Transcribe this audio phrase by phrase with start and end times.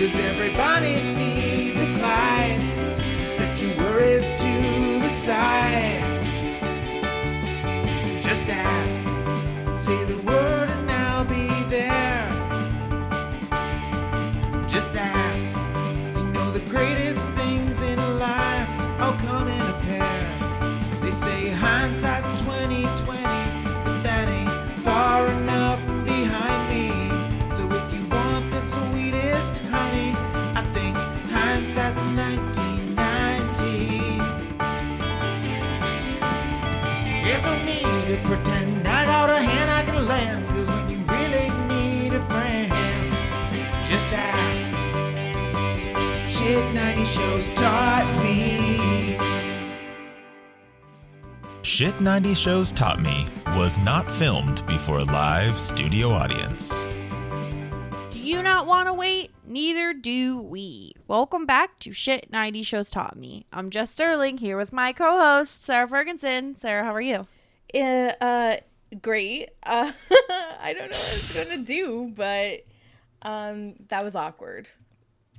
[0.00, 1.39] Cause everybody needs
[51.80, 56.84] Shit 90 Shows Taught Me was not filmed before a live studio audience.
[58.10, 59.30] Do you not want to wait?
[59.46, 60.92] Neither do we.
[61.08, 63.46] Welcome back to Shit 90 Shows Taught Me.
[63.50, 66.54] I'm Jess Sterling here with my co host, Sarah Ferguson.
[66.58, 67.26] Sarah, how are you?
[67.74, 68.56] Uh, uh
[69.00, 69.48] great.
[69.62, 69.92] Uh,
[70.60, 72.66] I don't know what I was gonna do, but
[73.22, 74.68] um, that was awkward.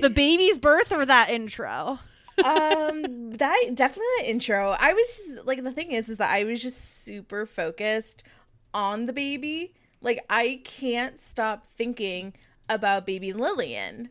[0.00, 1.98] The baby's birth or that intro?
[2.44, 4.76] Um, that definitely that intro.
[4.78, 8.24] I was just, like, the thing is, is that I was just super focused
[8.74, 9.74] on the baby.
[10.00, 12.34] Like, I can't stop thinking
[12.68, 14.10] about baby Lillian.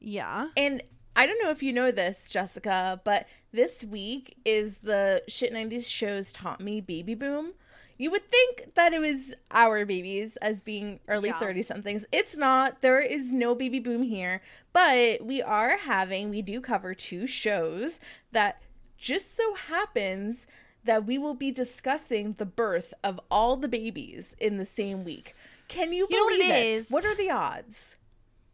[0.00, 0.48] Yeah.
[0.56, 0.82] And
[1.14, 5.88] I don't know if you know this, Jessica, but this week is the Shit 90s
[5.88, 7.52] shows taught me baby boom.
[7.98, 11.38] You would think that it was our babies as being early Yeah.
[11.38, 12.04] 30 somethings.
[12.12, 12.80] It's not.
[12.82, 14.42] There is no baby boom here.
[14.72, 18.00] But we are having, we do cover two shows
[18.32, 18.60] that
[18.96, 20.46] just so happens
[20.84, 25.34] that we will be discussing the birth of all the babies in the same week.
[25.68, 26.66] Can you You believe it it?
[26.78, 26.90] is?
[26.90, 27.96] What are the odds?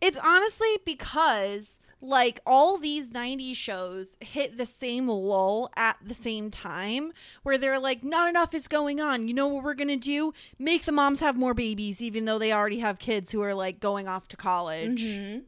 [0.01, 6.51] It's honestly because like all these 90s shows hit the same lull at the same
[6.51, 9.27] time where they're like not enough is going on.
[9.27, 10.33] You know what we're gonna do?
[10.59, 13.81] Make the moms have more babies even though they already have kids who are like
[13.81, 15.03] going off to college.
[15.05, 15.43] Mhm.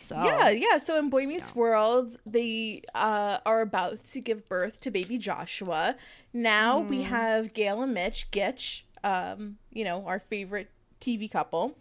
[0.00, 0.78] so Yeah, yeah.
[0.78, 5.96] So in Boy Meets World, they uh, are about to give birth to baby Joshua.
[6.32, 10.70] Now we have Gail and Mitch Gitch, um, you know, our favorite
[11.00, 11.76] TV couple,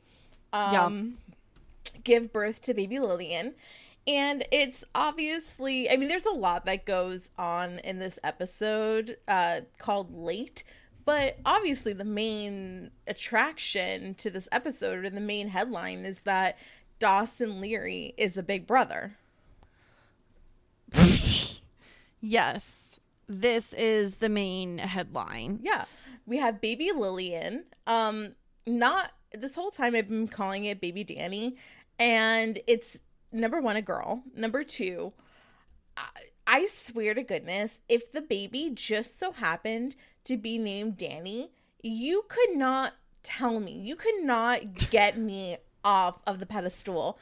[0.54, 1.18] um,
[2.08, 3.54] give birth to baby Lillian.
[4.08, 9.62] And it's obviously, I mean, there's a lot that goes on in this episode uh,
[9.78, 10.64] called Late.
[11.04, 16.58] But obviously, the main attraction to this episode and the main headline is that
[17.00, 19.18] Dawson Leary is a big brother.
[22.22, 22.88] yes
[23.28, 25.84] this is the main headline Yeah.
[26.26, 27.64] We have baby Lillian.
[27.86, 28.36] Um,
[28.66, 31.58] not this whole time I've been calling it baby Danny.
[32.00, 33.00] And it's
[33.32, 34.24] number one, a girl.
[34.36, 35.14] Number two,
[35.96, 36.08] I,
[36.46, 42.26] I swear to goodness, if the baby just so happened to be named Danny, you
[42.28, 42.94] could not
[43.24, 47.20] tell me, you could not get me off of the pedestal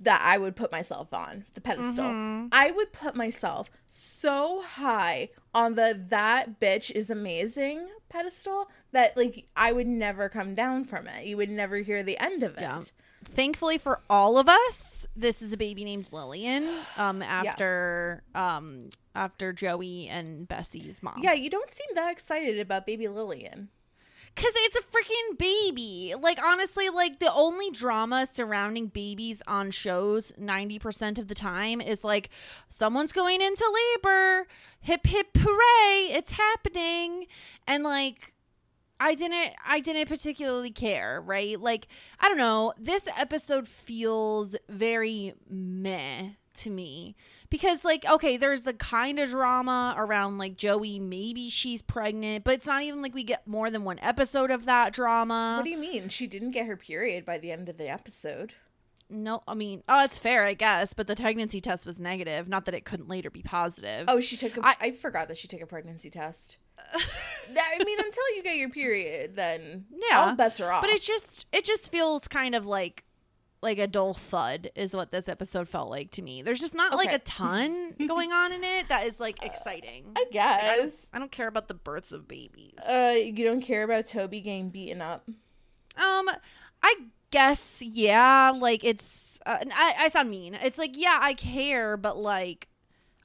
[0.00, 2.04] that I would put myself on the pedestal.
[2.04, 2.48] Mm-hmm.
[2.52, 9.46] I would put myself so high on the that bitch is amazing pedestal that like
[9.56, 11.26] I would never come down from it.
[11.26, 12.62] You would never hear the end of it.
[12.62, 12.82] Yeah.
[13.24, 16.68] Thankfully for all of us, this is a baby named Lillian.
[16.96, 21.20] Um, after um after Joey and Bessie's mom.
[21.20, 23.68] Yeah, you don't seem that excited about baby Lillian.
[24.36, 26.14] Cause it's a freaking baby.
[26.20, 32.04] Like honestly, like the only drama surrounding babies on shows 90% of the time is
[32.04, 32.30] like
[32.68, 33.64] someone's going into
[33.96, 34.46] labor.
[34.80, 37.26] Hip hip hooray, it's happening.
[37.66, 38.32] And like
[39.00, 41.58] I didn't I didn't particularly care, right?
[41.60, 41.88] Like
[42.20, 47.14] I don't know, this episode feels very meh to me
[47.50, 52.54] because like okay, there's the kind of drama around like Joey maybe she's pregnant, but
[52.54, 55.54] it's not even like we get more than one episode of that drama.
[55.58, 56.08] What do you mean?
[56.08, 58.54] She didn't get her period by the end of the episode.
[59.08, 62.64] no, I mean, oh, it's fair, I guess, but the pregnancy test was negative, not
[62.66, 64.04] that it couldn't later be positive.
[64.08, 64.60] Oh, she took a.
[64.66, 66.56] I- I, forgot that she took a pregnancy test.
[67.54, 70.20] That- I mean, until you get your period, then Yeah.
[70.20, 70.82] all bets are off.
[70.82, 73.04] But it just it just feels kind of like
[73.60, 76.42] like a dull thud is what this episode felt like to me.
[76.42, 80.04] There's just not like a ton going on in it that is like exciting.
[80.14, 81.06] I Like, I don't, guess.
[81.12, 82.78] I don't care about the births of babies.
[82.88, 85.28] Uh, you don't care about Toby getting beaten up.
[85.96, 86.30] Um,
[86.82, 86.94] I
[87.32, 88.52] guess yeah.
[88.56, 90.54] Like it's uh, I I sound mean.
[90.54, 92.68] It's like yeah, I care, but like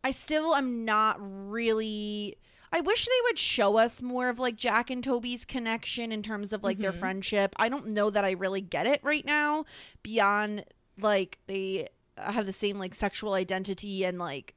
[0.03, 2.37] I still am not really.
[2.75, 6.51] I wish they would show us more of like Jack and Toby's connection in terms
[6.51, 7.53] of like their friendship.
[7.57, 9.65] I don't know that I really get it right now
[10.01, 10.65] beyond
[10.99, 11.87] like they
[12.17, 14.55] have the same like sexual identity and like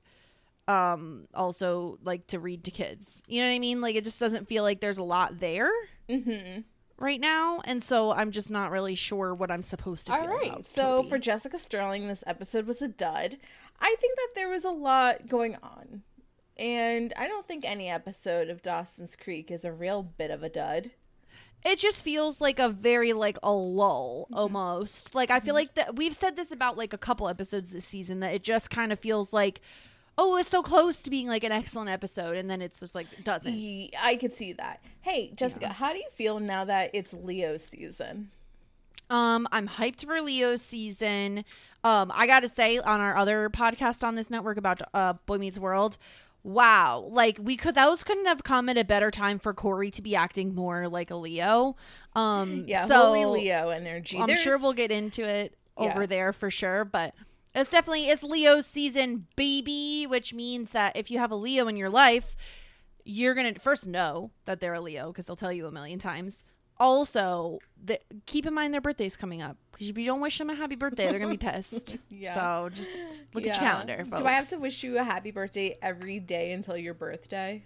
[0.68, 3.22] um also like to read to kids.
[3.28, 3.80] You know what I mean?
[3.80, 5.70] Like it just doesn't feel like there's a lot there
[6.08, 6.60] Mm-hmm.
[6.98, 10.28] right now, and so I'm just not really sure what I'm supposed to All feel.
[10.30, 10.52] right.
[10.52, 11.08] about So Toby.
[11.08, 13.36] for Jessica Sterling, this episode was a dud.
[13.80, 16.02] I think that there was a lot going on.
[16.58, 20.48] And I don't think any episode of Dawson's Creek is a real bit of a
[20.48, 20.90] dud.
[21.64, 24.38] it just feels like a very like a lull Mm-hmm.
[24.38, 25.14] almost.
[25.14, 28.20] Like I feel like that we've said this about like a couple episodes this season
[28.20, 29.60] that it just kind of feels like
[30.18, 33.06] oh, it's so close to being like an excellent episode and then it's just like
[33.22, 33.52] doesn't.
[34.00, 34.80] I could see that.
[35.02, 38.30] Hey, Jessica, how do you feel now that it's Leo season?
[39.10, 41.44] Um, I'm hyped for Leo season.
[41.84, 45.36] Um, I got to say on our other podcast on this network about uh Boy
[45.38, 45.98] Meets World,
[46.46, 50.00] wow, like we could those couldn't have come at a better time for Corey to
[50.00, 51.76] be acting more like a Leo.
[52.14, 54.18] Um, Yeah, so holy Leo energy.
[54.18, 55.92] I'm There's- sure we'll get into it Yeah.
[55.92, 57.14] over there for sure, but
[57.54, 61.76] it's definitely it's Leo season, baby, which means that if you have a Leo in
[61.76, 62.36] your life,
[63.04, 66.44] you're gonna first know that they're a Leo because they'll tell you a million times.
[66.78, 70.50] Also, the, keep in mind their birthday's coming up because if you don't wish them
[70.50, 71.96] a happy birthday, they're gonna be pissed.
[72.10, 72.34] Yeah.
[72.34, 73.60] So just look at Yeah.
[73.62, 74.04] your calendar.
[74.04, 74.20] Folks.
[74.20, 77.64] Do I have to wish you a happy birthday every day until your birthday?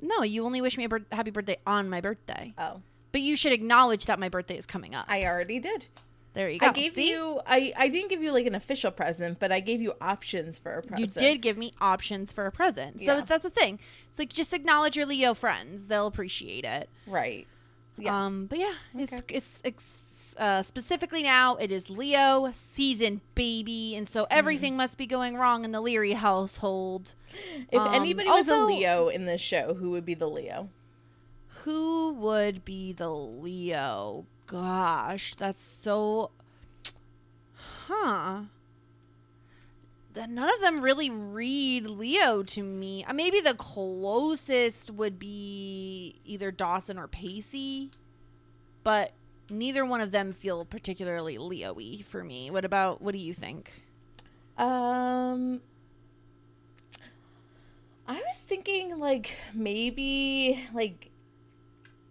[0.00, 2.80] No, you only wish me a bir- happy birthday on my birthday, Oh,
[3.12, 5.04] but you should acknowledge that my birthday is coming up.
[5.08, 5.86] I already did.
[6.32, 6.68] there you go.
[6.68, 7.10] I gave See?
[7.10, 10.58] you I I didn't give you like an official present, but I gave you options
[10.58, 11.00] for a present.
[11.00, 13.00] You did give me options for a present.
[13.00, 13.20] So Yeah.
[13.22, 13.78] that's the thing.
[14.08, 15.88] It's like just acknowledge your Leo friends.
[15.88, 16.88] They'll appreciate it.
[17.06, 17.46] right.
[18.00, 18.24] Yeah.
[18.26, 19.34] Um but yeah, it's Okay.
[19.36, 25.04] it's, it's uh, specifically now it is Leo season baby and so everything must be
[25.06, 27.14] going wrong in the Leary household.
[27.70, 30.70] if um, anybody was also- a Leo in this show, who would be the Leo?
[31.64, 34.24] Who would be the Leo?
[34.46, 36.30] Gosh, that's so
[37.86, 38.42] Huh.
[40.14, 43.04] None of them really read Leo to me.
[43.04, 47.90] Uh, Maybe the closest would be either Dawson or Pacey,
[48.82, 49.12] but
[49.48, 52.50] neither one of them feel particularly Leo-y for me.
[52.50, 53.70] What about what do you think?
[54.58, 55.60] Um
[58.08, 61.10] I was thinking like maybe like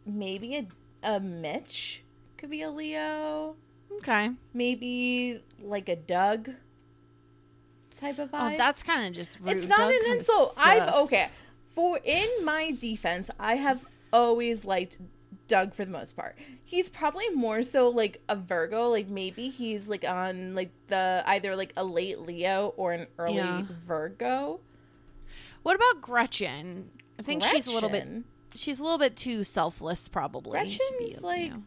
[0.06, 0.68] maybe a
[1.04, 2.04] a Mitch
[2.38, 3.56] could be a Leo.
[3.98, 4.32] Okay.
[4.54, 6.52] Maybe like a Doug
[8.00, 9.58] type of Oh, that's kind of just rude.
[9.58, 10.54] it's not Doug an insult.
[10.58, 11.28] I've okay.
[11.72, 14.98] For in my defense, I have always liked
[15.48, 16.36] Doug for the most part.
[16.64, 21.56] He's probably more so like a Virgo, like maybe he's like on like the either
[21.56, 23.64] like a late Leo or an early Yeah.
[23.86, 24.60] Virgo.
[25.64, 26.90] What about Gretchen?
[27.18, 28.08] I think she's a little bit
[28.56, 31.64] she's a little bit too selfless probably to be Gretchen's a like Leo.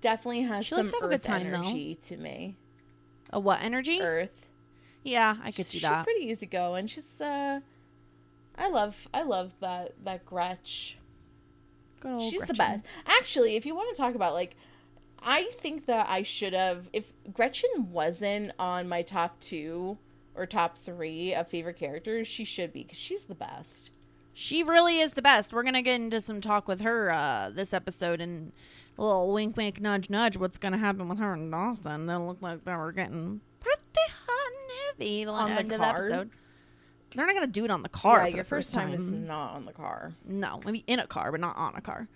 [0.00, 1.54] definitely has She some likes to have a good earth time, though.
[1.68, 2.56] energy to me.
[3.32, 4.48] a what energy Earth.
[5.08, 6.86] Yeah i could see she's that She's pretty easygoing.
[6.86, 7.60] She's uh
[8.56, 10.98] I love I love that that Gretch.
[12.00, 12.84] Good old She's the best.
[13.06, 14.56] Actually, if you want to talk about like
[15.22, 19.96] I think that I should have if Gretchen wasn't on my top 2
[20.36, 23.90] or top 3 of favorite characters, she should be cuz she's the best.
[24.32, 27.72] she really is the best we're gonna get into some talk with her uh this
[27.72, 28.52] episode and
[28.96, 32.40] a little wink wink nudge nudge what's gonna happen with her and dawson they'll look
[32.42, 33.82] like they were getting pretty
[34.48, 35.96] hot and heavy On the of car?
[36.08, 36.30] episode
[37.14, 39.10] they're not gonna do it on the car yeah, for your the first time is
[39.10, 40.12] not on the car.
[40.26, 42.06] no maybe in a car but not on a car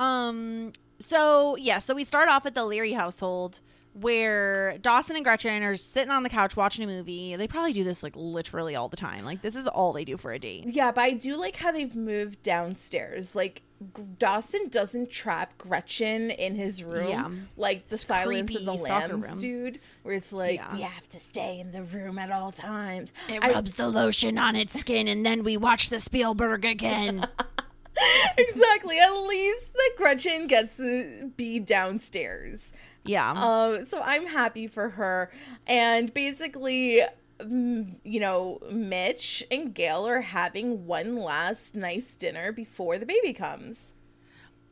[0.00, 3.60] um so yeah, so we start off at the Leary household
[4.00, 7.34] where Dawson and Gretchen are sitting on the couch watching a movie.
[7.36, 9.24] They probably do this like literally all the time.
[9.24, 10.64] Like this is all they do for a date.
[10.68, 13.34] Yeah, but I do like how they've moved downstairs.
[13.34, 13.62] Like
[13.96, 17.30] G- Dawson doesn't trap Gretchen in his room, Yeah.
[17.56, 19.40] like the It's Silence of the stalker Lambs room.
[19.40, 20.74] dude, where it's like Yeah.
[20.74, 23.12] we have to stay in the room at all times.
[23.28, 27.24] It I- rubs the lotion on its skin, and then we watch the Spielberg again.
[28.38, 28.98] exactly.
[28.98, 32.72] At least the Gretchen gets to be downstairs.
[33.06, 33.30] Yeah.
[33.32, 35.30] Um, so I'm happy for her.
[35.66, 37.02] And basically,
[37.40, 43.88] you know, Mitch and Gail are having one last nice dinner before the baby comes.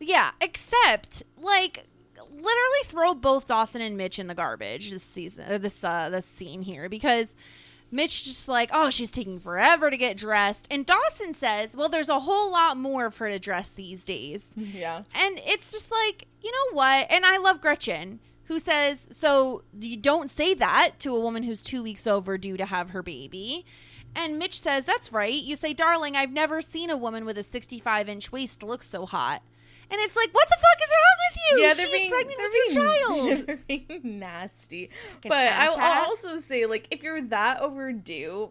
[0.00, 1.86] Yeah, except like
[2.30, 6.26] literally throw both Dawson and Mitch in the garbage this season or this uh this
[6.26, 7.36] scene here because
[7.94, 10.66] Mitch just like, oh, she's taking forever to get dressed.
[10.68, 14.52] And Dawson says, well, there's a whole lot more for her to dress these days.
[14.74, 15.02] Yeah.
[15.14, 17.06] And it's just like, you know what?
[17.08, 21.62] And I love Gretchen, who says, so you don't say that to a woman who's
[21.62, 23.64] two weeks overdue to have her baby.
[24.16, 25.32] And Mitch says, that's right.
[25.32, 29.06] You say, darling, I've never seen a woman with a 65 inch waist look so
[29.06, 29.42] hot.
[29.94, 31.62] And it's like, what the fuck is wrong with you?
[31.62, 33.46] Yeah, they're She's being, pregnant they're with your being, child.
[33.46, 34.90] They're being nasty.
[35.22, 35.76] But I'll.
[35.78, 38.50] I'll also say, like, if you're that overdue,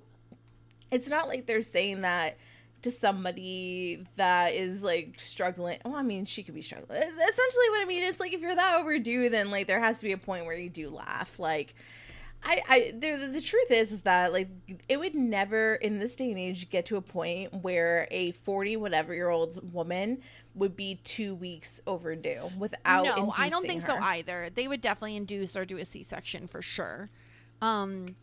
[0.90, 2.38] it's not like they're saying that
[2.84, 5.80] to somebody that is like struggling.
[5.84, 6.98] Oh, I mean, she could be struggling.
[7.02, 10.06] Essentially, what I mean is like if you're that overdue, then like there has to
[10.06, 11.40] be a point where you do laugh.
[11.40, 11.76] Like,
[12.46, 14.50] I, I, there, the truth is, is that like
[14.90, 18.76] it would never in this day and age get to a point where a forty
[18.76, 20.22] whatever year old woman
[20.56, 23.06] would be two weeks overdue without.
[23.06, 24.50] no, I don't think so either.
[24.54, 27.10] They would definitely induce or do a C-section for sure.
[27.62, 28.16] Um,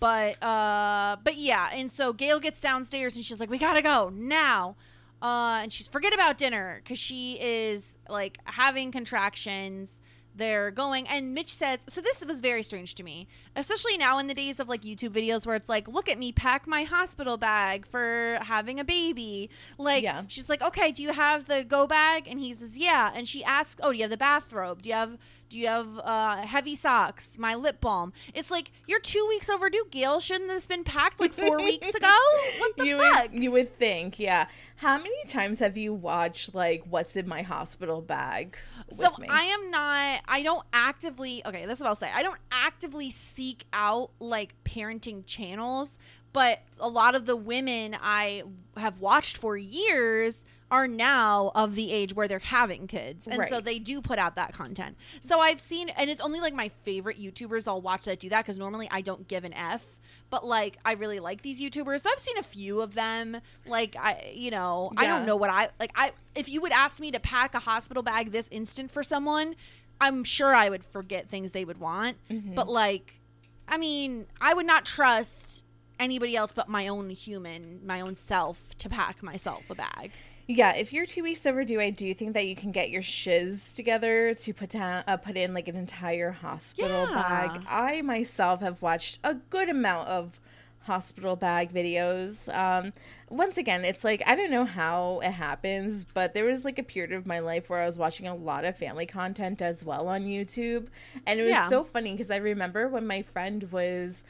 [0.00, 4.10] but uh, but yeah, and so Gail gets downstairs and she's like, "We gotta go
[4.12, 4.76] now,"
[5.22, 9.98] uh, and she's forget about dinner because she is like having contractions.
[10.36, 14.26] They're going, and Mitch says, "So this was very strange to me, especially now in
[14.26, 17.36] the days of like YouTube videos where it's like, look at me pack my hospital
[17.36, 19.48] bag for having a baby."
[19.78, 20.22] Like, Yeah.
[20.28, 23.44] she's like, "Okay, do you have the go bag?" And he says, "Yeah." And she
[23.44, 24.82] asks, "Oh, do you have the bathrobe?
[24.82, 25.18] Do you have
[25.54, 27.38] do you have uh, heavy socks?
[27.38, 30.18] My lip balm?" It's like you're two weeks overdue, Gail.
[30.18, 32.16] Shouldn't this been packed like four weeks ago?
[32.58, 33.32] What the you fuck?
[33.32, 34.46] Would, you would think, yeah.
[34.76, 38.58] How many times have you watched like what's in my hospital bag?
[38.90, 39.28] So me?
[39.30, 40.22] I am not.
[40.26, 41.40] I don't actively.
[41.46, 42.10] Okay, this is what I'll say.
[42.12, 45.98] I don't actively seek out like parenting channels,
[46.32, 48.42] but a lot of the women I
[48.76, 53.60] have watched for years are now of the age where they're having kids, and so
[53.60, 54.96] they do put out that content.
[55.20, 58.42] So I've seen, and it's only like my favorite YouTubers I'll watch that do that
[58.44, 59.98] because normally I don't give an F.
[60.30, 63.40] But like I really like these YouTubers, so I've seen a few of them.
[63.66, 65.92] Like I, you know, I don't know what I like.
[65.94, 69.54] I if you would ask me to pack a hospital bag this instant for someone,
[70.00, 72.16] I'm sure I would forget things they would want.
[72.30, 72.54] Mm-hmm.
[72.54, 73.20] But like,
[73.68, 75.64] I mean, I would not trust
[76.00, 80.10] anybody else but my own human, my own self, to pack myself a bag.
[80.46, 83.74] Yeah, if you're two weeks overdue, I do think that you can get your shiz
[83.74, 87.06] together to put down, uh, put in like an entire hospital Yeah.
[87.06, 87.62] bag.
[87.66, 90.38] I myself have watched a good amount of
[90.80, 92.54] hospital bag videos.
[92.54, 92.92] Um,
[93.30, 96.82] once again, it's like I don't know how it happens, but there was like a
[96.82, 100.08] period of my life where I was watching a lot of family content as well
[100.08, 100.88] on YouTube,
[101.26, 101.68] and it was Yeah.
[101.68, 104.22] so funny because I remember when my friend was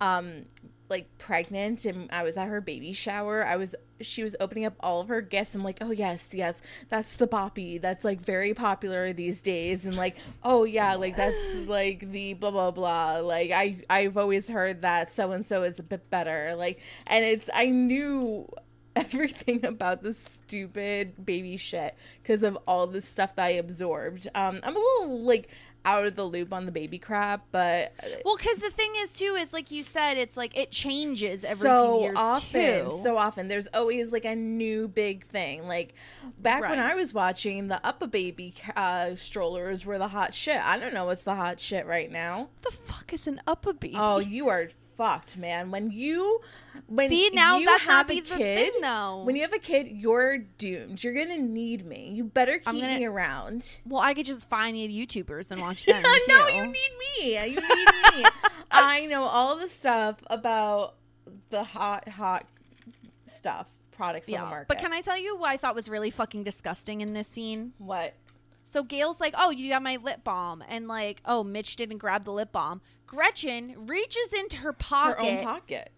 [0.00, 0.46] um
[0.90, 4.74] like pregnant and I was at her baby shower, I was she was opening up
[4.80, 5.54] all of her gifts.
[5.54, 7.80] I'm like, oh yes, yes, that's the boppy.
[7.80, 9.86] That's like very popular these days.
[9.86, 13.18] And like, oh yeah, like that's like the blah blah blah.
[13.18, 16.54] Like I I've always heard that so and so is a bit better.
[16.56, 18.48] Like and it's I knew
[18.96, 24.28] everything about the stupid baby shit because of all the stuff that I absorbed.
[24.34, 25.48] Um I'm a little like
[25.84, 27.92] out of the loop on the baby crap, but
[28.24, 31.62] Well, because the thing is too is like you said, it's like it changes every
[31.68, 32.98] so few years often too.
[33.02, 35.94] so often there's always like a new big thing like
[36.38, 40.92] back when i was watching the UPPAbaby uh strollers were the hot shit i don't
[40.94, 43.94] know what's the hot shit right now the fuck is an UPPAbaby?
[43.96, 44.68] oh you are
[45.00, 46.40] fucked man when you
[46.86, 49.22] when See, now you that's not have be a kid thing, though.
[49.24, 52.98] when you have a kid you're doomed you're gonna need me you better keep gonna-
[52.98, 56.02] me around well, I could just find the YouTubers and watch them.
[56.28, 56.74] no, you need
[57.22, 57.34] me.
[57.50, 58.24] You need me.
[58.70, 60.96] I know all the stuff about
[61.48, 62.46] the hot, hot
[63.26, 64.68] stuff, products on the market.
[64.68, 67.72] but can I tell you what I thought was really fucking disgusting in this scene?
[67.78, 68.14] What?
[68.64, 72.24] So Gail's like, "Oh, you got my lip balm," and like, "Oh, Mitch didn't grab
[72.24, 72.80] the lip balm."
[73.10, 75.90] Gretchen reaches into her Her pocket own pocket.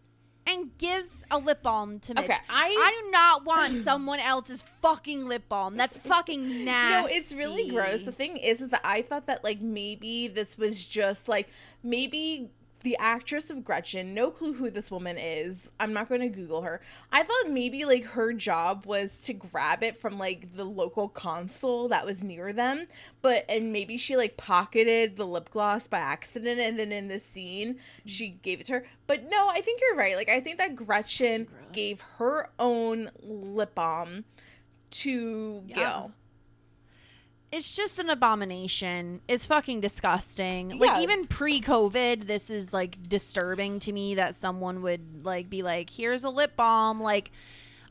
[0.47, 2.25] and gives a lip balm to Mitch.
[2.25, 5.77] Okay, I- do not want someone else's fucking lip balm.
[5.77, 7.13] That's fucking nasty.
[7.13, 8.03] No, it's really gross.
[8.03, 11.49] The thing is, is that I thought that like maybe this was just like
[11.83, 12.51] maybe
[12.83, 15.71] the actress of Gretchen, no clue who this woman is.
[15.79, 16.81] I'm not going to Google her.
[17.13, 21.89] I thought maybe like her job was to grab it from like the local consul
[21.89, 22.87] that was near them,
[23.21, 27.25] but and maybe she like pocketed the lip gloss by accident, and then in this
[27.25, 28.87] scene she gave it to her.
[29.07, 30.17] But no, I think you're right.
[30.17, 34.25] Like I think that Gretchen gave her own lip balm
[34.91, 35.75] to Yeah.
[35.77, 36.13] Gail.
[37.53, 39.21] It's just an abomination.
[39.29, 40.71] It's fucking disgusting.
[40.71, 40.77] Yeah.
[40.79, 45.91] Like even pre-COVID, this is like disturbing to me that someone would like be like,
[45.91, 47.31] "Here's a lip balm." Like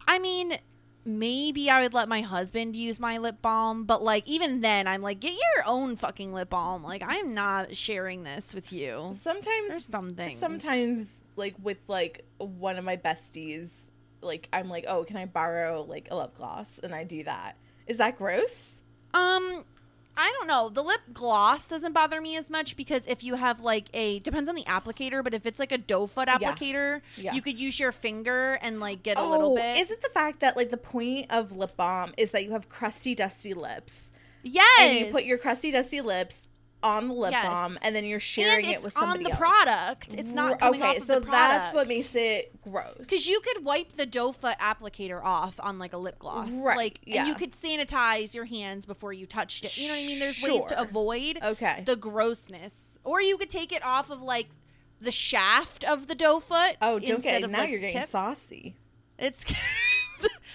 [0.07, 0.57] I mean,
[1.05, 5.01] maybe I would let my husband use my lip balm, but like even then I'm
[5.01, 9.15] like, "Get your own fucking lip balm." Like I'm not sharing this with you.
[9.21, 10.39] sometimes There's some things.
[10.39, 13.89] sometimes like with like one of my besties
[14.23, 17.55] like i'm like oh can i borrow like a lip gloss and i do that
[17.87, 18.80] is that gross
[19.13, 19.63] Um,
[20.17, 20.69] I don't know.
[20.69, 24.49] The lip gloss doesn't bother me as much because if you have like a depends
[24.49, 27.33] on the applicator, but if it's like a doe foot applicator, Yeah.
[27.33, 29.77] you could use your finger and like get a little bit.
[29.77, 32.51] Oh, is it the fact that like the point of lip balm is that you
[32.51, 34.11] have crusty dusty lips
[34.43, 36.47] yes, and you put your crusty dusty lips
[36.83, 37.45] on the lip Yes.
[37.45, 39.37] balm and then you're sharing and it it's with on the else.
[39.39, 40.13] product.
[40.15, 41.31] It's not coming okay off of so product.
[41.31, 45.77] that's what makes it gross Because you could wipe the doe foot applicator off on
[45.79, 47.19] like a lip gloss, Right, Like, yeah.
[47.19, 49.77] and you could sanitize your hands before you touched it.
[49.77, 50.19] You know what I mean?
[50.19, 51.83] There's ways to avoid Okay.
[51.85, 54.47] the grossness, or you could take it off of like
[54.99, 56.77] the shaft of the doe foot.
[56.81, 58.09] oh don't instead get of, now like, you're getting tip.
[58.09, 58.75] saucy
[59.19, 59.45] It's.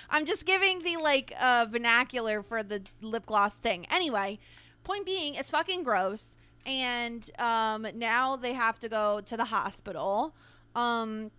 [0.09, 3.87] I'm just giving the like uh, vernacular for the lip gloss thing.
[3.91, 4.39] Anyway,
[4.87, 10.35] point being, it's fucking gross, and um, now they have to go to the hospital.
[10.75, 11.31] Um,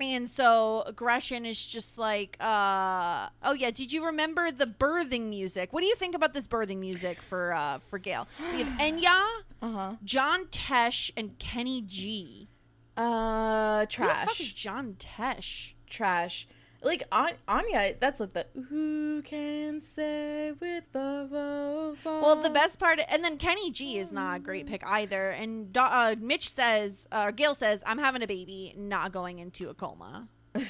[0.00, 5.72] and so Gretchen is just like, uh, oh yeah, did you remember the birthing music?
[5.72, 8.26] What do you think about this birthing music for uh, for Gail?
[8.52, 9.22] We have Enya,
[9.62, 12.48] uh-huh John Tesh, and Kenny G.
[12.96, 15.74] uh Who the fuck is John Tesh?
[15.88, 16.48] trash.
[16.84, 22.20] Like An- Anya, that's like the who can say with the vocal.
[22.20, 25.30] Well, the best part, and then Kenny G is not a great pick either.
[25.30, 29.74] And uh, Mitch says, uh, Gail says, I'm having a baby, not going into a
[29.74, 30.28] coma.
[30.56, 30.60] I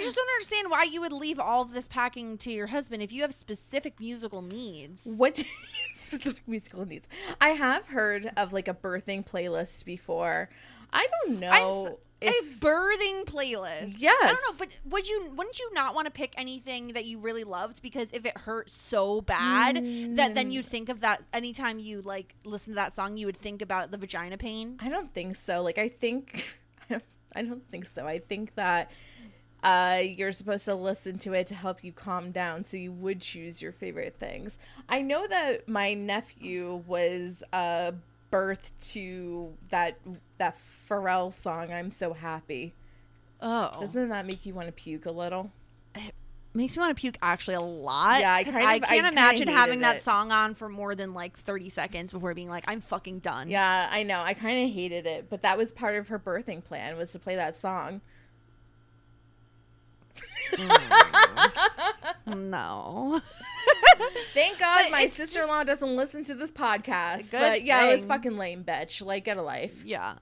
[0.00, 3.12] just don't understand why you would leave all of this packing to your husband if
[3.12, 5.02] you have specific musical needs.
[5.04, 5.42] what
[5.94, 7.08] specific musical needs?
[7.40, 10.48] I have heard of like a birthing playlist before.
[10.92, 13.96] I don't know if a birthing playlist.
[13.98, 14.16] Yes.
[14.22, 17.18] I don't know, but would you wouldn't you not want to pick anything that you
[17.18, 19.76] really loved because if it hurt so bad
[20.16, 23.36] that then you'd think of that anytime you like listen to that song you would
[23.36, 24.78] think about the vagina pain?
[24.80, 25.62] I don't think so.
[25.62, 26.58] Like I think
[26.90, 27.04] I don't,
[27.36, 28.06] I don't think so.
[28.06, 28.90] I think that
[29.64, 33.20] uh, you're supposed to listen to it to help you calm down, so you would
[33.20, 34.58] choose your favorite things.
[34.90, 37.92] I know that my nephew was uh,
[38.30, 39.98] birthed to that
[40.38, 40.56] that
[40.88, 41.72] Pharrell song.
[41.72, 42.74] I'm so happy.
[43.40, 43.76] Oh.
[43.80, 45.50] Doesn't that make you want to puke a little?
[45.94, 46.14] It
[46.54, 48.20] makes me want to puke actually a lot.
[48.20, 50.02] Yeah, I 'cause kind of- I can't kinda imagine having that it.
[50.02, 53.50] song on for more than like 30 seconds before being like, I'm fucking done.
[53.50, 54.20] Yeah, I know.
[54.22, 57.18] I kind of hated it, but that was part of her birthing plan was to
[57.18, 58.00] play that song.
[60.52, 60.90] Mm.
[62.26, 63.20] No.
[64.34, 67.32] Thank God But my sister in law doesn't listen to this podcast.
[67.32, 69.04] But yeah, it was fucking lame, bitch.
[69.04, 69.82] Like, get a life.
[69.84, 70.14] yeah.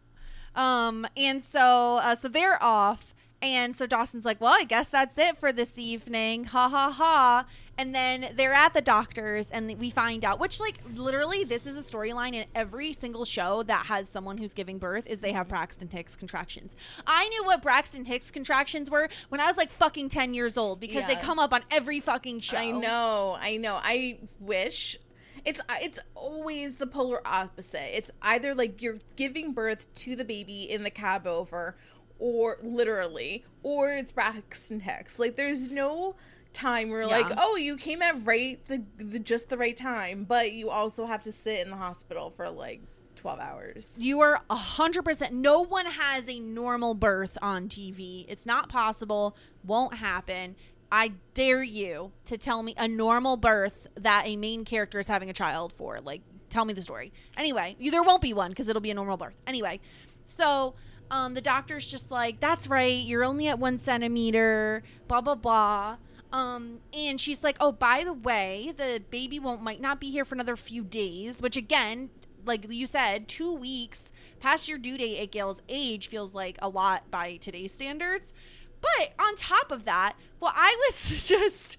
[0.54, 3.14] Um, and so, uh, so they're off.
[3.40, 6.44] And so Dawson's like, well, I guess that's it for this evening.
[6.44, 7.46] Ha ha ha.
[7.78, 11.76] And then they're at the doctor's and we find out, which like literally this is
[11.76, 15.46] a storyline in every single show that has someone who's giving birth is they have
[15.46, 15.54] mm-hmm.
[15.54, 16.76] Braxton Hicks contractions.
[17.06, 20.80] I knew what Braxton Hicks contractions were when I was like fucking 10 years old
[20.80, 22.58] because they come up on every fucking show.
[22.58, 23.80] I know, I know.
[23.82, 24.98] I wish
[25.44, 27.96] it's it's always the polar opposite.
[27.96, 31.76] It's either like you're giving birth to the baby in the cab over,
[32.18, 35.18] or literally, or it's Braxton Hicks.
[35.18, 36.14] Like there's no
[36.52, 40.52] time where like, oh, you came at right the, the just the right time, but
[40.52, 42.80] you also have to sit in the hospital for like
[43.16, 43.92] twelve hours.
[43.96, 45.32] You are a hundred percent.
[45.32, 48.26] No one has a normal birth on TV.
[48.28, 49.36] It's not possible.
[49.64, 50.56] Won't happen.
[50.90, 55.30] I dare you to tell me a normal birth that a main character is having
[55.30, 56.00] a child for.
[56.02, 57.14] Like, tell me the story.
[57.36, 59.40] Anyway, you, there won't be one because it'll be a normal birth.
[59.46, 59.80] Anyway,
[60.26, 60.74] so
[61.10, 63.04] um, the doctor's just like, "That's right.
[63.04, 65.96] You're only at one centimeter." Blah blah blah.
[66.32, 70.24] Um, and she's like, "Oh, by the way, the baby won't might not be here
[70.24, 72.10] for another few days." Which again,
[72.44, 76.68] like you said, two weeks past your due date at Gail's age feels like a
[76.68, 78.32] lot by today's standards.
[78.80, 81.76] But on top of that, what I was just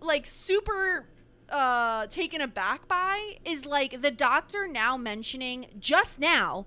[0.00, 1.08] like super
[1.48, 6.66] uh taken aback by is like the doctor now mentioning just now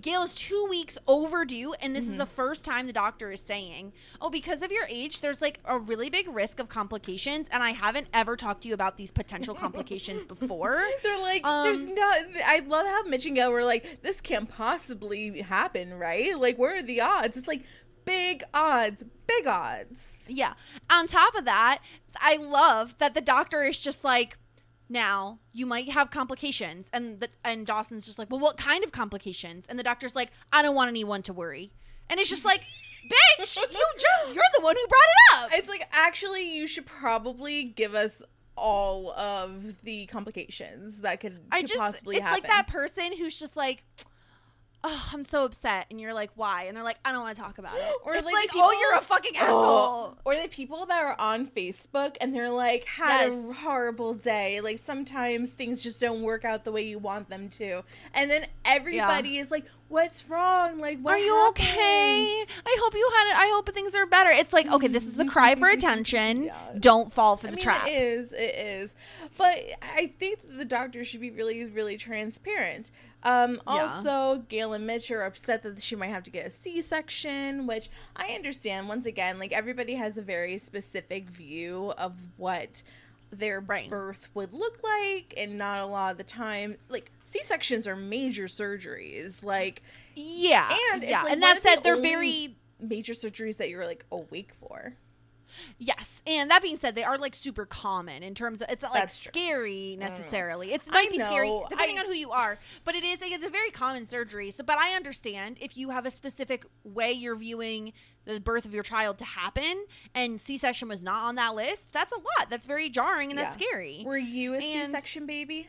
[0.00, 3.92] Gail is two weeks overdue, and this is the first time the doctor is saying,
[4.20, 7.70] Oh, because of your age, there's like a really big risk of complications, and I
[7.70, 10.82] haven't ever talked to you about these potential complications before.
[11.02, 12.16] They're like, there's Um, not.
[12.44, 16.38] I love how Mitch and Gail were like, this can't possibly happen, right?
[16.38, 17.36] Like, where are the odds?
[17.36, 17.62] It's like
[18.04, 20.12] big odds, big odds.
[20.28, 20.54] Yeah.
[20.90, 21.78] On top of that,
[22.20, 24.36] I love that the doctor is just like,
[24.88, 28.92] now you might have complications, and the and Dawson's just like, well, what kind of
[28.92, 29.66] complications?
[29.68, 31.72] And the doctor's like, I don't want anyone to worry,
[32.10, 32.60] and it's just like,
[33.04, 35.50] bitch, you just you're the one who brought it up.
[35.58, 38.22] It's like, actually, you should probably give us
[38.56, 42.42] all of the complications that could, I just possibly it's happen.
[42.42, 43.84] like that person who's just like.
[44.86, 47.42] Oh, I'm so upset, and you're like, "Why?" And they're like, "I don't want to
[47.42, 50.36] talk about it." Or it's like like, the "Oh, you're a fucking Oh, asshole." or
[50.36, 54.60] the people that are on Facebook and they're like had a horrible day.
[54.60, 57.82] Like sometimes things just don't work out the way you want them to.
[58.12, 60.80] And then everybody is like, What's wrong?
[60.80, 62.44] Like what Are you happened?" okay?
[62.66, 63.36] I hope you had it.
[63.38, 64.30] I hope things are better.
[64.30, 66.44] It's like, okay, this is a cry for attention.
[66.44, 66.54] Yeah.
[66.78, 67.86] Don't fall for I the mean, trap.
[67.86, 68.94] it is, it is.
[69.38, 72.90] But I think the doctor should be really, really transparent.
[73.24, 73.82] Um, Yeah.
[73.82, 77.88] also, Gail and Mitch are upset that she might have to get a C-section, which
[78.16, 78.88] I understand.
[78.88, 82.82] Once again, like everybody has a very specific view of what
[83.32, 83.88] their Right.
[83.90, 88.44] birth would look like, and not a lot of the time, like C-sections are major
[88.44, 89.82] surgeries, like
[90.14, 93.86] Yeah, and yeah, like, and that of the said, they're very major surgeries that you're
[93.86, 94.94] like awake for.
[95.78, 96.22] Yes.
[96.26, 99.02] And that being said, they are like super common in terms of it's not like
[99.02, 99.30] That's true.
[99.32, 100.72] scary necessarily.
[100.72, 103.20] It's I might be scary know, depending I- on who you are, but it is
[103.20, 104.50] like, it's a very common surgery.
[104.50, 107.92] So, but I understand if you have a specific way you're viewing
[108.24, 111.92] the birth of your child to happen, and C-section was not on that list.
[111.92, 112.48] That's a lot.
[112.48, 113.66] That's very jarring and that's Yeah.
[113.68, 114.02] scary.
[114.06, 115.68] Were you a And- C-section baby?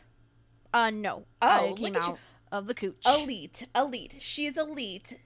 [0.73, 1.25] Uh, no.
[1.41, 2.13] Oh, I look came at you.
[2.13, 2.19] out
[2.51, 2.95] of the cooch.
[3.05, 4.15] Elite, elite.
[4.19, 5.17] She's elite.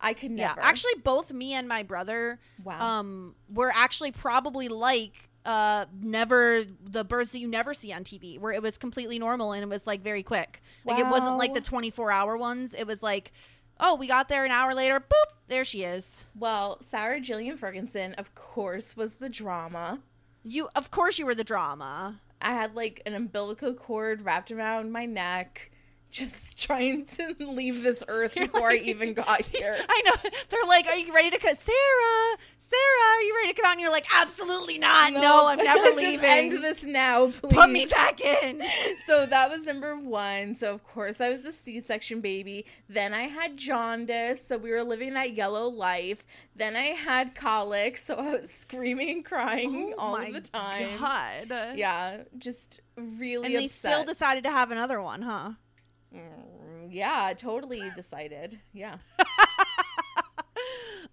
[0.00, 0.58] I could never.
[0.60, 2.80] Yeah, actually, both me and my brother, Wow.
[3.00, 8.38] um, were actually probably like uh never the births that you never see on TV,
[8.38, 10.62] where it was completely normal and it was like very quick.
[10.84, 12.74] Like it wasn't like the twenty four hour ones.
[12.74, 13.32] It was like,
[13.80, 16.24] oh, we got there an hour later, boop, there she is.
[16.38, 20.00] well, Sarah Jillian Ferguson, of course, was the drama.
[20.42, 22.20] You, of course, you were the drama.
[22.42, 25.70] I had like an umbilical cord wrapped around my neck,
[26.14, 29.76] just trying to leave this earth before I even got here.
[29.88, 30.30] I know.
[30.48, 32.36] They're like, "Are you ready to cut, Sarah?
[32.56, 35.12] Sarah, are you ready to come out?" And you're like, "Absolutely not.
[35.12, 36.24] No, I'm never leaving.
[36.24, 37.52] end this now, please.
[37.52, 38.62] Put me back in."
[39.06, 40.54] so that was number one.
[40.54, 42.64] So of course I was the C-section baby.
[42.88, 46.24] Then I had jaundice, so we were living that yellow life.
[46.56, 50.88] Then I had colic, so I was screaming and crying Oh all the time.
[50.98, 51.76] God.
[51.76, 53.46] Yeah, just really.
[53.46, 55.50] And they still decided to have another one, huh?
[56.14, 58.60] Mm, yeah, totally decided.
[58.72, 58.98] Yeah.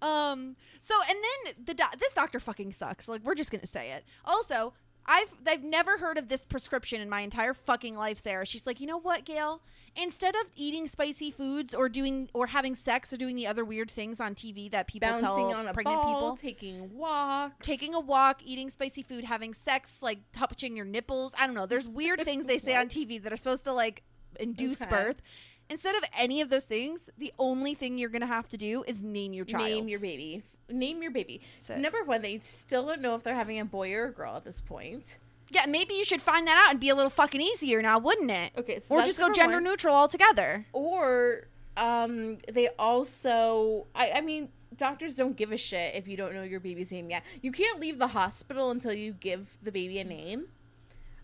[0.00, 0.56] Um.
[0.80, 3.06] So and then the doc- this doctor fucking sucks.
[3.06, 4.04] Like we're just gonna say it.
[4.24, 4.74] Also,
[5.06, 8.44] I've I've never heard of this prescription in my entire fucking life, Sarah.
[8.44, 9.62] She's like, you know what, Gail?
[9.94, 13.90] Instead of eating spicy foods or doing or having sex or doing the other weird
[13.90, 18.00] things on TV that people Bouncing tell on pregnant ball, people, taking walks, taking a
[18.00, 21.32] walk, eating spicy food, having sex, like touching your nipples.
[21.38, 21.66] I don't know.
[21.66, 24.02] There's weird things they say on TV that are supposed to like
[24.42, 24.90] induce Okay.
[24.90, 25.22] birth.
[25.70, 29.02] Instead of any of those things, the only thing you're gonna have to do is
[29.02, 29.64] name your child.
[29.70, 30.42] name your baby.
[30.68, 31.40] Name your baby.
[31.68, 34.44] Number one, they still don't know if they're having a boy or a girl at
[34.44, 35.18] this point.
[35.50, 38.30] Yeah, maybe you should find that out and be a little fucking easier now, wouldn't
[38.30, 38.52] it?
[38.56, 39.64] Okay, so or just go gender one.
[39.64, 40.66] neutral altogether.
[40.72, 46.34] or um they also I, I mean doctors don't give a shit if you don't
[46.34, 49.98] know your baby's name yet you can't leave the hospital until you give the baby
[49.98, 50.48] a name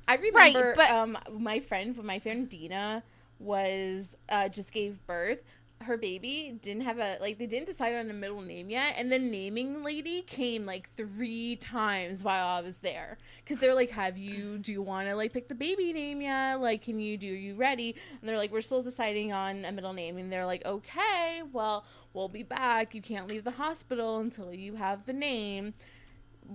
[0.08, 3.02] i Right, remember but- um my friend my friend dina
[3.38, 5.42] was uh just gave birth.
[5.80, 9.12] Her baby didn't have a like they didn't decide on a middle name yet and
[9.12, 13.16] the naming lady came like three times while i was there.
[13.44, 16.60] Because they're like have you do you want to like pick the baby name yet
[16.60, 17.94] like can you do are you ready?
[18.20, 20.16] And they're like we're still deciding on a middle name.
[20.18, 22.92] And they're like okay well we'll be back.
[22.96, 25.74] You can't leave the hospital until you have the name.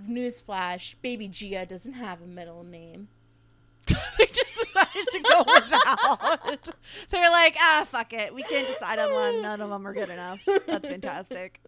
[0.09, 3.07] Newsflash baby gia doesn't have a middle name
[4.17, 6.75] they just decided to go without.
[7.09, 8.33] They're like, ah, fuck it.
[8.33, 9.41] We can't decide on one.
[9.41, 10.41] None of them are good enough.
[10.67, 11.61] That's fantastic.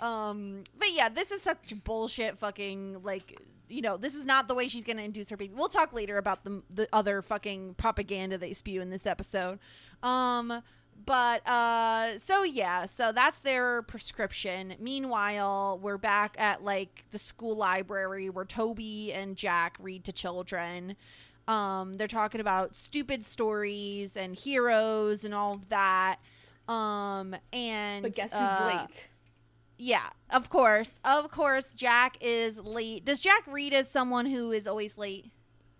[0.00, 2.38] Um, but yeah, this is such bullshit.
[2.38, 3.38] Fucking like
[3.70, 5.54] you know, this is not the way she's to induce her baby.
[5.54, 9.58] We'll talk later about the the other fucking propaganda they spew in this episode.
[10.02, 10.62] Um
[11.06, 14.74] but uh so yeah, so that's their prescription.
[14.80, 20.96] Meanwhile, we're back at like the school library where Toby and Jack read to children.
[21.48, 26.16] Um they're talking about stupid stories and heroes and all that.
[26.68, 29.08] Um and But guess who's uh, late?
[29.78, 30.90] yeah, of course.
[31.04, 33.04] Of course, Jack is late.
[33.04, 35.30] Does Jack read as someone who is always late?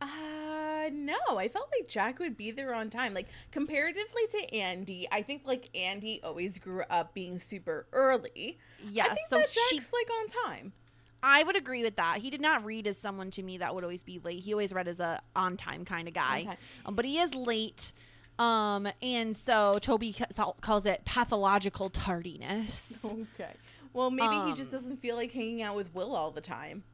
[0.01, 1.18] Uh, no.
[1.37, 3.12] I felt like Jack would be there on time.
[3.14, 8.59] Like comparatively to Andie, I think like Andie always grew up being super early.
[8.83, 10.73] Yeah, so that she Jack's like on time.
[11.22, 12.18] I would agree with that.
[12.18, 14.42] He did not read as someone to me that would always be late.
[14.42, 16.42] He always read as a on time kind of guy.
[16.87, 17.92] Um, but he is late.
[18.38, 20.16] Um, and so Toby
[20.62, 22.96] calls it pathological tardiness.
[23.04, 23.52] Okay.
[23.92, 26.85] Well, maybe he just Um, doesn't feel like hanging out with Will all the time.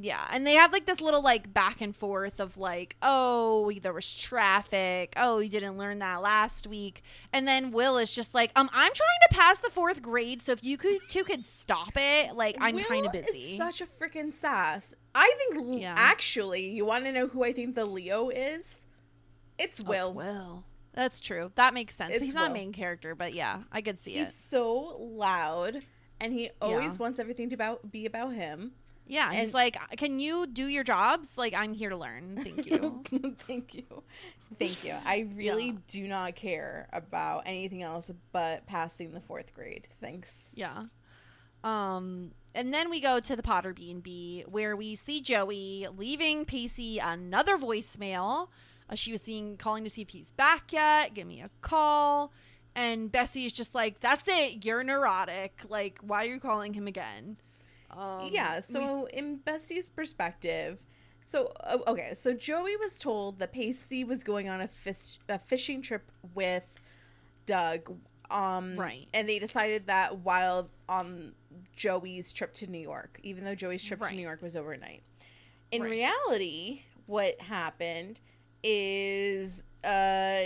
[0.00, 3.92] Yeah, and they have like this little like back and forth of like, oh, there
[3.92, 5.12] was traffic.
[5.16, 7.02] Oh, you didn't learn that last week.
[7.32, 10.52] And then Will is just like, um, I'm trying to pass the fourth grade, so
[10.52, 13.56] if you could two could stop it, like I'm kind of busy.
[13.58, 14.94] such a freaking sass.
[15.14, 15.94] I think Yeah.
[15.96, 18.76] actually, you want to know who I think the Leo is?
[19.58, 20.08] It's Oh, Will.
[20.08, 20.64] it's Will.
[20.92, 21.50] That's true.
[21.56, 22.16] That makes sense.
[22.16, 24.26] He's not a main character, but yeah, I could see it.
[24.26, 25.82] He's so loud,
[26.20, 26.98] and he always Yeah.
[26.98, 28.72] wants everything to about, be about him.
[29.06, 31.36] Yeah, and- like, "Can you do your jobs?
[31.36, 32.38] Like, I'm here to learn.
[32.42, 33.02] Thank you."
[33.46, 34.02] Thank you.
[34.58, 34.94] Thank you.
[35.04, 35.72] I really Yeah.
[35.88, 39.88] do not care about anything else but passing the fourth grade.
[40.00, 40.52] Thanks.
[40.54, 40.84] yeah.
[41.62, 45.86] Um, and then we go to the Potter B and B where we see Joey
[45.96, 48.48] leaving Pacey another voicemail.
[48.88, 51.14] Uh, she was seeing calling to see if he's back yet.
[51.14, 52.32] Give me a call.
[52.76, 54.64] And Bessie is just like, "That's it.
[54.64, 55.60] You're neurotic.
[55.68, 57.38] Like, why are you calling him again?"
[57.96, 58.60] Um, yeah.
[58.60, 60.78] So, in Bessie's perspective,
[61.22, 61.52] so
[61.86, 66.10] okay, so Joey was told that Pacey was going on a, fish, a fishing trip
[66.34, 66.64] with
[67.46, 67.96] Doug.
[68.30, 69.06] Um, Right.
[69.14, 71.34] And they decided that while on
[71.76, 74.10] Joey's trip to New York, even though Joey's trip Right.
[74.10, 75.02] to New York was overnight,
[75.70, 75.90] in Right.
[75.90, 78.20] reality, what happened
[78.62, 80.42] is uh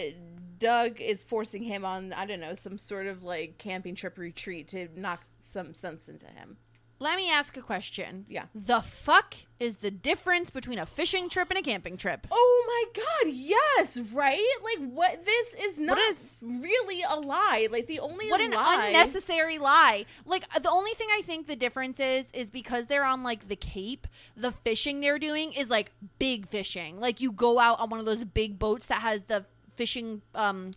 [0.59, 4.67] Doug is forcing him on I don't know some sort of like camping trip retreat
[4.69, 6.57] to knock some sense into him.
[7.01, 8.27] Let me ask a question.
[8.29, 8.47] Yeah.
[8.55, 12.27] The fuck is the difference between a fishing trip and a camping trip?
[12.31, 14.45] Oh my god, yes, right?
[14.65, 17.69] Like what this is not is- really a lie.
[17.71, 20.07] Like the only What an lie unnecessary lie.
[20.25, 23.47] Like uh, the only thing I think the difference is is because they're on like
[23.49, 24.07] the Cape,
[24.37, 26.99] the fishing they're doing is like big fishing.
[26.99, 29.45] Like you go out on one of those big boats that has the
[29.77, 30.73] fishing um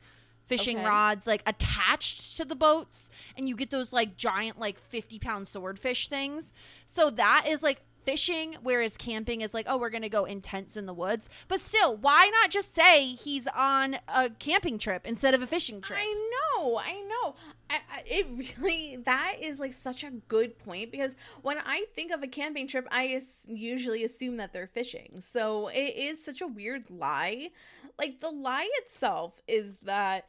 [0.45, 0.88] fishing Okay.
[0.88, 5.47] rods like attached to the boats and you get those like giant like 50 pound
[5.47, 6.51] swordfish things.
[6.86, 10.86] So that is like fishing whereas camping is like oh we're gonna go intense in
[10.86, 15.42] the woods but still why not just say he's on a camping trip instead of
[15.42, 17.36] a fishing trip I know, I know.
[17.70, 18.28] I, I, it
[18.62, 22.68] really that is like such a good point because when I think of a camping
[22.68, 25.20] trip, I as- usually assume that they're fishing.
[25.20, 27.50] So it is such a weird lie.
[27.98, 30.28] Like the lie itself is that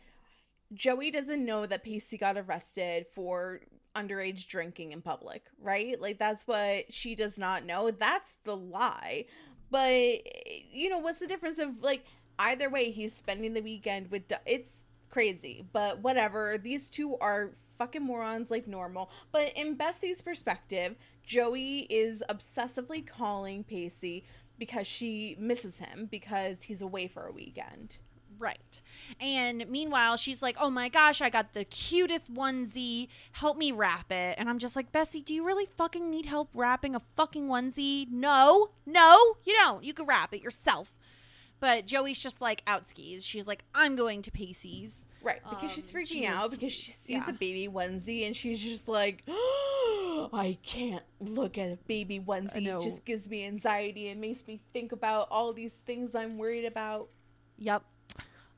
[0.73, 3.61] Joey doesn't know that Pacey got arrested for
[3.95, 6.01] underage drinking in public, right?
[6.01, 7.91] Like that's what she does not know.
[7.91, 9.27] That's the lie.
[9.71, 10.21] But
[10.73, 12.05] you know, what's the difference of like
[12.39, 16.59] either way he's spending the weekend with Du- it's crazy, but whatever.
[16.59, 19.11] These two are fucking morons like normal.
[19.31, 24.25] But in Bessie's perspective, Joey is obsessively calling Pacey
[24.59, 27.99] because she misses him because he's away for a weekend.
[28.43, 28.83] Right.
[29.21, 33.07] And meanwhile, she's like, oh my gosh, I got the cutest onesie.
[33.31, 34.35] Help me wrap it.
[34.37, 38.09] And I'm just like, Bessie, do you really fucking need help wrapping a fucking onesie?
[38.11, 39.85] No, no, you don't.
[39.85, 40.93] You can wrap it yourself.
[41.61, 43.25] But Joey's just like out skis.
[43.25, 45.07] She's like, I'm going to Pacey's.
[45.23, 47.31] Right, because she's Um, freaking she out because she sees yeah.
[47.31, 52.67] a baby onesie and she's just like, I can't look at a baby onesie.
[52.67, 56.65] It just gives me anxiety and makes me think about all these things I'm worried
[56.65, 57.09] about.
[57.59, 57.85] Yep.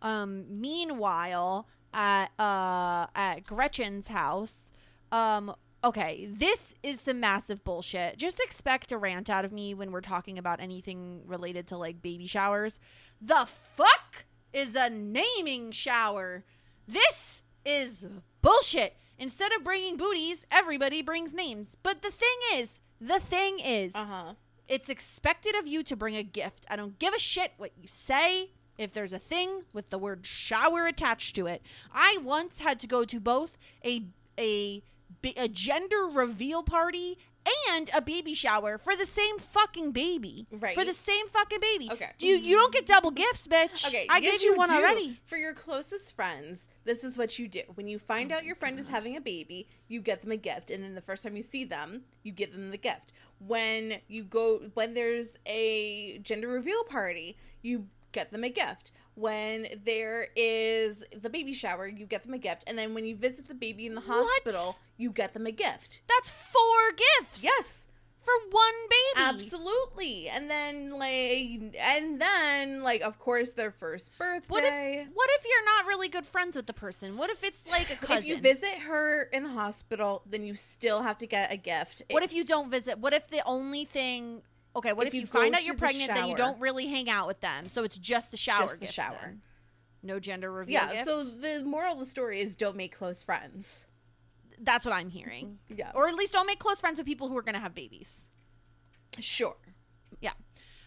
[0.05, 4.71] Um, meanwhile, at uh at Gretchen's house,
[5.11, 8.17] um, okay, this is some massive bullshit.
[8.19, 12.03] Just expect a rant out of me when we're talking about anything related to like
[12.03, 12.79] baby showers.
[13.21, 16.45] The fuck is a naming shower?
[16.87, 18.07] This is
[18.43, 18.97] bullshit.
[19.19, 21.77] Instead of bringing booties, everybody brings names.
[21.83, 24.35] But the thing is, the thing is, Uh huh.
[24.69, 26.67] it's expected of you to bring a gift.
[26.69, 30.27] I don't give a shit what you say if there's a thing with the word
[30.27, 31.63] shower attached to it.
[31.93, 34.05] I once had to go to both a
[34.39, 34.83] a
[35.37, 37.19] a gender reveal party
[37.71, 40.47] and a baby shower for the same fucking baby.
[40.51, 40.75] Right.
[40.75, 41.89] For the same fucking baby.
[41.93, 42.11] Okay.
[42.19, 43.87] You you don't get double gifts, bitch.
[43.87, 44.77] Okay, I yes, gave you, one do.
[44.77, 45.21] already.
[45.27, 47.63] For your closest friends, this is what you do.
[47.75, 50.37] When you find Oh out your friend is having a baby, you get them a
[50.37, 53.13] gift, and then the first time you see them, you give them the gift.
[53.39, 58.93] When you go, when there's a gender reveal party, you get them a gift.
[59.17, 63.15] When there is the baby shower, you get them a gift, and then when you
[63.15, 64.27] visit the baby in the What?
[64.43, 66.01] hospital, you get them a gift.
[66.09, 66.81] That's four
[67.21, 67.43] gifts.
[67.45, 67.87] Yes,
[68.23, 69.27] For one baby.
[69.29, 70.29] absolutely.
[70.29, 74.49] And then like, and then like, of course, their first birthday.
[74.53, 77.17] What if what if you're not really good friends with the person?
[77.17, 78.17] What if it's like a cousin?
[78.19, 82.03] If you visit her in the hospital, then you still have to get a gift.
[82.11, 82.99] What if you don't visit?
[82.99, 84.43] What if the only thing
[84.77, 87.09] Okay, what If if, you you, find out you're pregnant then you don't really hang
[87.09, 87.69] out with them.
[87.69, 89.17] So it's just the shower Just the shower.
[89.23, 89.43] then.
[90.03, 91.05] No gender reveal Yeah, gift?
[91.05, 93.87] so the moral of the story is don't make close friends.
[94.61, 95.59] that's what I'm hearing.
[95.69, 95.91] Yeah.
[95.95, 98.29] Or at least don't make close friends with people who are going to have babies.
[99.19, 99.57] Sure.
[100.21, 100.33] Yeah.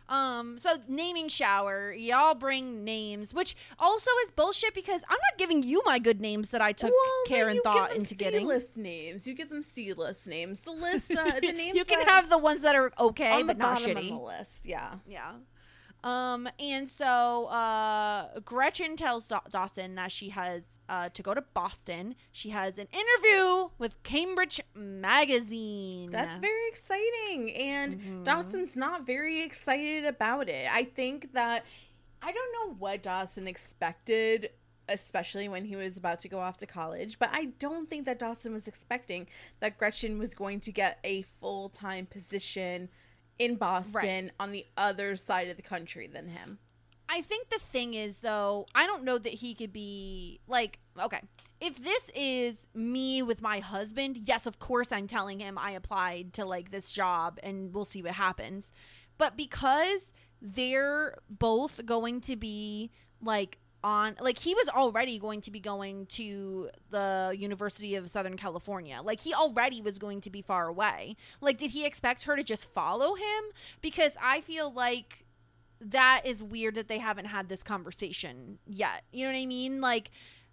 [0.10, 5.63] Um, so naming shower, y'all bring names, which also is bullshit because I'm not giving
[5.63, 6.93] you my good names that I took
[7.28, 8.41] care then and thought into getting.
[8.41, 9.28] C-list names.
[9.28, 10.62] You give them C-list names.
[10.62, 13.80] The list, uh, the names you can have the ones that are okay, but not
[13.80, 14.24] shitty.
[14.24, 14.65] list.
[14.65, 14.96] Yeah.
[15.08, 15.32] Yeah.
[16.08, 21.43] Um, and so uh, Gretchen tells Daw- Dawson that she has uh, to go to
[21.54, 22.15] Boston.
[22.32, 26.10] She has an interview with Cambridge Magazine.
[26.12, 27.52] That's very exciting.
[27.56, 28.24] And Mm-hmm.
[28.24, 30.67] Dawson's not very excited about it.
[30.72, 31.65] I think that
[32.22, 34.50] I don't know what Dawson expected,
[34.89, 38.20] especially when he was about to go off to college, but I don't think that
[38.20, 39.28] Dawson was expecting
[39.60, 42.89] that Gretchen was going to get a full time position
[43.39, 46.60] in Boston on the other side of the country than him.
[47.10, 51.21] I think the thing is though, I don't know that he could be like okay.
[51.60, 56.34] If this is me with my husband, yes, of course I'm telling him I applied
[56.34, 58.71] to like this job and we'll see what happens.
[59.17, 65.52] But because they're both going to be like on like he was already going to
[65.52, 69.00] be going to the University of Southern California.
[69.04, 71.16] Like he already was going to be far away.
[71.42, 73.44] Like did he expect her to just follow him?
[73.82, 75.26] Because I feel like
[75.80, 79.04] that is weird that they haven't had this conversation yet.
[79.12, 79.80] You know what I mean?
[79.80, 80.10] Like,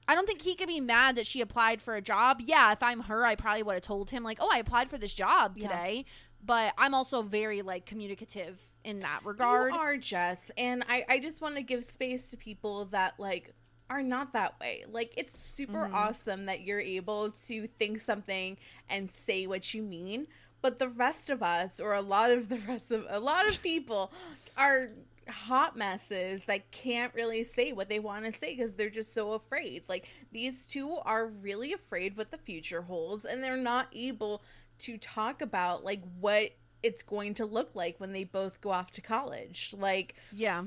[0.06, 2.42] I don't think he could be mad that she applied for a job.
[2.44, 4.98] Yeah, if I'm her, I probably would have told him, like, oh, I applied for
[4.98, 5.68] this job Yeah.
[5.68, 6.04] today.
[6.44, 9.72] But I'm also very, like, communicative in that regard.
[9.72, 13.52] You are Jess, and I I just want to give space to people that like
[13.90, 14.84] are not that way.
[14.90, 15.94] Like it's super Mm-hmm.
[15.94, 18.56] awesome that you're able to think something
[18.88, 20.26] and say what you mean,
[20.62, 23.60] but the rest of us or a lot of the rest of a lot of
[23.62, 24.12] people
[24.58, 24.90] are
[25.28, 29.32] hot messes that can't really say what they want to say because they're just so
[29.32, 29.82] afraid.
[29.88, 34.42] Like these two are really afraid what the future holds and they're not able
[34.80, 36.50] to talk about like what
[36.84, 39.74] it's going to look like when they both go off to college.
[39.76, 40.64] Like yeah.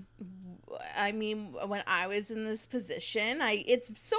[0.95, 4.17] I mean, when I was in this position, I it's so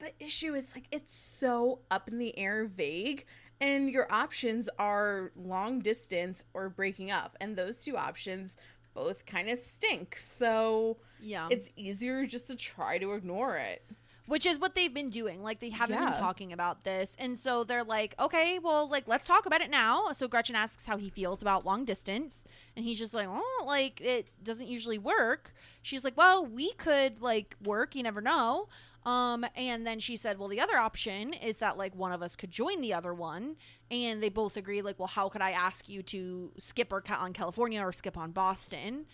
[0.00, 3.24] the issue is like it's so up in the air, vague,
[3.60, 8.56] and your options are long distance or breaking up, and those two options
[8.94, 10.16] both kind of stink.
[10.16, 11.46] So Yeah.
[11.50, 13.84] it's easier just to try to ignore it.
[14.28, 15.42] Which is what they've been doing.
[15.42, 16.10] Like they haven't Yeah.
[16.10, 19.70] been talking about this, and so they're like, okay, well, like let's talk about it
[19.70, 20.12] now.
[20.12, 22.44] So Gretchen asks how he feels about long distance,
[22.76, 25.52] and he's just like, oh, like it doesn't usually work.
[25.82, 27.94] She's like, well, we could like work.
[27.96, 28.68] You never know.
[29.06, 32.36] Um, and then she said, well, the other option is that like one of us
[32.36, 33.56] could join the other one,
[33.90, 37.32] and they both agree, like, well, how could I ask you to skip or on
[37.32, 39.06] California or skip on Boston?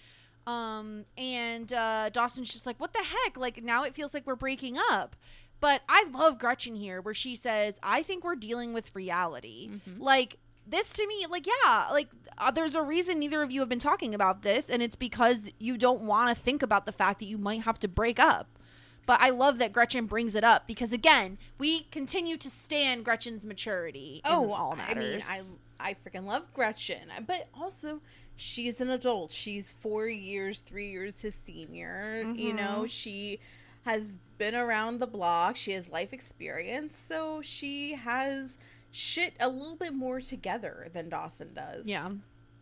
[0.47, 3.37] Um, and uh, Dawson's just like, what the heck?
[3.37, 5.17] Like, now it feels like we're breaking up.
[5.61, 9.71] But I love Gretchen here, where she says, I think we're dealing with reality.
[9.99, 13.69] Like, this to me, like, yeah, like, uh, there's a reason neither of you have
[13.69, 17.21] been talking about this, and it's because you don't want to think about the fact
[17.21, 18.59] that you might have to break up.
[19.07, 23.45] But I love that Gretchen brings it up because, again, we continue to stand Gretchen's
[23.47, 25.27] maturity in all matters.
[25.29, 28.01] Oh, I mean, I I freaking love Gretchen, but also
[28.37, 29.33] she's an adult.
[29.33, 32.23] She's four years, three years his senior.
[32.35, 32.57] You Mm-hmm.
[32.57, 33.41] know, she
[33.85, 35.57] has been around the block.
[35.57, 38.57] She has life experience, so she has
[38.91, 41.87] shit a little bit more together than Dawson does.
[41.89, 42.11] Yeah.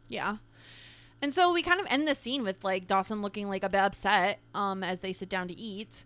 [0.09, 0.37] Yeah.
[1.21, 3.79] And so we kind of end the scene with like Dawson looking like a bit
[3.81, 6.05] upset um as they sit down to eat.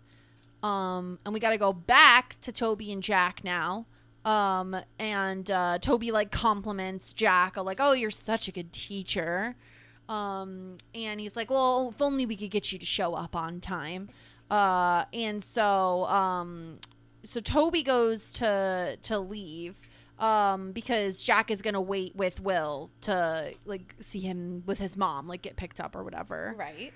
[0.61, 3.85] Um and we got to go back to Toby and Jack now.
[4.27, 9.55] Um and uh Toby like compliments Jack like, "Oh, you're such a good teacher."
[10.09, 13.61] Um and he's like, "Well, if only we could get you to show up on
[13.61, 14.09] time."
[14.51, 16.79] Uh and so um
[17.23, 19.79] so Toby goes to to leave
[20.19, 24.97] um because Jack is going to wait with Will to like see him with his
[24.97, 26.53] mom like get picked up or whatever.
[26.57, 26.91] Right.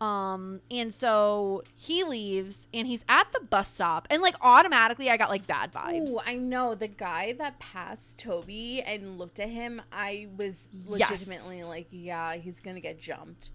[0.00, 5.16] Um and so he leaves and he's at the bus stop and like automatically I
[5.18, 6.12] got like bad vibes.
[6.26, 9.82] I know the guy that passed Toby and looked at him.
[9.92, 11.10] I was Yes.
[11.10, 13.50] legitimately like, yeah, he's gonna get jumped.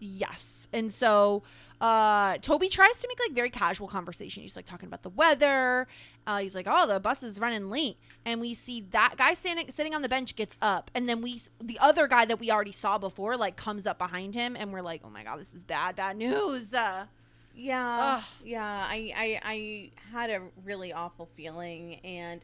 [0.00, 0.68] Yes.
[0.72, 1.42] And so
[1.80, 4.42] uh Toby tries to make like very casual conversation.
[4.42, 5.86] He's like talking about the weather.
[6.26, 9.70] Uh he's like, "Oh, the bus is running late." And we see that guy standing
[9.70, 12.72] sitting on the bench gets up, and then we the other guy that we already
[12.72, 15.64] saw before like comes up behind him and we're like, "Oh my god, this is
[15.64, 17.06] bad, bad news." Uh
[17.54, 18.24] Yeah, Ugh.
[18.44, 18.86] yeah.
[18.88, 22.40] I, I I had a really awful feeling, and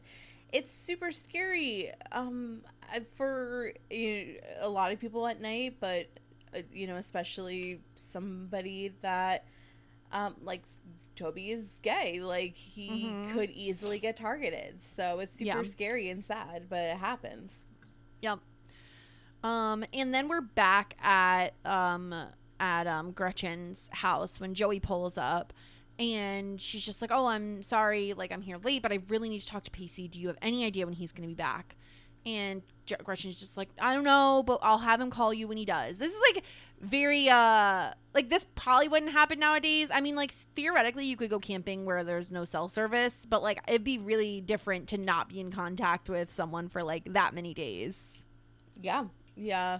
[0.51, 1.89] it's super scary.
[2.11, 2.61] Um,
[3.15, 6.07] for you know, a lot of people at night, but
[6.73, 9.45] you know, especially somebody that,
[10.11, 10.63] um, like
[11.15, 12.19] Toby is gay.
[12.21, 13.33] Like he Mhm.
[13.33, 14.81] could easily get targeted.
[14.81, 15.63] So it's super Yeah.
[15.63, 17.61] scary and sad, but it happens.
[18.21, 18.39] Yep.
[19.43, 22.13] Um, and then we're back at um
[22.59, 25.51] at um Gretchen's house when Joey pulls up
[25.97, 29.39] and she's just like, Oh, I'm sorry, like I'm here late, but I really need
[29.39, 30.07] to talk to Pacey.
[30.07, 31.75] Do you have any idea when he's gonna be back?
[32.25, 32.61] And
[33.03, 35.97] Gretchen's just like, I don't know, but I'll have him call you when he does.
[35.97, 36.43] This is like
[36.79, 39.89] very uh like this probably wouldn't happen nowadays.
[39.93, 43.59] I mean, like theoretically you could go camping where there's no cell service, but like
[43.67, 47.53] it'd be really different to not be in contact with someone for like that many
[47.53, 48.23] days.
[48.81, 49.05] Yeah,
[49.35, 49.79] yeah.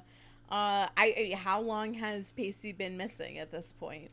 [0.50, 4.12] Uh, I, I how long has Pacey been missing at this point?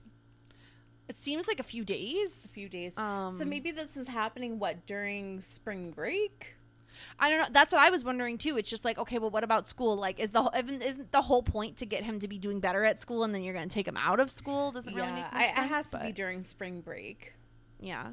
[1.09, 2.45] It seems like a few days.
[2.45, 2.97] A few days.
[2.99, 6.55] Um, so maybe this is happening what during spring break?
[7.19, 7.49] I don't know.
[7.51, 8.57] That's what I was wondering too.
[8.59, 9.97] It's just like, okay, well, what about school?
[9.97, 12.85] Like, is the whole- isn't the whole point to get him to be doing better
[12.85, 14.73] at school, and then you're going to take him out of school?
[14.73, 15.59] Doesn't really make I, sense.
[15.59, 17.35] it has to be during spring break.
[17.81, 18.09] Yeah.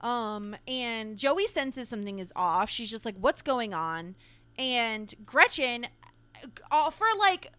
[0.00, 2.68] Um, and Joey senses something is off.
[2.68, 4.14] She's just like, what's going on?
[4.58, 5.86] And Gretchen,
[6.70, 7.52] uh, for like,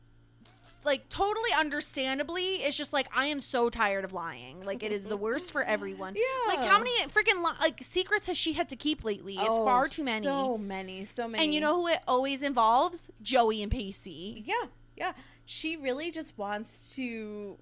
[0.87, 4.63] like totally understandably, it's just like, I am so tired of lying.
[4.63, 6.15] Like, it is the worst for everyone.
[6.15, 6.21] Yeah.
[6.55, 9.35] Like, how many freaking li- like secrets has she had to keep lately?
[9.35, 10.23] It's Oh, far too many.
[10.23, 11.43] So many, so many.
[11.43, 13.11] and you know who it always involves?
[13.21, 14.43] Joey and Pacey.
[14.47, 14.65] Yeah,
[14.95, 15.11] yeah.
[15.45, 17.57] She really just wants to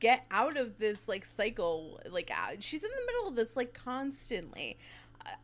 [0.00, 2.00] get out of this like cycle.
[2.10, 4.78] Like uh, she's in the middle of this like constantly.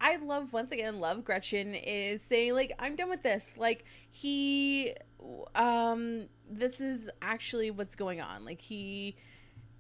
[0.01, 3.55] I- love once again love Gretchen is saying like I'm done with this.
[3.57, 4.95] Like he
[5.55, 8.45] um this is actually what's going on.
[8.45, 9.17] Like he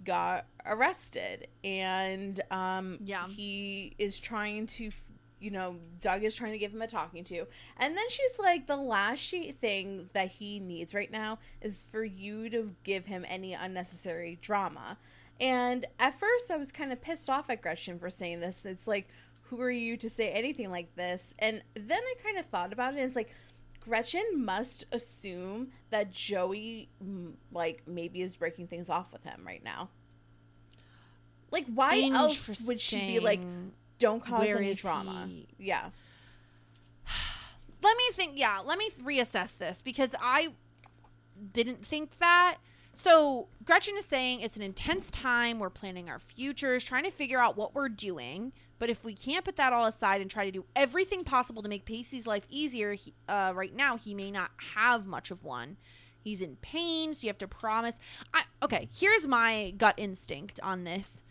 [0.04, 3.26] got arrested and um Yeah.
[3.28, 4.90] he is trying to
[5.40, 7.46] you know Doug is trying to give him a talking to
[7.78, 12.04] and then she's like the last she thing that he needs right now is for
[12.04, 14.96] you to give him any unnecessary drama
[15.40, 18.86] and at first I was kind of pissed off at Gretchen for saying this it's
[18.86, 19.08] like
[19.50, 22.94] who are you to say anything like this and then I kind of thought about
[22.94, 23.34] it and it's like
[23.80, 29.64] Gretchen must assume that Joey mm, like maybe is breaking things off with him right
[29.64, 29.88] now.
[31.50, 33.40] Like why else would she be like
[33.98, 35.26] don't cause Where any drama?
[35.26, 35.48] he?
[35.58, 35.90] Yeah.
[37.82, 40.48] let me think yeah let me reassess this because i
[41.52, 42.56] didn't think that
[42.94, 45.58] so gretchen is saying it's an intense time.
[45.58, 48.52] We're planning our futures trying to figure out what we're doing.
[48.78, 51.68] But if we can't put that all aside and try to do everything possible to
[51.68, 55.76] make pacey's life easier he, uh, right now he may not have much of one.
[56.18, 57.98] He's in pain so you have to promise.
[58.34, 61.22] I, okay here's my gut instinct on this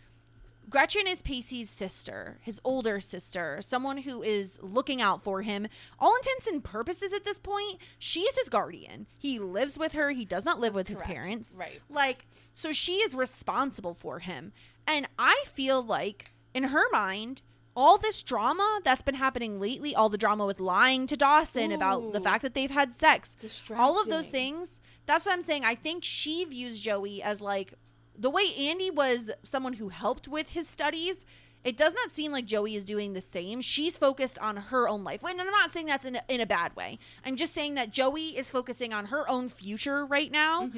[0.70, 5.66] Gretchen is Pacey's sister, his older sister, someone who is looking out for him.
[5.98, 9.08] All intents and purposes at this point, she is his guardian.
[9.18, 10.10] He lives with her.
[10.10, 11.56] He does not live with That's his parents.
[11.58, 11.80] Right.
[11.90, 14.52] Like, so she is responsible for him.
[14.86, 17.42] And I feel like, in her mind,
[17.74, 22.12] all this drama that's been happening lately, all the drama with lying to Dawson about
[22.12, 23.36] the fact that they've had sex,
[23.76, 25.64] all of those things, that's what I'm saying.
[25.64, 27.74] I think she views Joey as like
[28.20, 31.26] the way Andie was someone who helped with his studies.
[31.62, 33.60] It does not seem like Joey is doing the same.
[33.60, 35.22] She's focused on her own life.
[35.24, 36.98] And I'm not saying that's in a, in a bad way.
[37.24, 40.70] I'm just saying that Joey is focusing on her own future right now.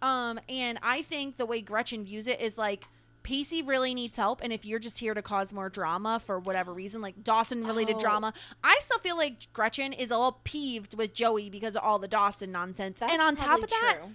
[0.00, 2.84] Um, and I think the way Gretchen views it is like
[3.24, 6.72] Pacey really needs help, and if you're just here to cause more drama for whatever
[6.72, 8.00] reason, like Dawson related Oh.
[8.00, 8.32] drama,
[8.64, 12.52] I still feel like Gretchen is all peeved with Joey because of all the Dawson
[12.52, 13.00] nonsense.
[13.00, 14.12] That's and on top of that, true.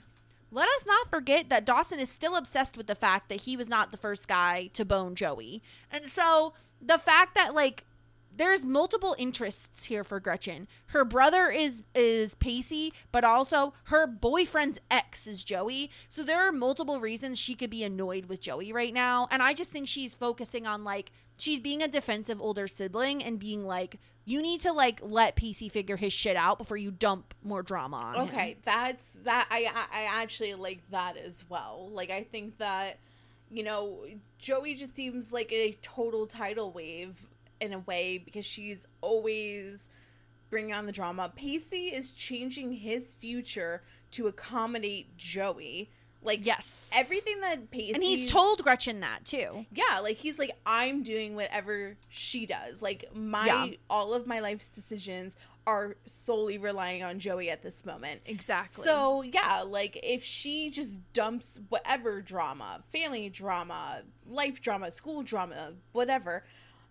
[0.54, 3.68] Let us not forget that Dawson is still obsessed with the fact that he was
[3.68, 5.64] not the first guy to bone Joey.
[5.91, 7.86] And so the fact that like
[8.36, 10.68] there's multiple interests here for Gretchen.
[10.88, 15.91] Her brother is is Pacey, but also her boyfriend's ex is Joey.
[16.10, 19.54] So there are multiple reasons she could be annoyed with Joey right now, and I
[19.54, 23.99] just think she's focusing on like she's being a defensive older sibling and being like
[24.26, 27.98] You need to like let Pacey figure his shit out before you dump more drama
[27.98, 28.22] on him.
[28.28, 29.48] Okay, that's that.
[29.52, 31.90] I I I actually like that as well.
[31.92, 33.00] Like I think that
[33.52, 34.06] you know
[34.40, 37.16] Joey just seems like a total tidal wave
[37.60, 39.90] in a way because she's always
[40.50, 41.32] bringing on the drama.
[41.36, 45.90] Pacey is changing his future to accommodate Joey.
[46.24, 46.90] Like Yes.
[46.94, 49.66] everything that Pacey And he's told Gretchen that too.
[49.74, 52.82] yeah, like he's like I'm doing whatever she does.
[52.82, 53.68] Like my Yeah.
[53.90, 58.22] all of my life's decisions are solely relying on Joey at this moment.
[58.26, 58.84] Exactly.
[58.84, 65.74] So yeah, like if she just dumps whatever drama, family drama, life drama, school drama,
[65.94, 66.44] whatever,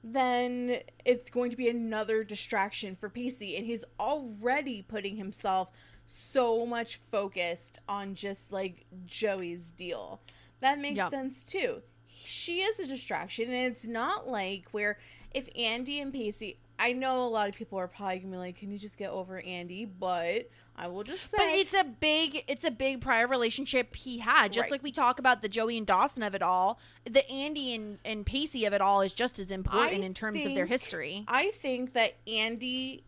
[0.04, 5.68] then it's going to be another distraction for Pacey, and he's already putting himself
[6.12, 10.20] so much focused on just like Joey's deal.
[10.60, 11.10] That makes Yep.
[11.10, 11.82] sense too.
[12.24, 14.98] She is a distraction, and it's not like where
[15.32, 16.58] if Andie and Pacey.
[16.78, 19.10] I know a lot of people are probably gonna be like, "Can you just get
[19.10, 23.26] over Andie?" But I will just say, But it's a big it's a big prior
[23.28, 24.52] relationship he had.
[24.52, 24.72] Just Right.
[24.72, 28.26] like we talk about the Joey and Dawson of it all, the Andie and, and
[28.26, 31.24] Pacey of it all is just as important I in terms of their history.
[31.28, 33.02] I think that Andie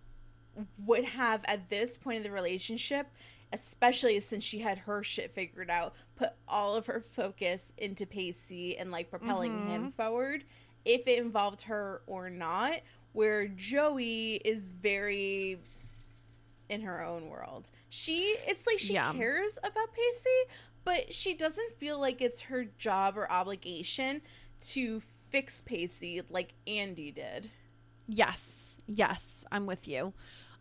[0.84, 3.06] would have at this point in the relationship,
[3.52, 8.76] especially since she had her shit figured out, put all of her focus into Pacey
[8.76, 9.68] and like propelling Mm-hmm.
[9.70, 10.44] him forward,
[10.84, 12.80] if it involved her or not.
[13.12, 15.60] Where Joey is very
[16.68, 17.70] in her own world.
[17.90, 19.12] She it's like she Yeah.
[19.12, 24.20] cares about Pacey, but she doesn't feel like it's her job or obligation
[24.72, 25.00] to
[25.30, 27.50] fix Pacey like Andie did.
[28.08, 28.78] Yes.
[28.86, 30.12] Yes, I'm with you.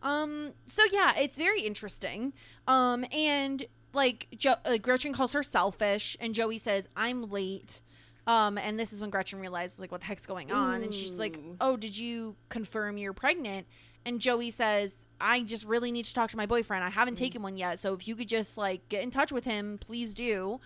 [0.04, 2.32] Um so yeah, it's very interesting.
[2.68, 7.80] Um and like jo- uh, Gretchen calls her selfish and Joey says I'm late.
[8.26, 11.18] Um and this is when Gretchen realizes like what the heck's going on and she's
[11.18, 13.66] like, "Oh, did you confirm you're pregnant?"
[14.06, 16.84] And Joey says, "I just really need to talk to my boyfriend.
[16.84, 19.44] I haven't taken one yet, so if you could just like get in touch with
[19.44, 20.60] him, please do."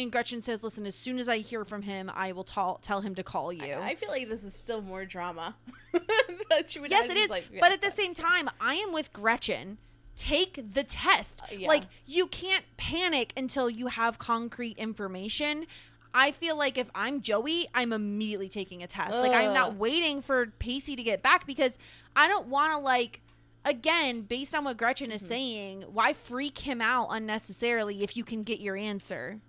[0.00, 3.02] And Gretchen says, "Listen, as soon as I hear from him, I will tell tell
[3.02, 5.54] him to call you." I feel like this is still more drama.
[6.48, 7.28] that she would yes, it is.
[7.28, 9.78] like, yeah, but at the same time, I am with Gretchen.
[10.16, 11.42] Take the test.
[11.42, 11.68] Uh, yeah.
[11.68, 15.66] Like you can't panic until you have concrete information.
[16.14, 19.14] I feel like if I'm Joey, I'm immediately taking a test.
[19.14, 21.78] Like I'm not waiting for Pacey to get back because
[22.14, 23.20] I don't want to like
[23.64, 25.24] again, based on what Gretchen Mm-hmm.
[25.24, 29.40] is saying, why freak him out unnecessarily if you can get your answer,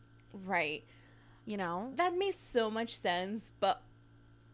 [0.45, 0.83] right.
[1.45, 1.91] you know?
[1.95, 3.81] That makes so much sense, but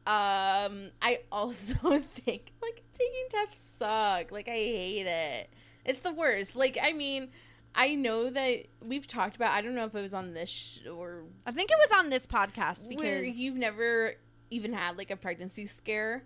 [0.08, 4.32] um I also think like taking tests suck.
[4.32, 5.50] Like I hate it.
[5.86, 6.56] It's the worst.
[6.56, 7.30] Like I mean,
[7.76, 10.88] I know that we've talked about I don't know if it was on this sh-
[10.88, 14.16] or I think it was on this podcast where because you've never
[14.50, 16.24] even had like a pregnancy scare.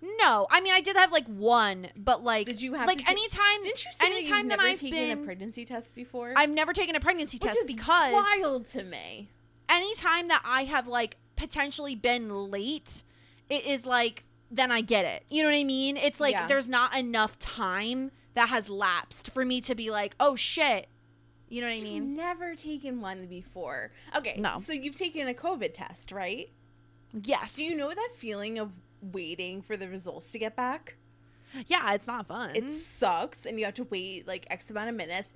[0.00, 3.10] No, I mean I did have like one, but like Did you have like ta-
[3.10, 3.62] anytime?
[3.64, 6.32] Didn't you say that anytime you've that never I've taken been, a pregnancy test before?
[6.36, 9.28] I've never taken a pregnancy Which test because wild to me.
[9.68, 13.02] anytime that I have like potentially been late,
[13.50, 15.24] it is like then I get it.
[15.28, 15.96] You know what I mean?
[15.96, 16.46] It's like Yeah.
[16.46, 20.86] there's not enough time that has lapsed for me to be like, oh shit.
[21.50, 22.14] You know what I You've mean?
[22.16, 23.90] never taken one before.
[24.16, 24.60] Okay, No.
[24.60, 26.50] So you've taken a COVID test, right?
[27.24, 27.54] Yes.
[27.56, 30.96] Do you know that feeling of waiting for the results to get back?
[31.66, 32.50] yeah, it's not fun.
[32.54, 35.34] It sucks, and you have to wait like X amount of minutes.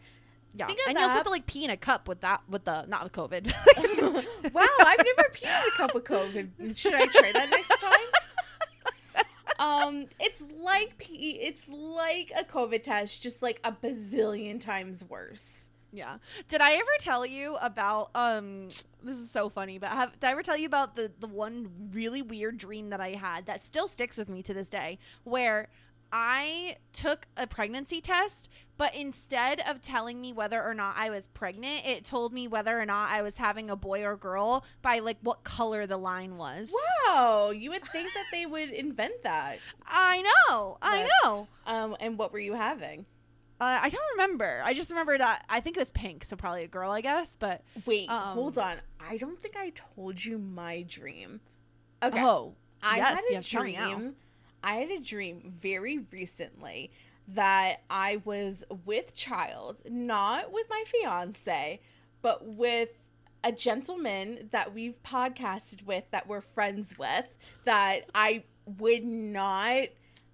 [0.54, 0.66] yeah.
[0.66, 2.84] think and you also have to like pee in a cup with that with the
[2.86, 3.46] not with COVID.
[4.52, 6.76] wow, I've never peed in a cup of COVID.
[6.76, 9.26] Should I try that next time?
[9.58, 11.38] um, it's like pee.
[11.40, 15.68] It's like a COVID test, just like a bazillion times worse.
[15.92, 16.16] Yeah.
[16.48, 18.68] Did I ever tell you about um
[19.02, 21.68] this is so funny, but have did I ever tell you about the the one
[21.92, 25.68] really weird dream that I had that still sticks with me to this day where
[26.14, 31.26] I took a pregnancy test, but instead of telling me whether or not I was
[31.28, 34.98] pregnant, it told me whether or not I was having a boy or girl by
[34.98, 36.70] like what color the line was.
[37.06, 39.58] Wow, you would think that they would invent that.
[39.86, 40.76] I know.
[40.82, 41.48] I But- know.
[41.66, 43.06] Um, and what were you having?
[43.60, 44.60] Uh, I don't remember.
[44.64, 47.36] I just remember that I think it was pink, so probably a girl, I guess,
[47.38, 48.78] but Wait, Um, hold on.
[49.00, 51.40] I don't think I told you my dream.
[52.02, 52.20] Okay.
[52.22, 53.94] oh, I yes, had a have to tell me now.
[53.94, 54.16] dream.
[54.64, 56.90] I had a dream very recently
[57.28, 61.80] that I was with child, not with my fiance,
[62.20, 63.08] but with
[63.44, 67.26] a gentleman that we've podcasted with that we're friends with
[67.64, 68.44] that I
[68.78, 69.84] would not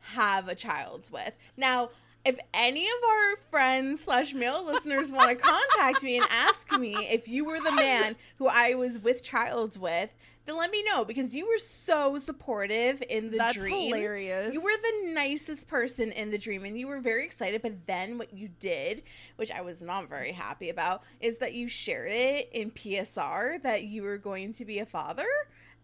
[0.01, 1.33] have a child with.
[1.57, 1.91] Now,
[2.25, 6.95] if any of our friends slash male listeners want to contact me and ask me
[7.11, 10.11] if you were the man who I was with childs with,
[10.49, 13.95] then let me know because you were so supportive in the That's dream.
[13.95, 14.55] hilarious.
[14.55, 17.61] You were the nicest person in the dream and you were very excited.
[17.61, 19.03] But then what you did,
[19.37, 23.85] which I was not very happy about, is that you shared it in PSR that
[23.85, 25.27] you were going to be a father.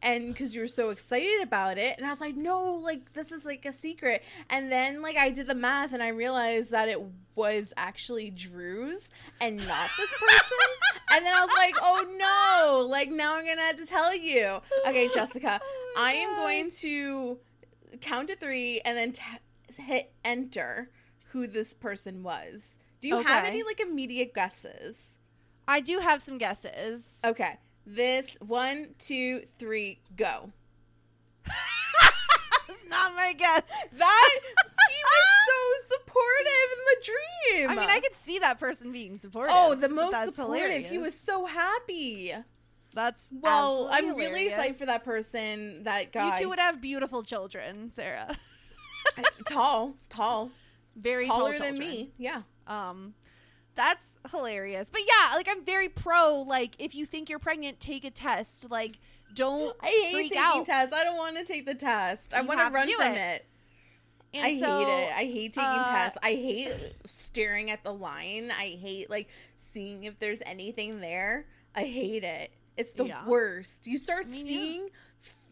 [0.04, 3.32] And because you were so excited about it, and I was like, no, like this
[3.32, 4.22] is like a secret.
[4.50, 7.00] And then like I did the math and I realized that it
[7.34, 9.08] was actually Drew's
[9.40, 10.58] and not this person.
[11.10, 14.60] and then I was like, oh no, like now I'm gonna have to tell you.
[14.86, 15.58] Okay, Jessica,
[15.96, 17.38] Oh I am going to
[18.00, 19.22] count to three and then t-
[19.82, 20.90] hit enter
[21.28, 22.76] who this person was.
[23.00, 25.18] Do you have any like immediate guesses?
[25.66, 27.08] I do have some guesses.
[27.24, 27.56] Okay.
[27.86, 30.50] This one, two, three, go.
[31.44, 33.62] That's not my guess.
[33.92, 37.70] That he was so supportive in the dream.
[37.70, 39.54] I mean, I could see that person being supportive.
[39.56, 40.86] Oh, the most supportive.
[40.86, 42.34] He was so happy.
[42.94, 45.82] That's Well, I'm really excited for that person.
[45.82, 46.38] That guy.
[46.38, 48.36] You two would have beautiful children, Sarah.
[49.46, 50.50] tall, tall,
[50.96, 52.12] Very taller tall than me.
[52.18, 52.42] Yeah.
[52.66, 53.14] Um,
[53.74, 54.90] that's hilarious.
[54.90, 56.40] But yeah, like I'm very pro.
[56.46, 58.70] Like, if you think you're pregnant, take a test.
[58.70, 58.98] Like,
[59.34, 60.66] don't I hate freak taking out.
[60.66, 60.94] tests.
[60.94, 62.34] I don't want to take the test.
[62.34, 63.16] I want to run from it.
[64.32, 64.40] it.
[64.42, 65.12] I so, hate it.
[65.12, 66.18] I hate taking uh, tests.
[66.22, 68.50] I hate staring at the line.
[68.50, 71.46] I hate like seeing if there's anything there.
[71.74, 72.50] I hate it.
[72.76, 73.26] It's the Yeah.
[73.26, 73.86] worst.
[73.86, 74.46] You start Me too.
[74.46, 74.88] seeing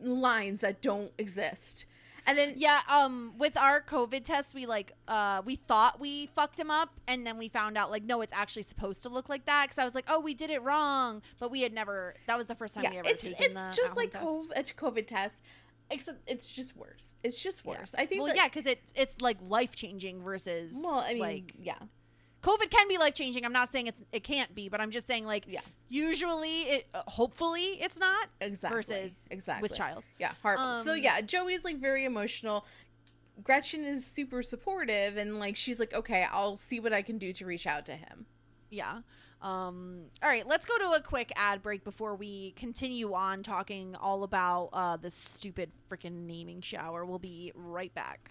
[0.01, 1.87] lines that don't exist.
[2.27, 6.59] And then Yeah, um, with our COVID test, we like, uh, we thought we fucked
[6.59, 9.47] him up, and then we found out like, no, it's actually supposed to look like
[9.47, 9.65] that.
[9.65, 12.15] Because I was like, oh, we did it wrong, but we had never.
[12.27, 14.13] That was the first time we ever it's taken it's the just like.
[14.13, 15.41] COVID, a COVID test,
[15.91, 17.11] except it's just worse.
[17.23, 17.79] It's just Yeah.
[17.79, 17.95] worse.
[17.97, 18.21] I think.
[18.21, 20.73] Well, that, yeah, because it it's like life changing versus.
[20.75, 21.79] Well, I mean, like yeah,
[22.43, 23.45] COVID can be life changing.
[23.45, 25.61] I'm not saying it's it can't be, but I'm just saying like Yeah.
[25.89, 28.77] usually it uh, hopefully it's not exactly.
[28.77, 30.03] versus exactly with child.
[30.19, 30.75] Yeah, horrible.
[30.75, 32.67] so Um, yeah, Joey's like very emotional.
[33.43, 37.33] Gretchen is super supportive and like she's like, okay, I'll see what I can do
[37.33, 38.27] to reach out to him.
[38.71, 39.01] Yeah.
[39.41, 43.97] Um, all right, let's go to a quick ad break before we continue on talking
[43.97, 47.05] all about uh, this stupid freaking naming shower.
[47.05, 48.31] We'll be right back.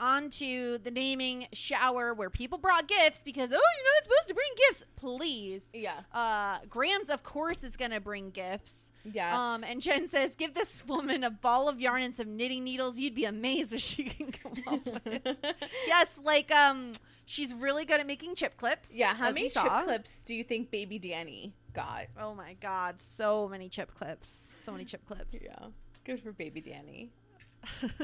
[0.00, 4.34] On to the naming shower where people brought gifts because, oh, you're not supposed to
[4.34, 4.84] bring gifts.
[4.96, 5.66] Please.
[5.72, 6.00] Yeah.
[6.12, 8.90] Uh, Grams, of course, is going to bring gifts.
[9.04, 9.54] Yeah.
[9.54, 12.98] Um, and Jen says, give this woman a ball of yarn and some knitting needles.
[12.98, 15.22] You'd be amazed what she can come up with.
[15.86, 16.92] yes, like, um,
[17.24, 18.88] she's really good at making chip clips.
[18.92, 22.06] yeah, how many chip clips do you think baby Danny got?
[22.20, 24.42] Oh my God, so many chip clips.
[24.64, 25.40] So many chip clips.
[25.40, 25.66] Yeah.
[26.04, 27.10] Good for baby Danny.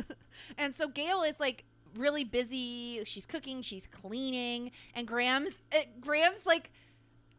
[0.59, 1.65] and so Gail is like
[1.97, 3.03] really busy.
[3.05, 6.71] She's cooking, she's cleaning, and Grams uh, Grams like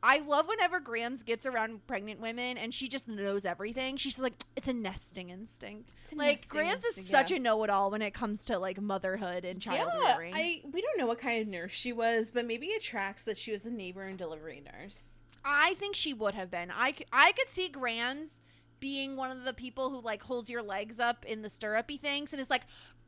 [0.06, 3.96] I love whenever Grams gets around pregnant women and she just knows everything.
[3.96, 5.94] She's like, it's a nesting instinct.
[6.12, 7.38] A like nesting Grams is instinct, such yeah.
[7.38, 10.34] a know-it-all when it comes to like motherhood and child yeah, rearing.
[10.36, 13.38] I we don't know what kind of nurse she was, but maybe it tracks that
[13.38, 15.06] she was a neighbor and delivery nurse.
[15.46, 16.70] I think she would have been.
[16.70, 18.42] I I could see Grams
[18.84, 22.34] being one of the people who like holds your legs up in the stirrupy things
[22.34, 22.64] and is like,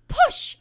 [0.08, 0.56] push,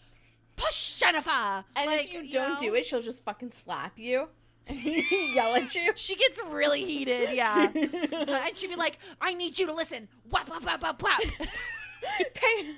[0.57, 1.65] push, Jennifer.
[1.77, 2.59] And like, if you don't know?
[2.59, 4.27] do it, she'll just fucking slap you
[4.67, 4.85] and
[5.33, 5.93] yell at you.
[5.95, 7.71] she gets really heated, yeah.
[7.75, 10.09] and she'd be like, I need you to listen.
[10.33, 11.21] Whap, whap, whap, whap, whap.
[12.35, 12.75] Pay,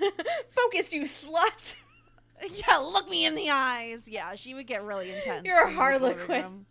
[0.51, 1.77] focus, you slut.
[2.51, 4.07] yeah, look me in the eyes.
[4.07, 5.47] Yeah, she would get really intense.
[5.47, 6.67] You're a in the living harlequin.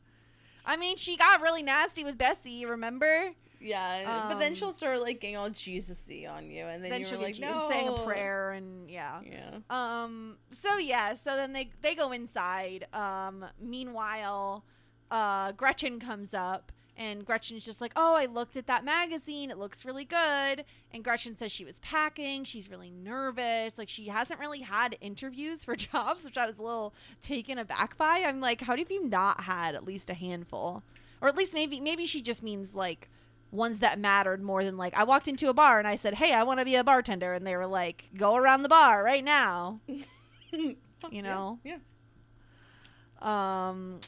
[0.63, 3.31] I mean, she got really nasty with Bessie, remember?
[3.61, 7.01] Yeah, but then Um, she'll start like getting all Jesus-y on you, and then, Then
[7.01, 9.21] you're she'll like, no, saying a prayer and yeah.
[9.25, 9.57] Yeah.
[9.69, 10.37] Um.
[10.51, 11.15] So yeah.
[11.15, 12.87] So then they they go inside.
[12.93, 13.45] Um.
[13.59, 14.63] Meanwhile,
[15.11, 16.71] uh, Gretchen comes up.
[16.97, 19.51] And Gretchen's just like, oh, I looked at that magazine.
[19.51, 20.63] It looks really good.
[20.93, 22.45] And Gretchen says she was packing.
[22.45, 23.77] She's really nervous.
[23.77, 27.97] Like, she hasn't really had interviews for jobs, which I was a little taken aback
[27.97, 28.23] by.
[28.25, 30.83] I'm like, how have you not had at least a handful?
[31.19, 33.09] Or at least maybe, maybe she just means like
[33.55, 36.33] ones that mattered more than like I walked into a bar and I said, "Hey,
[36.33, 39.23] I want to be a bartender," and they were like, "Go around the bar right
[39.23, 39.79] now."
[40.51, 41.59] you know.
[41.63, 41.77] Yeah.
[43.21, 43.99] Um,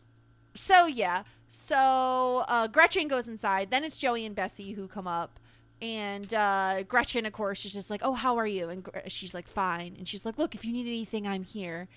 [0.56, 3.72] so yeah, so uh, Gretchen goes inside.
[3.72, 5.40] Then it's Joey and Bessie who come up,
[5.82, 9.48] and uh, Gretchen, of course, is just like, "Oh, how are you?" And she's like,
[9.48, 11.88] "Fine." And she's like, "Look, if you need anything, I'm here."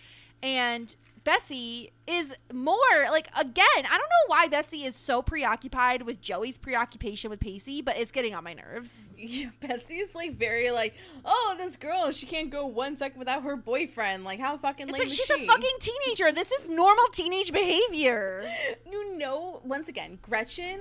[0.43, 2.75] And Bessie is more
[3.11, 3.65] like again.
[3.77, 8.11] I don't know why Bessie is so preoccupied with Joey's preoccupation with Pacey, but it's
[8.11, 9.11] getting on my nerves.
[9.17, 10.95] Yeah, Bessie's like very like,
[11.25, 14.25] oh, this girl, she can't go one second without her boyfriend.
[14.25, 15.45] Like, how fucking It's lame like is she's she?
[15.45, 16.33] a fucking teenager.
[16.33, 18.45] This is normal teenage behavior.
[18.91, 20.81] You know, once again, Gretchen.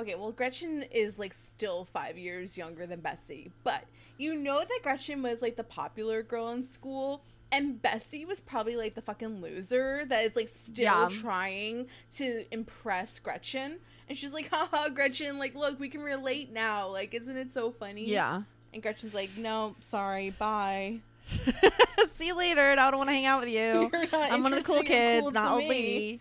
[0.00, 3.84] Okay, well, Gretchen is like still five years younger than Bessie, but
[4.16, 8.76] you know that Gretchen was like the popular girl in school, and Bessie was probably
[8.76, 11.08] like the fucking loser that is like still Yeah.
[11.10, 11.86] trying
[12.16, 13.78] to impress Gretchen.
[14.08, 16.88] And she's like, haha, Gretchen, like, look, we can relate now.
[16.88, 18.06] Like, isn't it so funny?
[18.06, 18.42] Yeah.
[18.72, 21.00] And Gretchen's like, no, sorry, bye.
[22.14, 22.60] See you later.
[22.60, 23.90] I don't want to hang out with you.
[24.12, 26.20] I'm one of the cool kids, cool not old lady.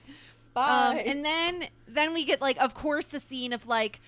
[0.54, 0.90] Bye.
[0.92, 4.02] Um, and then then we get like, of course, the scene of like,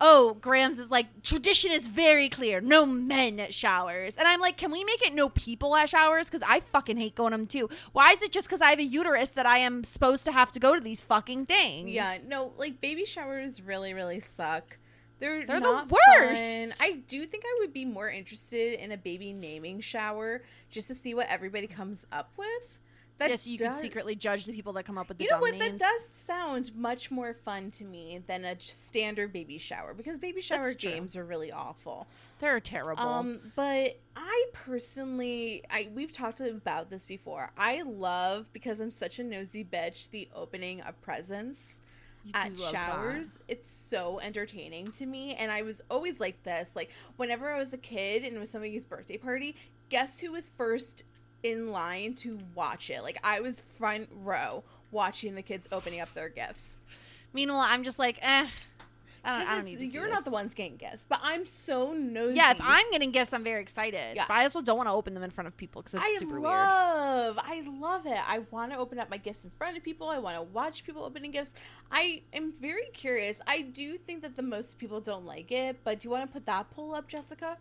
[0.00, 4.56] oh, Grams is like, tradition is very clear, no men at showers, and I'm like,
[4.56, 6.28] can we make it no people at showers?
[6.28, 7.70] Because I fucking hate going to them too.
[7.92, 10.52] Why is it just because I have a uterus that I am supposed to have
[10.52, 11.90] to go to these fucking things?
[11.90, 14.78] Yeah, no, like baby showers really, really suck.
[15.18, 16.42] They're They're the worst.
[16.42, 16.74] fun.
[16.80, 20.94] I do think I would be more interested in a baby naming shower just to
[20.94, 22.78] see what everybody comes up with.
[23.18, 25.38] That yes, you can secretly judge the people that come up with the You know
[25.38, 25.54] what?
[25.54, 25.78] names.
[25.78, 30.42] That does sound much more fun to me than a standard baby shower because baby
[30.42, 30.90] shower true.
[30.90, 32.06] games are really awful.
[32.40, 33.02] They're terrible.
[33.02, 37.50] Um, but I personally, I we've talked about this before.
[37.56, 40.10] I love because I'm such a nosy bitch.
[40.10, 41.80] The opening of presents
[42.34, 42.72] at love that.
[42.72, 43.38] showers.
[43.48, 46.72] It's so entertaining to me, and I was always like this.
[46.74, 49.56] Like whenever I was a kid and it was somebody's birthday party,
[49.88, 51.04] guess who was first
[51.42, 53.02] in line to watch it?
[53.02, 56.80] Like I was front row watching the kids opening up their gifts.
[57.32, 58.48] Meanwhile, I'm just like, eh.
[59.26, 61.92] I don't, I don't need to You're not the ones getting gifts, but I'm so
[61.92, 62.36] nosy.
[62.36, 64.14] Yeah, if I'm getting gifts, I'm very excited.
[64.14, 64.24] Yeah.
[64.28, 66.16] But I also don't want to open them in front of people because it's I
[66.20, 66.44] super weird.
[66.44, 68.20] love, I love it.
[68.28, 70.08] I want to open up my gifts in front of people.
[70.08, 71.54] I want to watch people opening gifts.
[71.90, 73.40] I am very curious.
[73.48, 76.32] I do think that the most people don't like it, but do you want to
[76.32, 77.58] put that poll up, Jessica?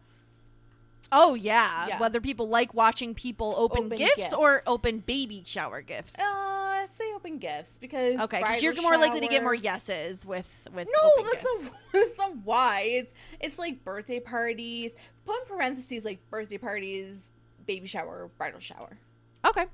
[1.11, 1.87] Oh yeah.
[1.87, 1.99] Yeah.
[1.99, 4.33] whether people like watching people open, Open gifts, gifts.
[4.33, 6.17] or open baby shower gifts.
[6.19, 10.51] Uh, say open gifts because okay, because you're more likely to get more yeses with
[10.73, 11.63] with No, that's gifts.
[11.63, 12.81] not, that's not why.
[12.87, 14.93] It's it's like birthday parties.
[15.25, 17.31] Put in parentheses like birthday parties,
[17.65, 18.97] baby shower, bridal shower.
[19.45, 19.65] Okay.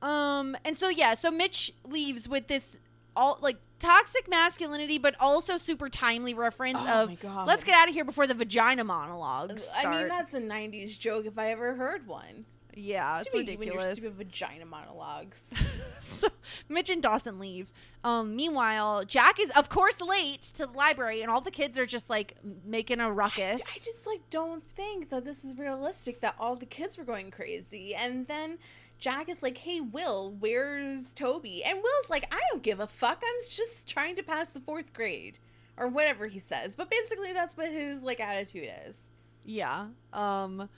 [0.00, 2.78] Um, and so yeah, so Mitch leaves with this
[3.18, 7.94] all like toxic masculinity, but also super timely reference Oh of let's get out of
[7.94, 9.86] here before the vagina monologues start.
[9.86, 12.46] I mean, that's a '90s joke if I ever heard one.
[12.78, 13.96] Yeah, it's Stupid your ridiculous.
[13.96, 15.44] stupid vagina monologues.
[16.00, 16.28] so
[16.68, 17.72] Mitch and Dawson leave.
[18.04, 21.86] Um, meanwhile, Jack is of course late to the library, and all the kids are
[21.86, 23.60] just like making a ruckus.
[23.74, 27.30] I just like don't think that this is realistic that all the kids were going
[27.30, 27.94] crazy.
[27.94, 28.58] And then
[28.98, 33.22] Jack is like, "Hey, Will, where's Toby?" And Will's like, "I don't give a fuck.
[33.24, 35.38] I'm just trying to pass the fourth grade."
[35.80, 36.74] Or whatever he says.
[36.74, 39.02] But basically that's what his like attitude is.
[39.44, 39.86] Yeah.
[40.12, 40.68] Um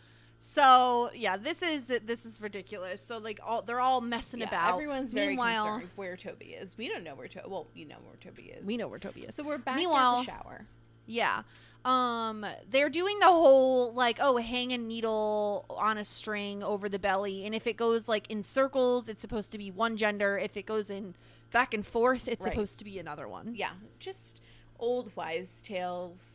[0.43, 3.05] so yeah, this is this is ridiculous.
[3.07, 4.73] So like all they're all messing Yeah, about.
[4.75, 6.77] everyone's very Meanwhile, concerned where Toby is.
[6.77, 8.65] We don't know where Toby well, you know where Toby is.
[8.67, 9.35] we know where Toby is.
[9.35, 10.67] So we're back Meanwhile- at the shower.
[11.07, 11.43] Yeah.
[11.85, 16.99] Um they're doing the whole like oh hang a needle on a string over the
[16.99, 20.59] belly and if it goes like in circles it's supposed to be one gender if
[20.59, 21.15] it goes in
[21.53, 22.53] back and forth it's Right.
[22.53, 23.55] supposed to be another one.
[23.55, 24.43] Yeah, just
[24.79, 26.35] old wives' tales.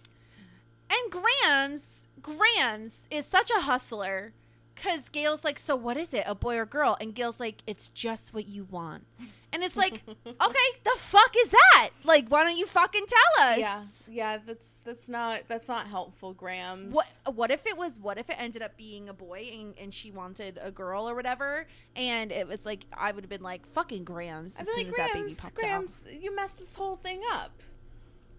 [0.90, 4.34] And Grams, Grams is such a hustler
[4.74, 6.98] because Gail's like, so what is it, a boy or girl?
[7.00, 9.06] And Gail's like, it's just what you want.
[9.54, 9.94] And it's like,
[10.26, 11.92] okay, the fuck is that?
[12.04, 13.58] Like, why don't you fucking tell us?
[13.60, 16.94] Yeah, yeah, that's that's not that's not helpful, Grams.
[16.94, 19.94] What what if it was what if it ended up being a boy and, and
[19.94, 23.66] she wanted a girl or whatever and it was like I would have been like
[23.68, 27.22] fucking Grams as soon like, as that baby popped Grams, you messed this whole thing
[27.32, 27.52] up.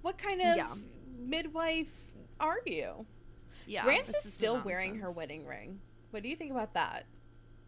[0.02, 0.68] What kind of Yeah.
[1.18, 3.06] midwife are you?
[3.66, 3.82] Yeah.
[3.82, 5.80] Grams this is still wearing her wedding ring.
[6.10, 7.04] What do you think about that?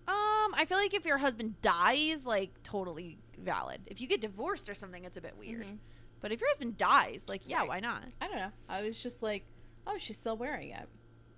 [0.07, 3.81] Um, I feel like if your husband dies, like totally valid.
[3.87, 5.67] If you get divorced or something, it's a bit weird.
[5.67, 5.79] Mhm.
[6.21, 7.69] But if your husband dies, like yeah, Right.
[7.69, 8.03] why not?
[8.21, 8.53] I don't know.
[8.69, 9.45] I was just like,
[9.87, 10.89] oh, she's still wearing it.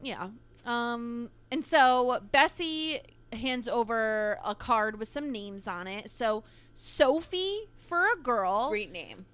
[0.00, 0.28] Yeah.
[0.64, 3.00] Um, and so Bessie
[3.32, 6.10] hands over a card with some names on it.
[6.10, 6.44] So
[6.74, 8.68] Sophie for a girl.
[8.70, 9.26] Great name.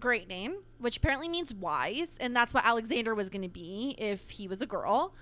[0.00, 4.30] Great name, which apparently means wise, and that's what Alexander was going to be if
[4.30, 5.14] he was a girl.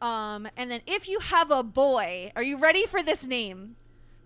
[0.00, 3.76] Um, and then if you have a boy, are you ready for this name?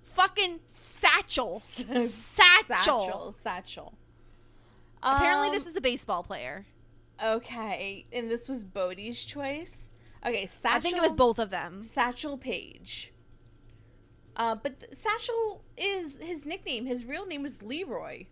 [0.03, 1.59] Fucking Satchel.
[1.61, 2.09] Satchel.
[2.11, 3.34] Satchel.
[3.42, 3.94] Satchel.
[5.03, 6.66] Apparently, Um, this is a baseball player.
[7.22, 9.90] okay, and this was Bodie's choice.
[10.24, 10.76] Okay, Satchel.
[10.76, 11.82] I think it was both of them.
[11.82, 13.12] Satchel Paige.
[14.36, 16.84] Uh, but Satchel is his nickname.
[16.86, 18.26] His real name is Leroy.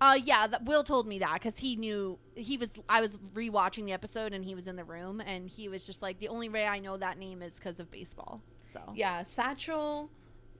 [0.00, 2.78] Uh, yeah, that, Will told me that because he knew he was.
[2.88, 6.02] I was rewatching the episode and he was in the room and he was just
[6.02, 8.40] like, the only way I know that name is because of baseball.
[8.62, 10.10] So Yeah, Satchel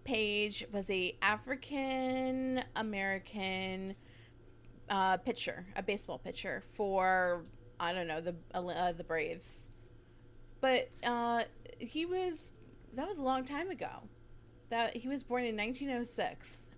[0.04, 3.94] Paige was a African American
[4.88, 7.44] uh, pitcher, a baseball pitcher for
[7.78, 9.68] I don't know the uh, the Braves.
[10.60, 11.44] But uh,
[11.78, 12.52] he was
[12.94, 13.88] that was a long time ago.
[14.68, 16.69] That he was born in 1906.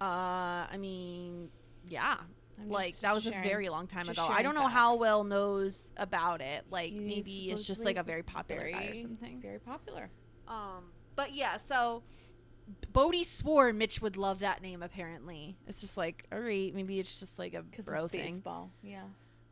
[0.00, 1.48] Uh, I mean,
[1.88, 2.16] yeah.
[2.60, 4.26] I'm like that was a very long time ago.
[4.28, 5.00] I don't know how facts.
[5.00, 6.64] Will knows about it.
[6.70, 9.40] Like He's maybe it's just like a very popular guy or something.
[9.40, 10.10] Very popular.
[10.48, 12.02] Um, but yeah, so
[12.92, 14.82] Bodie swore Mitch would love that name.
[14.82, 18.32] Apparently, it's just like all right, maybe it's just like a bro it's thing.
[18.32, 18.70] baseball.
[18.82, 19.04] Yeah.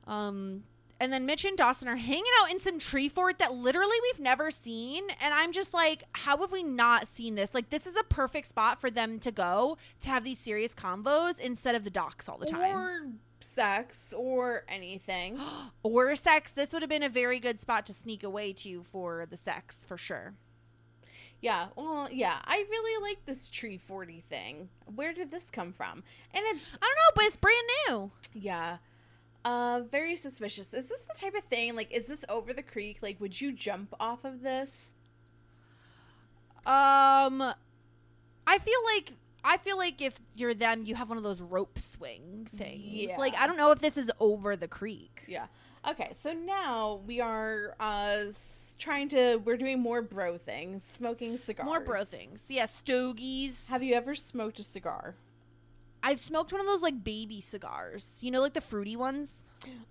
[0.07, 0.65] Um,
[0.99, 4.21] and then Mitch and Dawson are hanging out in some tree fort that literally we've
[4.21, 5.05] never seen.
[5.21, 7.53] And I'm just like, how have we not seen this?
[7.55, 11.39] Like, this is a perfect spot for them to go to have these serious combos
[11.39, 12.77] instead of the docks all the time.
[12.77, 13.07] Or
[13.41, 15.39] sex or anything.
[15.83, 16.51] Or sex.
[16.51, 19.85] This would have been a very good spot to sneak away to for the sex,
[19.87, 20.35] for sure.
[21.41, 24.69] Yeah, well, yeah, I really like this tree 40 thing.
[24.95, 26.03] Where did this come from?
[26.33, 28.11] And it's I don't know, but it's brand new.
[28.33, 28.79] yeah.
[29.47, 30.75] Uh very suspicious.
[30.75, 32.99] Is this the type of thing like is this over the creek?
[33.01, 34.93] Like would you jump off of this?
[36.67, 37.41] Um,
[38.45, 39.13] I feel like
[39.45, 42.83] I feel like if you're them, you have one of those rope swing things.
[42.85, 43.17] Yeah.
[43.19, 45.23] Like I don't know if this is over the creek.
[45.29, 45.47] Yeah.
[45.89, 48.25] Okay, so now we are uh
[48.81, 51.67] trying to we're doing more bro things, smoking cigars.
[51.67, 52.47] More bro things.
[52.49, 53.69] Yeah, stogies.
[53.69, 55.15] Have you ever smoked a cigar?
[56.07, 58.19] I've smoked one of those like baby cigars.
[58.21, 59.43] You know, like the fruity ones.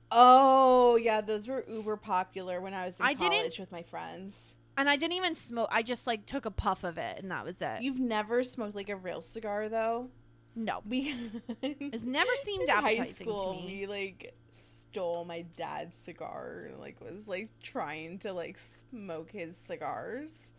[0.09, 4.55] Oh, yeah, those were uber popular when I was in I college with my friends.
[4.77, 5.67] And I didn't even smoke.
[5.71, 7.81] I just like took a puff of it, and that was it.
[7.81, 10.09] You've never smoked like a real cigar though?
[10.55, 11.13] no, We
[11.61, 13.79] it's never seemed in high appetizing school, to me.
[13.81, 19.57] We like stole my dad's cigar and like was like trying to like smoke his
[19.57, 20.53] cigars.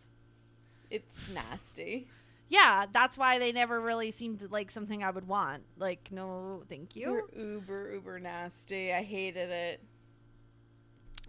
[0.91, 2.09] It's nasty.
[2.49, 5.63] Yeah, that's why they never really seemed like something I would want.
[5.77, 7.27] Like, no, thank you.
[7.33, 8.93] They're uber uber nasty.
[8.93, 9.83] I hated it.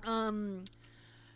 [0.05, 0.65] Um,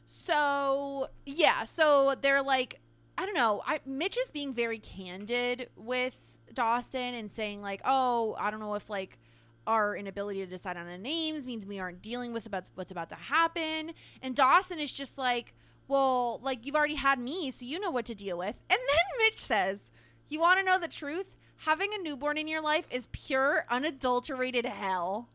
[0.04, 2.80] so yeah, so they're like,
[3.18, 3.62] I don't know.
[3.66, 6.14] I Mitch is being very candid with
[6.54, 9.18] Dawson and saying like, oh, I don't know if like
[9.66, 13.08] our inability to decide on the names means we aren't dealing with about what's about
[13.10, 13.92] to happen.
[14.20, 15.54] And Dawson is just like,
[15.88, 18.56] well, like you've already had me, so you know what to deal with.
[18.70, 19.90] And then Mitch says,
[20.28, 21.36] you want to know the truth?
[21.58, 25.28] Having a newborn in your life is pure, unadulterated hell.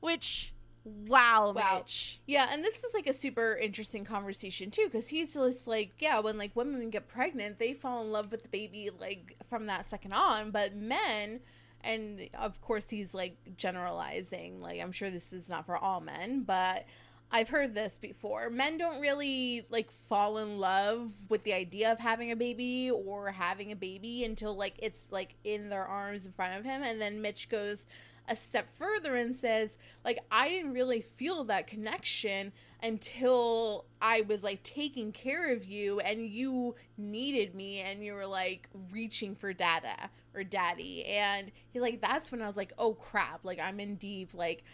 [0.00, 0.52] Which,
[0.84, 1.78] wow, Wow.
[1.78, 2.20] Mitch.
[2.26, 6.20] Yeah, and this is like a super interesting conversation too, because he's just like, yeah,
[6.20, 9.88] when like women get pregnant, they fall in love with the baby like from that
[9.88, 11.40] second on, but men,
[11.82, 16.42] and of course he's like generalizing, like I'm sure this is not for all men,
[16.42, 16.84] but
[17.32, 18.50] I've heard this before.
[18.50, 23.30] Men don't really like fall in love with the idea of having a baby or
[23.30, 27.00] having a baby until like it's like in their arms in front of him, and
[27.00, 27.86] then Mitch goes
[28.28, 32.52] a step further and says like i didn't really feel that connection
[32.82, 38.26] until i was like taking care of you and you needed me and you were
[38.26, 41.04] like reaching for dada or daddy.
[41.06, 43.40] And he's like that's when i was like oh crap.
[43.44, 44.30] Like i'm in deep.
[44.34, 44.64] Like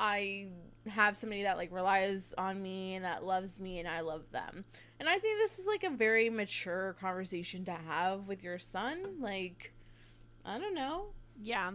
[0.00, 0.48] i
[0.88, 4.64] have somebody that like relies on me and that loves me and i love them
[4.98, 8.98] and i think this is like a very mature conversation to have with your son
[9.20, 9.72] like
[10.44, 11.06] i don't know
[11.40, 11.70] Yeah.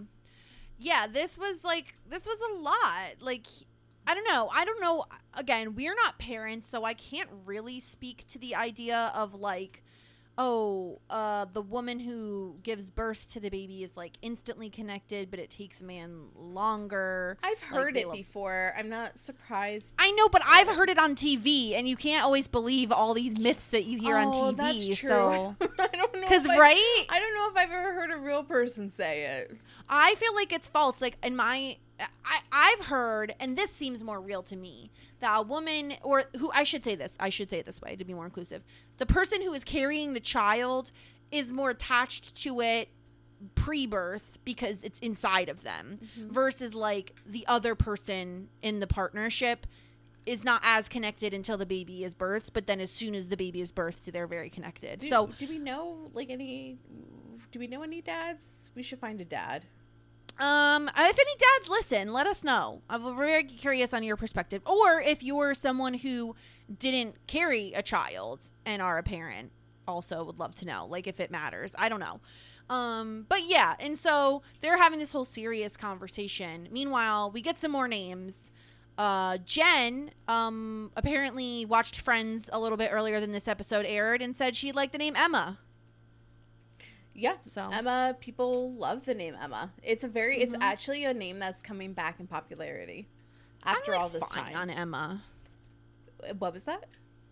[0.78, 3.22] Yeah, this was like this was a lot.
[3.22, 3.48] Like
[4.06, 4.50] I don't know.
[4.54, 5.06] I don't know.
[5.34, 9.84] Again, we're not parents, so I can't really speak to the idea of like
[10.38, 15.40] oh, uh the woman who gives birth to the baby is like instantly connected, but
[15.40, 17.38] it takes a man longer.
[17.44, 18.74] I've heard they it before.
[18.78, 19.94] I'm not surprised.
[20.00, 23.38] I know, but I've heard it on TV, and you can't always believe all these
[23.38, 24.58] myths that you hear on Oh, TV.
[24.58, 25.10] That's true.
[25.10, 26.22] So, I don't know.
[26.22, 29.58] because I- right, I don't know if I've ever heard a real person say it.
[29.90, 31.02] I feel like it's false.
[31.02, 35.42] Like in my, I I've heard, and this seems more real to me that a
[35.42, 38.14] woman, or who I should say this, I should say it this way to be
[38.14, 38.64] more inclusive.
[38.98, 40.92] The person who is carrying the child
[41.32, 42.90] is more attached to it
[43.54, 46.32] pre-birth because it's inside of them Mm-hmm.
[46.32, 49.68] versus like the other person in the partnership
[50.26, 53.38] is not as connected until the baby is birthed but then as soon as the
[53.38, 56.78] baby is birthed they're very connected Do, so do we know like any?
[57.52, 58.72] Do we know any dads?
[58.74, 59.64] We should find a dad.
[60.38, 62.82] Um, if any dads listen, let us know.
[62.90, 66.36] I'm very curious on your perspective, or if you're someone who
[66.80, 69.52] didn't carry a child and are a parent,
[69.88, 70.86] also would love to know.
[70.90, 72.20] Like if it matters, I don't know.
[72.70, 76.68] Um, but yeah, and so they're having this whole serious conversation.
[76.72, 78.52] Meanwhile, we get some more names.
[78.98, 84.36] Uh, Jen, um, apparently watched Friends a little bit earlier than this episode aired and
[84.36, 85.60] said she'd like the name Emma.
[87.16, 87.38] Yeah.
[87.46, 89.72] So- Emma, people love the name Emma.
[89.82, 90.38] It's a very.
[90.42, 90.62] It's Mhm.
[90.62, 93.08] actually a name that's coming back in popularity
[93.64, 94.56] after like, all this fine time.
[94.58, 95.24] on Emma.
[96.38, 96.84] What was that?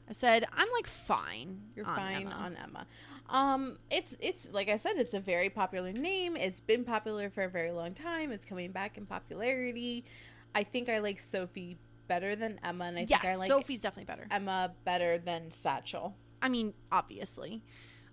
[0.09, 1.61] I said I'm like fine.
[1.75, 2.31] You're on fine Emma.
[2.35, 2.87] on Emma.
[3.29, 6.35] Um, it's it's like I said, it's a very popular name.
[6.35, 8.31] It's been popular for a very long time.
[8.31, 10.05] It's coming back in popularity.
[10.55, 11.77] I think I like Sophie
[12.07, 14.27] better than Emma, and I yes, think I like Sophie's definitely better.
[14.29, 16.15] Emma better than Satchel.
[16.41, 17.63] I mean, obviously.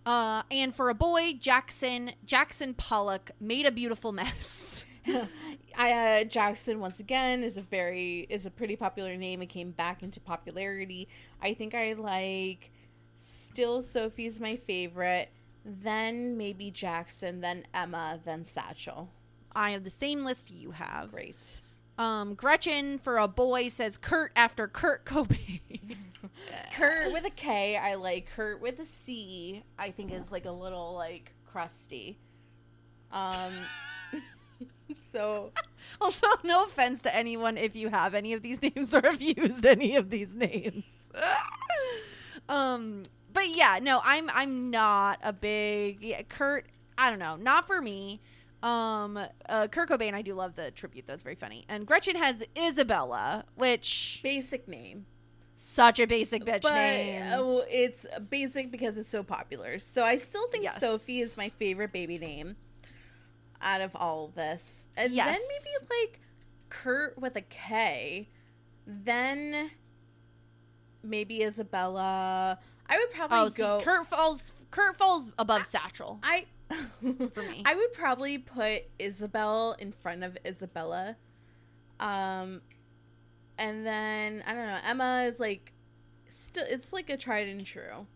[0.07, 4.85] Uh, and for a boy, Jackson Jackson Pollock made a beautiful mess.
[5.77, 9.43] I uh, Jackson once again is a very is a pretty popular name.
[9.43, 11.09] It came back into popularity.
[11.43, 12.71] I think I like
[13.17, 15.31] still Sophie's my favorite.
[15.65, 19.11] Then maybe Jackson, then Emma, then Satchel.
[19.53, 21.11] I have the same list you have.
[21.11, 21.59] Great.
[21.99, 25.61] Um, Gretchen for a boy says Kurt after Kurt Cobain.
[26.73, 27.77] Kurt with a K.
[27.77, 29.63] I like Kurt with a C.
[29.79, 32.19] I think is like a little like crusty.
[33.13, 33.53] Um.
[35.13, 35.53] so
[36.01, 39.67] also, no offense to anyone if you have any of these names or have used
[39.67, 40.85] any of these names.
[42.49, 46.67] um, but yeah, no, I'm I'm not a big yeah, Kurt.
[46.97, 48.21] I don't know, not for me.
[48.63, 51.07] Um, uh, Kurt Cobain, I do love the tribute.
[51.07, 51.65] That's very funny.
[51.69, 55.07] And Gretchen has Isabella, which basic name.
[55.57, 57.23] such a basic bitch but name.
[57.35, 59.79] oh, it's basic because it's so popular.
[59.79, 60.81] So I still think Yes.
[60.81, 62.57] Sophie is my favorite baby name
[63.63, 64.89] out of all of this.
[64.97, 65.27] And Yes.
[65.27, 66.21] then maybe like
[66.69, 68.29] Kurt with a K.
[68.87, 69.71] Then
[71.03, 72.59] maybe Isabella.
[72.89, 73.81] I would probably oh, see, go.
[73.83, 74.53] Kurt falls.
[74.71, 76.19] Kurt falls above Satchel.
[76.23, 76.47] I
[77.35, 77.63] For me.
[77.65, 81.17] I would probably put Isabel in front of Isabella.
[81.99, 82.61] Um
[83.59, 85.73] and then I don't know, Emma is like
[86.29, 88.07] still it's like a tried and true.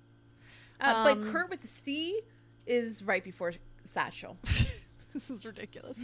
[0.80, 2.20] Uh, Um, but Kurt with the C
[2.66, 3.52] is right before
[3.84, 4.36] Satchel.
[5.12, 5.98] this is ridiculous.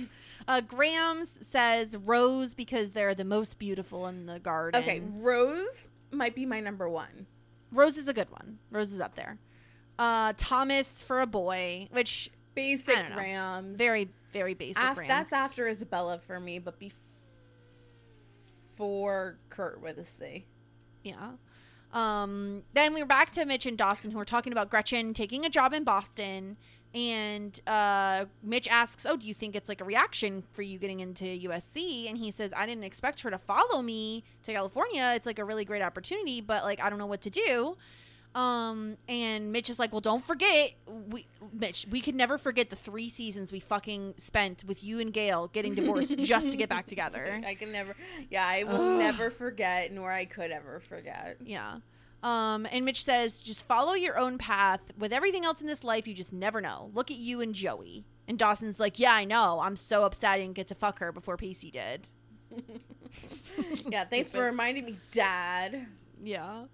[0.46, 4.82] Uh, Grams says Rose because they're the most beautiful in the garden.
[4.82, 7.26] Okay, Rose might be my number 1.
[7.72, 8.58] Rose is a good one.
[8.70, 9.38] Rose is up there.
[9.98, 12.30] Uh, Thomas for a boy, which
[12.60, 13.16] Basic.
[13.16, 13.78] Rams.
[13.78, 14.82] very very basic.
[14.82, 15.08] Af- Rams.
[15.08, 16.78] that's after Isabella for me, but
[18.76, 20.46] before Kurt with a C.
[21.02, 21.32] yeah.
[21.92, 25.44] Um, then we were back to Mitch and Dawson who were talking about Gretchen taking
[25.44, 26.56] a job in Boston.
[26.94, 31.00] And uh, Mitch asks, Oh, do you think it's like a reaction for you getting
[31.00, 32.08] into USC?
[32.08, 35.12] And he says, I didn't expect her to follow me to California.
[35.14, 37.76] It's like a really great opportunity, but like, I don't know what to do.
[38.34, 42.76] Um, and Mitch is like, Well, don't forget, we, Mitch, we could never forget the
[42.76, 46.86] three seasons we fucking spent with you and Gail getting divorced just to get back
[46.86, 47.40] together.
[47.46, 47.96] I can never,
[48.30, 51.38] yeah, I will never forget, nor I could ever forget.
[51.44, 51.78] Yeah.
[52.22, 54.80] Um, and Mitch says, just follow your own path.
[54.98, 56.90] With everything else in this life, you just never know.
[56.94, 58.04] Look at you and Joey.
[58.28, 59.58] And Dawson's like, yeah, I know.
[59.60, 62.06] I'm so upset I didn't get to fuck her before Pacey did.
[63.88, 65.86] Yeah, thanks for reminding me, Dad.
[66.22, 66.64] Yeah.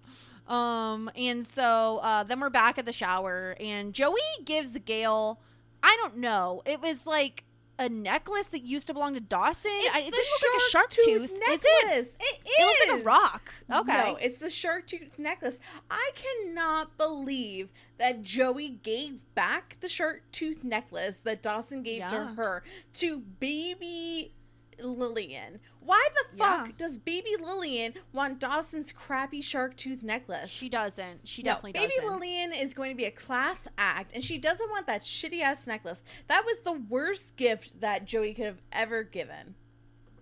[0.47, 5.39] Um, and so uh, then we're back at the shower, and Joey gives Gail,
[5.83, 7.43] I don't know, it was like
[7.79, 9.69] a necklace that used to belong to Dawson.
[9.71, 11.23] I, it didn't look like a shark tooth.
[11.23, 11.39] Is it?
[11.39, 11.63] necklace.
[11.83, 12.07] It is.
[12.19, 13.53] It looks like a rock.
[13.71, 14.11] Okay.
[14.11, 15.59] No, it's the shark tooth necklace.
[15.91, 22.17] I cannot believe that Joey gave back the shark tooth necklace that Dawson gave to
[22.35, 24.33] her to baby
[24.81, 25.59] Lillian.
[25.79, 26.71] Why the fuck Yeah.
[26.77, 30.49] does baby Lillian want Dawson's crappy shark tooth necklace?
[30.49, 31.27] she doesn't.
[31.27, 32.03] She No, definitely baby doesn't.
[32.03, 35.41] Baby Lillian is going to be a class act, and she doesn't want that shitty
[35.41, 36.03] ass necklace.
[36.27, 39.55] That was the worst gift that Joey could have ever given.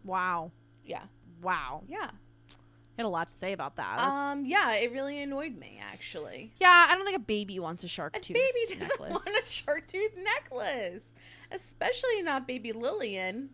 [0.03, 0.51] wow.
[0.85, 1.03] Yeah,
[1.41, 1.83] Wow.
[1.87, 2.11] yeah.
[2.11, 3.97] I Had a lot to say about that.
[3.97, 6.53] That's- Um, yeah, it really annoyed me actually.
[6.61, 9.11] Yeah, I don't think a baby wants a shark A tooth baby doesn't necklace.
[9.11, 11.13] want a shark tooth necklace,
[11.51, 13.49] especially not baby Lillian.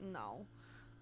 [0.00, 0.46] No.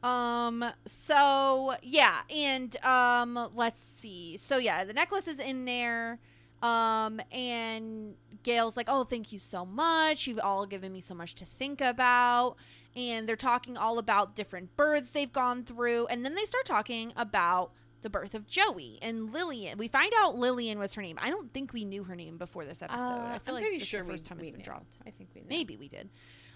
[0.03, 4.37] Um so yeah, and um let's see.
[4.37, 6.19] So yeah, the necklace is in there.
[6.61, 10.27] Um, and Gail's like, "Oh, thank you so much.
[10.27, 12.57] You've all given me so much to think about."
[12.97, 17.13] And they're talking all about different births they've gone through, and then they start talking
[17.17, 17.71] about
[18.03, 19.79] the birth of Joey and Lillian.
[19.79, 21.17] We find out Lillian was her name.
[21.21, 23.03] I don't think we knew her name before this episode.
[23.03, 24.65] I Uh, feel I'm like pretty sure the first we, time we it's been knew.
[24.65, 24.97] dropped.
[25.07, 25.49] I think we knew.
[25.49, 26.09] Maybe we did.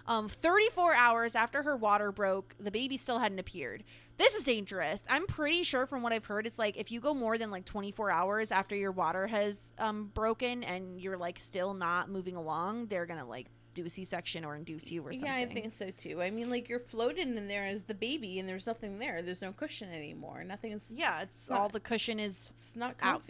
[0.07, 3.84] Um, 34 hours after her water broke, the baby still hadn't appeared.
[4.18, 5.03] This is dangerous.
[5.09, 7.64] I'm pretty sure from what I've heard, it's like if you go more than like
[7.64, 12.86] 24 hours after your water has um, broken and you're like still not moving along,
[12.86, 15.26] they're gonna like do a C-section or induce you or something.
[15.26, 16.20] Yeah, I think so too.
[16.20, 19.22] I mean, like you're floating in there as the baby, and there's nothing there.
[19.22, 20.44] There's no cushion anymore.
[20.44, 20.92] Nothing is.
[20.94, 23.22] Yeah, it's not- all the cushion is It's not out.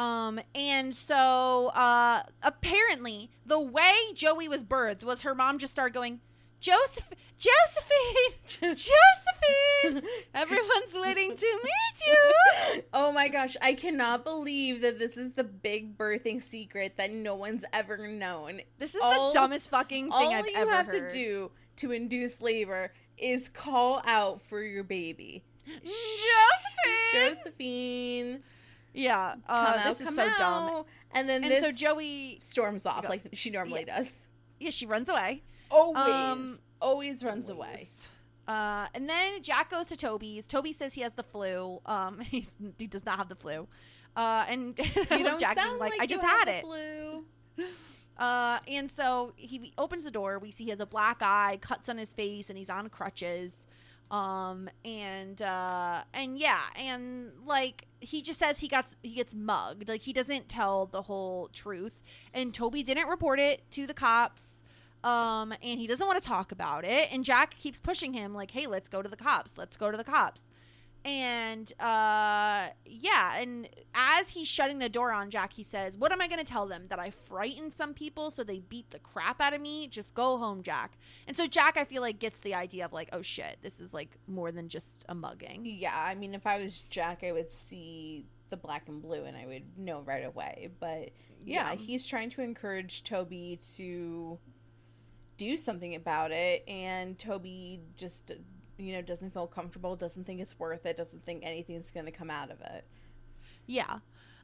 [0.00, 5.92] Um, and so uh apparently the way Joey was birthed was her mom just started
[5.92, 6.20] going,
[6.60, 8.34] Joseph Josephine
[8.76, 10.02] Josephine
[10.34, 12.06] Everyone's waiting to meet
[12.76, 12.82] you.
[12.92, 17.34] Oh my gosh, I cannot believe that this is the big birthing secret that no
[17.34, 18.60] one's ever known.
[18.78, 20.56] This is All- the dumbest fucking thing I've ever heard.
[20.56, 21.10] All you have heard.
[21.10, 25.42] to do to induce labor is call out for your baby.
[25.66, 27.34] Josephine.
[27.34, 28.42] Josephine,
[28.94, 30.84] yeah, uh, out, this is so dumb.
[31.12, 34.26] And then And so Joey, storms off like she normally does.
[34.58, 35.42] yeah, she runs away.
[35.70, 37.90] Always, Um, always runs away.
[38.48, 40.46] Uh, and then Jack goes to Toby's.
[40.46, 41.80] Toby says he has the flu.
[41.86, 43.68] Um, he's, he does not have the flu.
[44.16, 44.82] Uh, and I
[45.18, 46.64] You don't Jack sound like, like, I just had it.
[46.64, 47.24] Flu.
[48.18, 50.38] Uh, and so he opens the door.
[50.38, 53.56] We see he has a black eye, cuts on his face, and he's on crutches.
[54.10, 59.88] Um, and uh, and yeah, and like he just says he gets he gets mugged.
[59.88, 62.02] Like he doesn't tell the whole truth.
[62.34, 64.62] And Toby didn't report it to the cops.
[65.02, 67.08] Um, and he doesn't want to talk about it.
[67.12, 69.56] And Jack keeps pushing him, like, "Hey, let's go to the cops.
[69.56, 70.42] Let's go to the cops."
[71.04, 76.20] And uh yeah, and as he's shutting the door on Jack, he says, "What am
[76.20, 79.40] I going to tell them that I frightened some people so they beat the crap
[79.40, 79.86] out of me?
[79.88, 83.08] Just go home, Jack." And so Jack I feel like gets the idea of like,
[83.14, 86.58] "Oh shit, this is like more than just a mugging." Yeah, I mean, if I
[86.62, 90.68] was Jack, I would see the black and blue and I would know right away.
[90.80, 91.10] But
[91.44, 91.76] yeah, Yeah.
[91.76, 94.38] he's trying to encourage Toby to
[95.38, 98.32] do something about it, and Toby just,
[98.80, 102.12] you know, doesn't feel comfortable, doesn't think it's worth it, doesn't think anything's going to
[102.12, 102.84] come out of it.
[103.66, 103.98] Yeah.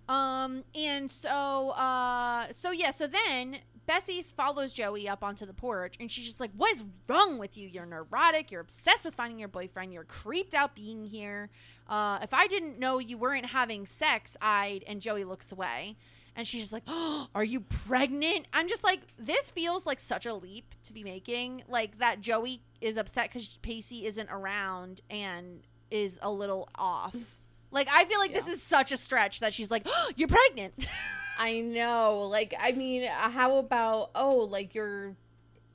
[0.09, 5.97] Um and so uh so yeah, so then Bessie follows Joey up onto the porch
[5.99, 7.69] and she's just like, What is wrong with you?
[7.69, 11.51] You're neurotic, you're obsessed with finding your boyfriend, you're creeped out being here.
[11.89, 15.97] Uh if I didn't know you weren't having sex, I'd and Joey looks away.
[16.37, 18.47] And she's just like, oh, Are you pregnant?
[18.53, 21.65] I'm just like, This feels like such a leap to be making.
[21.69, 27.39] Like that Joey is upset because Pacey isn't around and is a little off.
[27.71, 30.75] Like I feel like this is such a stretch that she's like, oh, "You're pregnant."
[31.39, 32.23] I know.
[32.31, 35.15] Like, I mean, uh, how about, oh, like you're.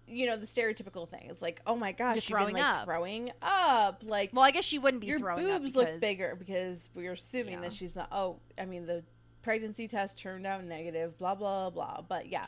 [0.08, 1.28] You know the stereotypical thing.
[1.30, 2.86] It's like, oh my gosh, You're you've been throwing like up.
[2.86, 4.04] throwing up.
[4.06, 6.90] Like, well, I guess she wouldn't be your throwing boobs up look because- bigger because
[6.94, 7.62] we're assuming Yeah.
[7.62, 9.04] that she's not oh i mean the
[9.42, 12.02] pregnancy test turned out negative blah blah blah.
[12.08, 12.48] But yeah.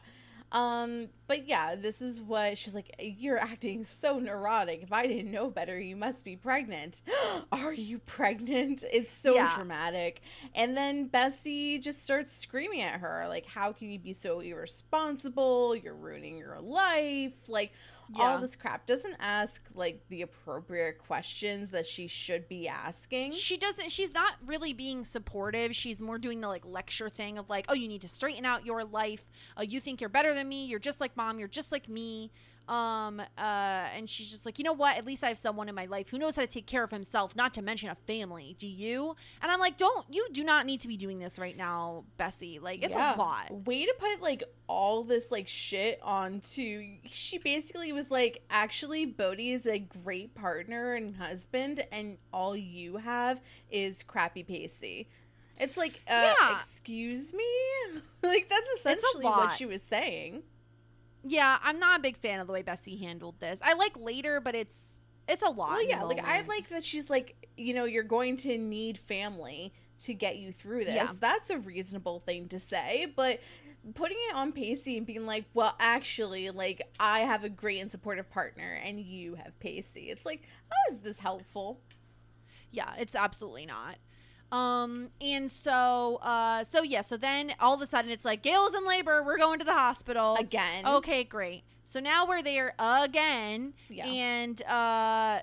[0.51, 4.83] Um but yeah this is what she's like you're acting so neurotic.
[4.83, 7.01] If i didn't know better you must be pregnant.
[7.51, 8.83] Are you pregnant?
[8.93, 9.51] It's so Yeah.
[9.55, 10.21] dramatic.
[10.53, 15.75] And then bessie just starts screaming at her like how can you be so irresponsible?
[15.75, 17.33] You're ruining your life.
[17.47, 17.73] Like
[18.15, 18.23] Yeah.
[18.23, 23.57] all this crap doesn't ask like the appropriate questions that she should be asking She
[23.57, 23.91] doesn't.
[23.91, 25.75] She's not really being supportive.
[25.75, 28.65] She's more doing the like lecture thing of like, "Oh, you need to straighten out
[28.65, 29.25] your life.
[29.57, 30.65] Uh, you think you're better than me.
[30.65, 31.39] You're just like mom.
[31.39, 32.31] You're just like me."
[32.67, 33.19] Um.
[33.19, 33.21] Uh.
[33.95, 34.97] And she's just like, you know what?
[34.97, 36.91] At least I have someone in my life who knows how to take care of
[36.91, 37.35] himself.
[37.35, 38.55] Not to mention a family.
[38.57, 39.15] Do you?
[39.41, 42.59] And I'm like, don't you do not need to be doing this right now, Bessie.
[42.59, 43.15] Like, it's Yeah.
[43.15, 43.51] a lot.
[43.65, 46.83] Way to put like all this like shit onto.
[47.09, 52.97] She basically was like, actually, Bodhi is a great partner and husband, and all you
[52.97, 55.07] have is crappy Pacey.
[55.59, 56.59] It's like, uh, Yeah.
[56.59, 57.45] excuse me,
[58.23, 60.43] like that's essentially what she was saying.
[61.23, 63.59] Yeah, I'm not a big fan of the way Bessie handled this.
[63.63, 65.71] I like later, but it's it's a lot.
[65.71, 69.73] Well, yeah, like I like that she's like, you know, you're going to need family
[70.01, 70.95] to get you through this.
[70.95, 71.11] Yeah.
[71.19, 73.39] That's a reasonable thing to say, but
[73.95, 77.89] putting it on Pacey and being like, well, actually, like I have a great and
[77.89, 80.09] supportive partner and you have Pacey.
[80.09, 81.79] It's like, how is this helpful?
[82.71, 83.95] Yeah, it's absolutely not.
[84.51, 88.75] Um, and so, uh, so yeah, so then all of a sudden it's like Gail's
[88.75, 89.23] in labor.
[89.23, 90.85] We're going to the hospital Again.
[90.85, 91.63] Okay, great.
[91.85, 94.05] So now we're there again, Yeah.
[94.07, 95.39] and uh,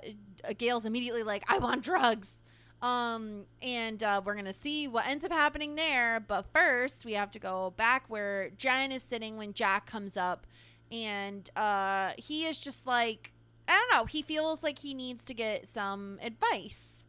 [0.59, 2.43] Gail's immediately like, "I want drugs."
[2.83, 6.19] Um, and uh, we're gonna see what ends up happening there.
[6.21, 10.47] But first, we have to go back where Jen is sitting when Jack comes up,
[10.91, 13.33] and uh, he is just like,
[13.69, 14.07] I don't know.
[14.07, 17.05] He feels like he needs to get some advice.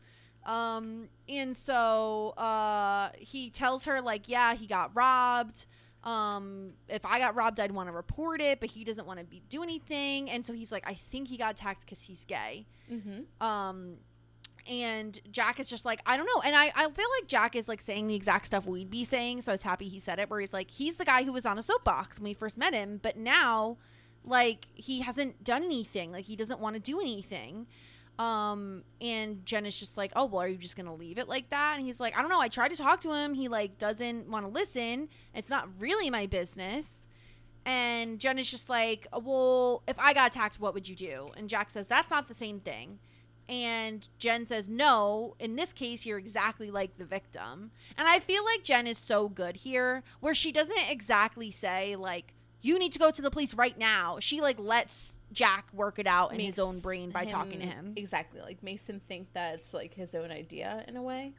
[0.46, 5.66] Um, and so uh, he tells her like, yeah, he got robbed.
[6.04, 9.26] Um, if I got robbed, I'd want to report it, but he doesn't want to
[9.26, 10.30] be do anything.
[10.30, 12.66] And so he's like, I think he got attacked because he's gay.
[12.92, 13.46] Mm-hmm.
[13.46, 13.98] Um,
[14.68, 16.42] and Jack is just like, I don't know.
[16.42, 19.42] And I, I feel like Jack is like saying the exact stuff we'd be saying.
[19.42, 21.46] So I was happy he said it, where he's like, he's the guy who was
[21.46, 23.78] on a soapbox when we first met him, but now,
[24.24, 26.12] like, he hasn't done anything.
[26.12, 27.68] Like, he doesn't want to do anything.
[28.20, 31.28] Um, and Jen is just like, oh, well, are you just going to leave it
[31.28, 31.78] like that?
[31.78, 32.42] And he's like, I don't know.
[32.42, 33.34] I tried to talk to him.
[33.34, 35.10] He, like, doesn't want to listen.
[35.34, 37.08] It's not really my business.
[37.66, 41.30] And Jen is just like, well, if I got attacked, what would you do?
[41.36, 43.00] And Jack says, that's not the same thing.
[43.50, 47.72] And Jen says, no, in this case, you're exactly like the victim.
[47.98, 52.34] And I feel like Jen is so good here, where she doesn't exactly say, like,
[52.62, 54.18] you need to go to the police right now.
[54.20, 57.94] She, like, lets Jack work it out in his own brain by talking to him.
[57.96, 58.42] Exactly.
[58.42, 61.34] Like makes him think that it's like his own idea in a way.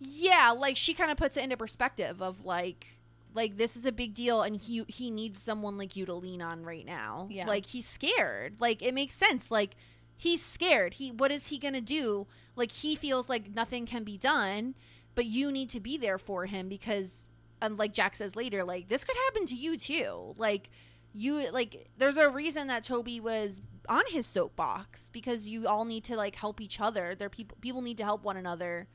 [0.00, 2.86] Yeah, like she kind of puts it into perspective of like
[3.32, 6.42] like this is a big deal and he he needs someone like you to lean
[6.42, 7.28] on right now.
[7.30, 7.46] Yeah.
[7.46, 8.56] Like he's scared.
[8.58, 9.50] Like it makes sense.
[9.50, 9.76] Like
[10.16, 10.94] he's scared.
[10.94, 12.26] He what is he going to do?
[12.56, 14.74] Like he feels like nothing can be done,
[15.14, 17.26] but you need to be there for him because
[17.62, 20.34] and like Jack says later, like this could happen to you too.
[20.36, 20.70] Like
[21.12, 26.04] you like there's a reason that Toby was on his soapbox because you all need
[26.04, 27.14] to like help each other.
[27.14, 28.88] There people people need to help one another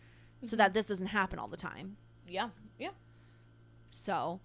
[0.44, 1.98] so that this doesn't happen all the time.
[2.28, 2.50] Yeah.
[2.78, 2.92] Yeah.
[3.92, 4.42] So,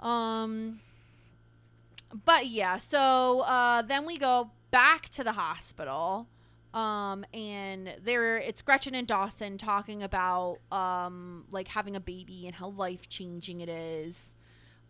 [0.00, 0.80] um,
[2.24, 6.28] but yeah, so uh, then we go back to the hospital.
[6.74, 12.54] Um, and there it's Gretchen and Dawson talking about um like having a baby and
[12.54, 14.34] how life changing it is.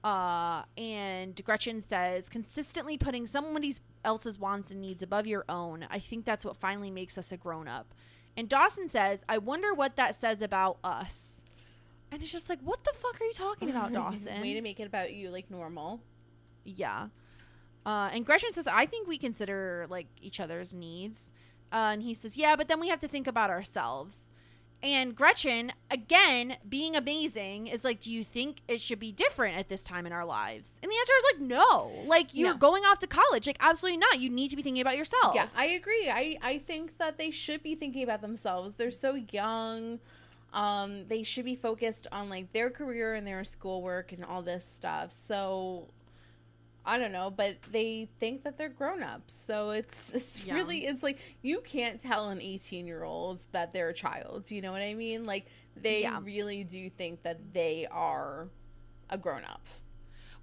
[0.05, 5.87] Uh, and Gretchen says consistently putting somebody else's wants and needs above your own.
[5.91, 7.95] I think that's what finally makes us a grown up.
[8.37, 11.43] And Dawson says, I wonder what that says about us.
[12.11, 14.41] And it's just like, what the fuck are you talking about, Dawson?
[14.43, 16.01] Way to make it about you like normal.
[16.65, 17.09] Yeah.
[17.87, 21.31] Uh, and Gretchen says, I think we consider like each other's needs.
[21.73, 24.29] Uh, and he says, Yeah, but then we have to think about ourselves.
[24.85, 29.69] And Gretchen, again, being amazing, is like, Do you think it should be different at
[29.69, 30.79] this time in our lives?
[30.83, 32.03] And the answer is like, No.
[32.07, 32.59] Like, you're No.
[32.59, 33.47] going off to college.
[33.47, 34.21] Like, absolutely not.
[34.21, 35.35] You need to be thinking about yourself.
[35.35, 36.11] Yeah, I agree.
[36.11, 38.75] I I think that they should be thinking about themselves.
[38.75, 40.01] They're so young.
[40.53, 44.67] Um, they should be focused on like their career and their schoolwork and all this
[44.67, 45.11] stuff.
[45.11, 45.89] So
[46.85, 49.33] I don't know, but they think that they're grown ups.
[49.35, 50.55] So it's it's Yeah.
[50.55, 54.51] really it's like you can't tell an 18 year old that they're a child.
[54.51, 55.25] You know what I mean?
[55.25, 55.47] Like
[55.77, 56.21] they Yeah.
[56.23, 58.49] really do think that they are
[59.11, 59.67] a grown up.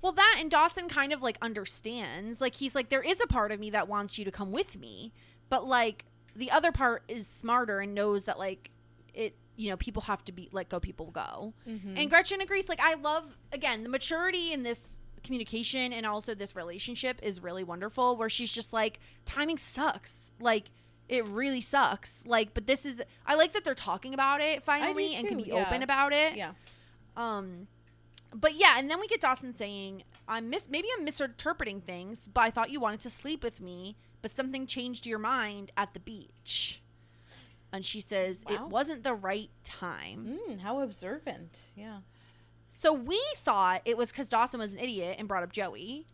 [0.02, 2.40] Well, that and Dawson kind of like understands.
[2.40, 4.78] Like he's like, there is a part of me that wants you to come with
[4.80, 5.12] me,
[5.50, 6.06] but like
[6.36, 8.72] the other part is smarter and knows that like
[9.14, 9.36] it.
[9.58, 10.80] You know, people have to be let go.
[10.80, 11.54] People go.
[11.68, 11.96] Mm-hmm.
[11.98, 12.70] And Gretchen agrees.
[12.70, 17.64] Like I love again the maturity in this communication and also this relationship is really
[17.64, 18.16] wonderful.
[18.16, 20.32] Where she's just like, timing sucks.
[20.40, 20.66] Like
[21.10, 22.24] it really sucks.
[22.26, 23.02] Like, but this is.
[23.26, 25.56] I like that they're talking about it finally and can be yeah.
[25.56, 26.36] open about it.
[26.36, 26.52] Yeah.
[27.18, 27.68] Um,
[28.34, 32.42] but yeah, and then we get Dawson saying, "I'm mis maybe I'm misinterpreting things, but
[32.42, 36.00] I thought you wanted to sleep with me, but something changed your mind at the
[36.00, 36.82] beach."
[37.72, 38.56] And she says Wow.
[38.56, 40.40] it wasn't the right time.
[40.48, 41.62] Mm, how observant.
[41.76, 42.00] Yeah.
[42.80, 46.08] So we thought it was because Dawson was an idiot and brought up Joey,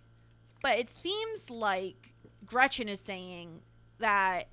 [0.64, 2.12] but it seems like
[2.44, 3.62] Gretchen is saying
[4.00, 4.48] that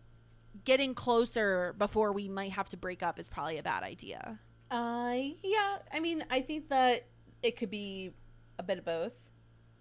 [0.66, 4.39] getting closer before we might have to break up is probably a bad idea.
[4.70, 5.78] Uh, yeah.
[5.90, 7.06] I mean, I think that
[7.43, 8.12] it could be
[8.59, 9.14] a bit of both.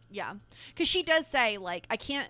[0.10, 0.36] Yeah.
[0.70, 2.30] Because she does say, like, I can't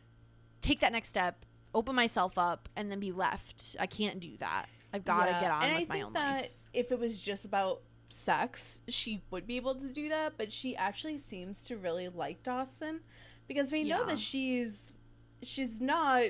[0.64, 1.45] take that next step,
[1.76, 3.76] open myself up, and then be left.
[3.80, 4.65] I can't do that.
[4.91, 6.52] I've got to Yeah, get on and with I my think own that life.
[6.73, 10.76] If it was just about sex, she would be able to do that, but she
[10.76, 13.02] actually seems to really like Dawson
[13.48, 14.06] because we know Yeah.
[14.08, 14.98] that she's
[15.44, 16.26] she's not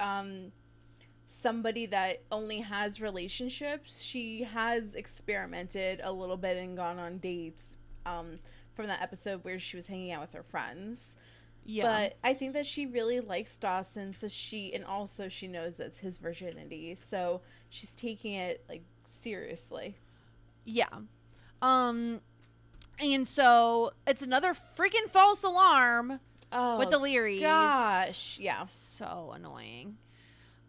[0.00, 0.52] um
[1.26, 4.02] somebody that only has relationships.
[4.02, 7.76] She has experimented a little bit and gone on dates
[8.06, 8.36] um
[8.74, 11.16] from that episode where she was hanging out with her friends.
[11.64, 11.84] Yeah.
[11.84, 15.98] But I think that she really likes Dawson, so she and also she knows that's
[15.98, 19.96] his virginity, so she's taking it like seriously.
[20.68, 20.86] Yeah.
[21.62, 22.20] Um,
[23.00, 26.20] and so it's another freaking false alarm
[26.52, 27.40] Oh with the Learys.
[27.40, 28.66] gosh, yeah.
[28.66, 29.96] So annoying.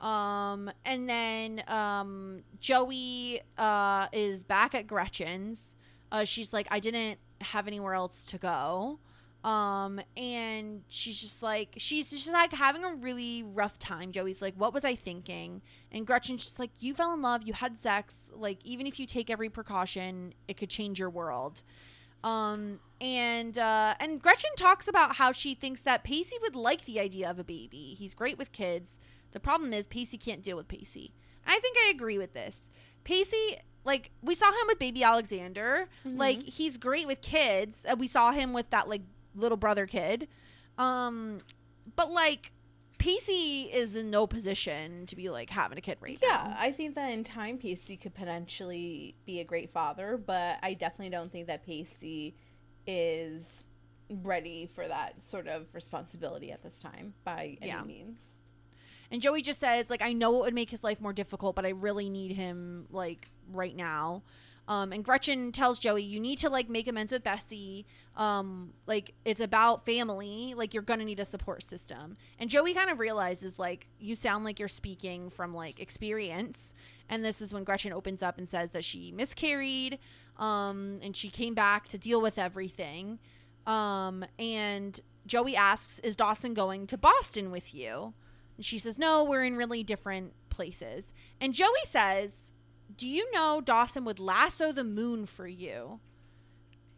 [0.02, 5.74] Um, and then um, Joey uh, is back at Gretchen's.
[6.12, 9.00] Uh, she's like, I didn't have anywhere else to go.
[9.44, 14.12] Um, and she's just like, she's just like having a really rough time.
[14.12, 15.62] Joey's like, What was I thinking?
[15.92, 18.30] And Gretchen's just like, You fell in love, you had sex.
[18.34, 21.64] Like, even if you take every precaution, it could change your world.
[22.24, 27.00] Um, and uh, and Gretchen talks about how she thinks that Pacey would like the
[27.00, 27.96] idea of a baby.
[27.98, 29.00] He's great with kids.
[29.32, 31.14] The problem is Pacey can't deal with Pacey.
[31.48, 32.70] I think I agree with this.
[33.06, 33.56] Pacey,
[33.86, 35.88] like we saw him with baby Alexander.
[36.04, 37.86] Like he's great with kids.
[37.90, 39.04] Uh, we saw him with that like
[39.40, 40.28] little brother kid.
[40.78, 41.40] Um,
[41.96, 42.52] but like
[42.98, 46.44] Pacey is in no position to be like having a kid right Yeah, now.
[46.50, 50.74] Yeah, I think that in time Pacey could potentially be a great father, but I
[50.74, 52.36] definitely don't think that Pacey
[52.86, 53.64] is
[54.10, 57.84] ready for that sort of responsibility at this time by any Yeah.
[57.84, 58.26] means.
[59.12, 61.66] And Joey just says, like, I know it would make his life more difficult, but
[61.66, 64.22] I really need him, like, right now.
[64.70, 67.88] Um, and Gretchen tells Joey, you need to, like, make amends with Bessie.
[68.16, 70.54] Um, like, it's about family.
[70.56, 72.18] Like, you're to need a support system.
[72.38, 76.76] And Joey kind of realizes, like, you sound like you're speaking from, like, experience.
[77.10, 79.98] And this is when Gretchen opens up and says that she miscarried
[80.38, 83.18] um, and she came back to deal with everything.
[83.66, 88.14] Um, and Joey asks, Is Dawson going to Boston with you?
[88.56, 91.12] And she says, No, we're in really different places.
[91.42, 92.52] And Joey says,
[92.96, 96.00] Do you know Dawson would lasso the moon for you?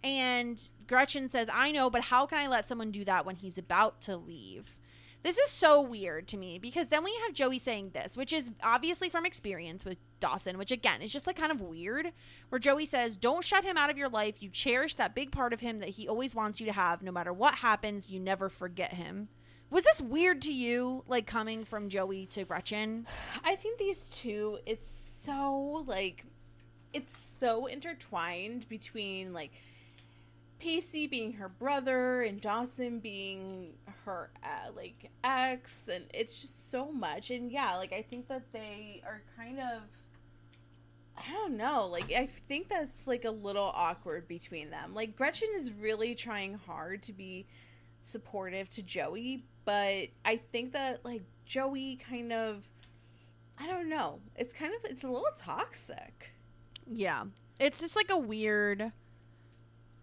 [0.04, 3.58] And Gretchen says, I know, but how can I let someone do that when he's
[3.58, 4.76] about to leave?
[5.24, 8.52] This is so weird to me because then we have Joey saying this, which is
[8.64, 12.12] obviously from experience with Dawson, which again is just like kind of weird.
[12.50, 14.42] Where Joey says, Don't shut him out of your life.
[14.42, 17.04] You cherish that big part of him that he always wants you to have.
[17.04, 19.28] No matter what happens, you never forget him.
[19.72, 23.08] Was this weird to you, like coming from Joey to Gretchen?
[23.46, 26.26] I think these two, it's so like,
[26.92, 29.52] it's so intertwined between like
[30.60, 33.74] Pacey being her brother and Dawson being
[34.04, 37.32] her uh, like ex, and it's just so much.
[37.32, 39.84] And yeah, like I think that they are kind of,
[41.18, 44.94] I don't know, like I think that's like a little awkward between them.
[44.94, 47.48] Like Gretchen is really trying hard to be
[48.04, 52.68] supportive to Joey, but I think that like Joey kind of
[53.60, 54.20] I don't know.
[54.36, 56.32] It's kind of it's a little toxic.
[56.92, 57.26] Yeah.
[57.60, 58.92] It's just like a weird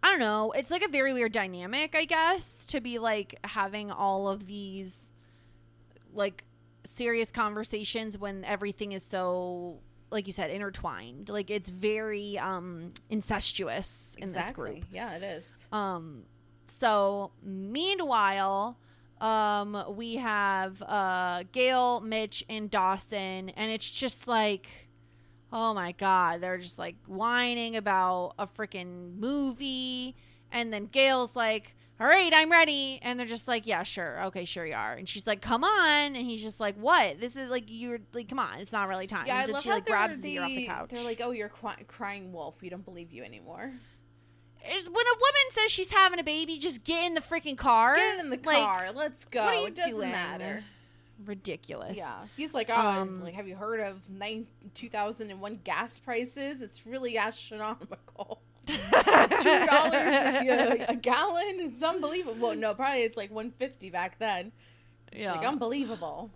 [0.02, 0.52] I don't know.
[0.52, 5.12] It's like a very weird dynamic, I guess, to be like having all of these
[6.14, 6.44] like
[6.85, 9.80] serious conversations when everything is so
[10.10, 11.28] like you said intertwined.
[11.28, 14.85] Like it's very um incestuous in this group.
[14.93, 15.66] Yeah, it is.
[15.72, 16.22] Um,
[16.68, 18.78] so meanwhile,
[19.20, 24.68] um, we have uh Gail, Mitch, and Dawson, and it's just like,
[25.52, 30.14] oh my god, they're just like whining about a freaking movie,
[30.52, 31.74] and then Gail's like.
[32.00, 33.00] All right, I'm ready.
[33.02, 34.22] And they're just like, yeah, sure.
[34.26, 34.92] Okay, sure you are.
[34.92, 36.14] And she's like, come on.
[36.14, 37.18] And he's just like, what?
[37.20, 38.60] This is like, you're like, come on.
[38.60, 39.26] It's not really time.
[39.26, 40.90] Yeah, I and love she how like they're- grabs the couch.
[40.90, 42.54] They're like, "Oh, you're cry- crying wolf.
[42.62, 43.72] We don't believe you anymore."
[44.70, 47.96] Is- when a woman says she's having a baby, just get in the freaking car.
[47.96, 48.90] Get in the Like, car.
[48.94, 49.44] Let's go.
[49.44, 50.10] what are you it doesn't doing?
[50.10, 50.64] matter.
[51.24, 51.96] Ridiculous.
[51.96, 55.58] Yeah, he's like, oh, Um, like, have you heard of nine two thousand and one
[55.64, 56.62] gas prices?
[56.62, 58.40] It's really astronomical.
[58.68, 58.76] Two
[59.66, 61.56] dollars a, a gallon.
[61.58, 62.48] It's unbelievable.
[62.48, 64.52] Well, no, probably it's like one fifty back then.
[65.12, 65.32] Yeah.
[65.32, 66.30] Like unbelievable.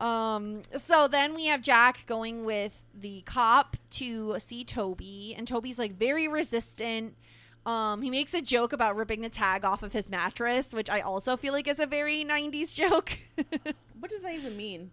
[0.00, 0.62] Um.
[0.76, 5.98] So then we have Jack going with the cop to see Toby, and Toby's like
[5.98, 7.14] very resistant.
[7.66, 11.00] Um, he makes a joke about ripping the tag off of his mattress, which I
[11.00, 13.18] also feel like is a very '90s joke.
[14.00, 14.90] What does that even mean?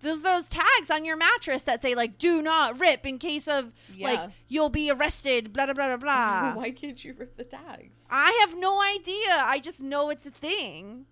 [0.00, 3.72] There's those tags on your mattress that say like "Do not rip" in case of
[3.94, 4.06] Yeah.
[4.10, 5.52] like you'll be arrested.
[5.52, 6.54] Blah blah blah blah blah.
[6.60, 8.04] Why can't you rip the tags?
[8.10, 9.42] I have no idea.
[9.44, 11.06] I just know it's a thing.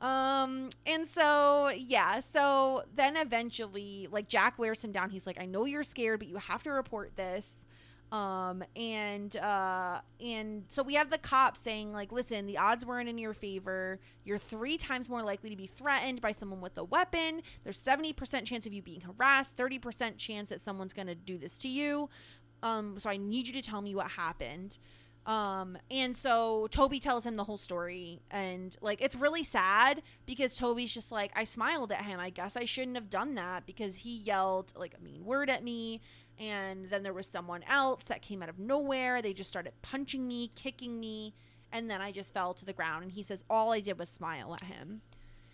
[0.00, 5.10] Um, and so yeah, so then eventually, like Jack wears him down.
[5.10, 7.66] He's like, I know you're scared, but you have to report this.
[8.12, 13.08] Um, and uh, and so we have the cop saying, like, listen, the odds weren't
[13.08, 14.00] in your favor.
[14.24, 17.42] You're three times more likely to be threatened by someone with a weapon.
[17.62, 21.68] There's 70% chance of you being harassed, 30% chance that someone's gonna do this to
[21.68, 22.08] you.
[22.62, 24.78] Um, so I need you to tell me what happened.
[25.26, 30.56] Um, and so Toby tells him the whole story, and like it's really sad because
[30.56, 32.18] Toby's just like, I smiled at him.
[32.18, 35.62] I guess I shouldn't have done that because he yelled like a mean word at
[35.62, 36.00] me,
[36.40, 39.22] and then there was someone else that came out of nowhere.
[39.22, 41.34] They just started punching me, kicking me,
[41.70, 43.04] and then I just fell to the ground.
[43.04, 45.02] And he says, All I did was smile at him.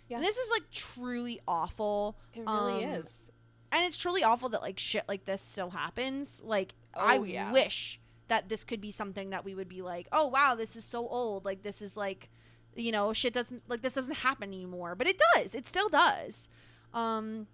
[0.09, 0.19] Yeah.
[0.19, 2.17] And this is like truly awful.
[2.33, 3.31] It really Um, is.
[3.73, 6.41] And it's truly awful that like shit like this still happens.
[6.45, 7.53] Like Oh, I yeah.
[7.53, 10.85] wish that this could be something that we would be like, "Oh wow, this is
[10.85, 11.45] so old.
[11.45, 12.31] Like this is like
[12.77, 15.55] you know, shit doesn't like this doesn't happen anymore." But it does.
[15.55, 16.49] It still does.
[16.95, 17.49] Um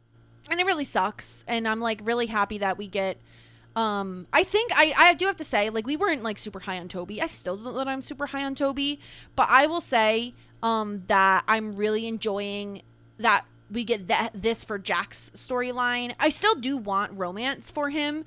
[0.50, 3.18] and it really sucks and I'm like really happy that we get
[3.74, 6.78] um I think I I do have to say like we weren't like super high
[6.78, 7.22] on Toby.
[7.22, 9.00] I still don't know that I'm super high on Toby,
[9.36, 12.82] but I will say um that I'm really enjoying
[13.18, 16.14] that we get that this for Jack's storyline.
[16.20, 18.24] I still do want romance for him,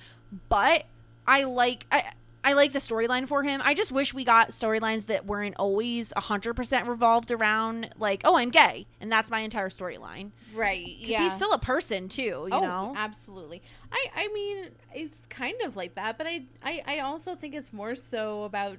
[0.50, 0.86] but
[1.28, 2.12] I like I
[2.46, 3.60] I like the storyline for him.
[3.64, 8.52] I just wish we got storylines that weren't always 100% revolved around like, oh, I'm
[8.52, 10.30] gay and that's my entire storyline.
[10.54, 10.86] Right.
[10.88, 11.24] Yeah.
[11.24, 12.94] he's still a person too, you oh, know.
[12.96, 13.64] absolutely.
[13.92, 17.74] I I mean, it's kind of like that, but I I I also think it's
[17.74, 18.78] more so about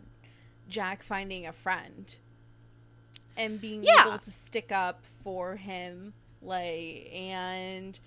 [0.68, 2.14] Jack finding a friend
[3.36, 4.06] and being Yeah.
[4.06, 7.98] able to stick up for him like and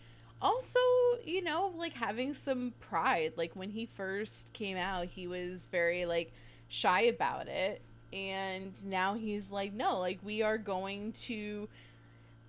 [0.41, 0.79] also,
[1.23, 3.33] you know, like having some pride.
[3.35, 6.31] Like when he first came out, he was very like
[6.67, 7.81] shy about it.
[8.11, 11.67] And now he's like, no, like we are going to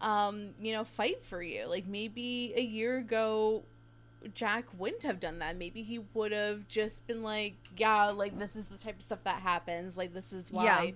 [0.01, 1.67] um, you know, fight for you.
[1.67, 3.63] Like maybe a year ago
[4.35, 5.57] Jack wouldn't have done that.
[5.57, 9.21] Maybe he would have just been like, yeah, like this is the type of stuff
[9.25, 9.97] that happens.
[9.97, 10.91] Like this is why Yeah.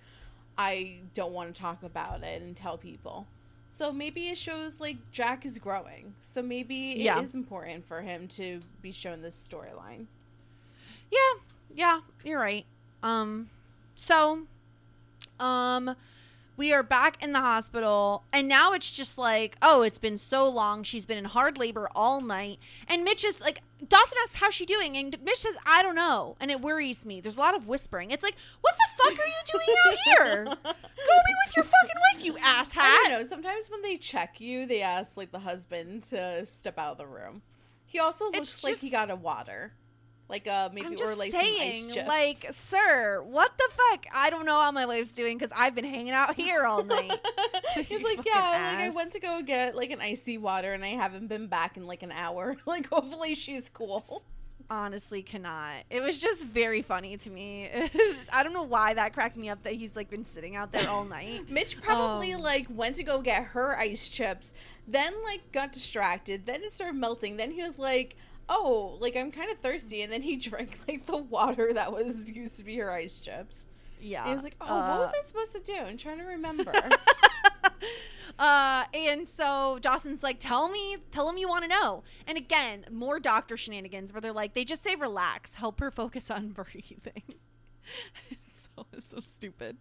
[0.57, 3.27] I don't want to talk about it and tell people.
[3.75, 6.15] So maybe it shows like Jack is growing.
[6.23, 7.25] So maybe it is Yeah.
[7.35, 10.07] important for him to be shown this storyline.
[11.11, 11.41] Yeah,
[11.75, 12.65] yeah, you're right.
[13.03, 13.51] Um,
[13.97, 14.47] so,
[15.41, 15.97] um,
[16.57, 20.49] we are back in the hospital, and now it's just like, oh, it's been so
[20.49, 20.85] long.
[20.85, 24.65] She's been in hard labor all night, and Mitch is like, Dawson asks how's she
[24.67, 27.21] doing, and Mitch says, I don't know, and it worries me.
[27.21, 28.11] There's a lot of whispering.
[28.11, 30.45] It's like, what the fuck are you doing out here?
[30.65, 33.09] Go be with your fucking wife, you I asshat.
[33.09, 33.25] don't know.
[33.25, 37.07] Sometimes when they check you, they ask like the husband to step out of the
[37.07, 37.43] room.
[37.87, 39.73] He also looks like he got a water,
[40.29, 42.09] like uh maybe I'm or just like saying, some ice chips.
[42.09, 44.07] like, sir, what the fuck?
[44.13, 47.13] I don't know how my wife's doing because I've been hanging out here all night.
[47.75, 50.89] He's like, yeah, like I went to go get like an icy water and I
[50.89, 52.57] haven't been back in like an hour.
[52.67, 54.25] Like hopefully she's cool.
[54.71, 55.85] honestly cannot.
[55.91, 57.69] It was just very funny to me.
[57.95, 60.73] Was- I don't know why that cracked me up that he's like been sitting out
[60.73, 61.51] there all night.
[61.51, 64.53] Mitch probably Um, like went to go get her ice chips,
[64.89, 68.17] then like got distracted, then it started melting, then he was like,
[68.49, 72.31] Oh, like I'm kind of thirsty, and then he drank like the water that was
[72.31, 73.67] used to be her ice chips.
[74.01, 74.21] Yeah.
[74.21, 75.77] And he was like, Oh, what was uh, I supposed to do?
[75.77, 76.73] I'm trying to remember.
[78.39, 82.85] uh, and so Dawson's like, "Tell me, tell him you want to know." And again,
[82.91, 87.23] more doctor shenanigans where they're like, they just say, "Relax, help her focus on breathing."
[88.77, 89.77] so, it's so stupid.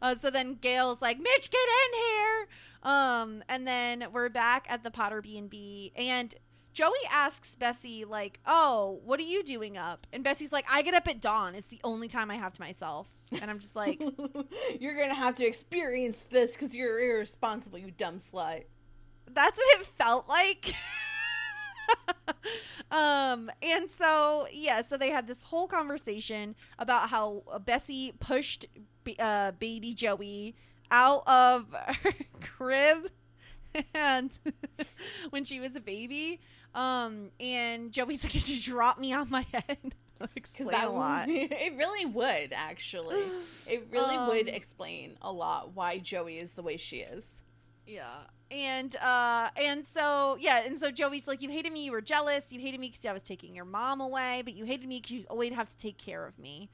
[0.00, 2.48] Uh, so then Gail's like, "Mitch, get in here."
[2.82, 6.34] Um, and then we're back at the Potter B and B, and
[6.76, 10.92] Joey asks Bessie like, "Oh, what are you doing up?" And Bessie's like, "I get
[10.92, 11.54] up at dawn.
[11.54, 13.08] It's the only time I have to myself."
[13.40, 13.98] And I'm just like,
[14.78, 18.64] you're gonna have to experience this because you're irresponsible, you dumb slut.
[19.32, 20.74] that's what it felt like.
[22.90, 28.66] um and so yeah so they had this whole conversation about how bessie pushed
[29.04, 30.56] b- uh, baby joey
[30.90, 31.66] out of
[32.02, 33.08] her crib
[33.94, 34.38] and
[35.30, 36.40] when she was a baby
[36.76, 39.78] um and joey's like did you drop me on my head
[40.36, 43.24] explain that a lot it really would actually.
[43.66, 47.30] It really would Um, explain a lot why Joey is the way she is.
[47.86, 48.20] Yeah.
[48.50, 52.50] And uh and so yeah, and so Joey's like, You hated me, you were jealous,
[52.50, 55.12] you hated me because I was taking your mom away, but you hated me because
[55.12, 56.70] you always have to take care of me.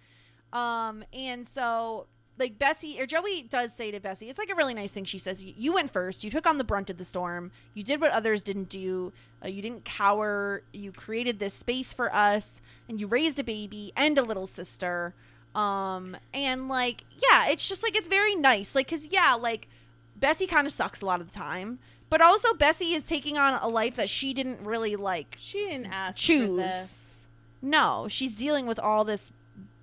[0.53, 2.07] Um, and so
[2.43, 5.05] like Bessie or Joey does say to Bessie, it's like a really nice thing.
[5.05, 6.25] She says, "You went first.
[6.25, 7.53] You took on the brunt of the storm.
[7.73, 9.13] You did what others didn't do.
[9.45, 10.63] Uh, you didn't cower.
[10.73, 15.15] You created this space for us, and you raised a baby and a little sister.
[15.55, 18.75] Um, and like, yeah, it's just like it's very nice.
[18.75, 19.69] Like, cause yeah, like
[20.17, 21.79] Bessie kind of sucks a lot of the time,
[22.11, 25.37] but also Bessie is taking on a life that she didn't really like.
[25.39, 26.49] She didn't ask Choose.
[26.49, 27.27] for this.
[27.61, 29.31] No, she's dealing with all this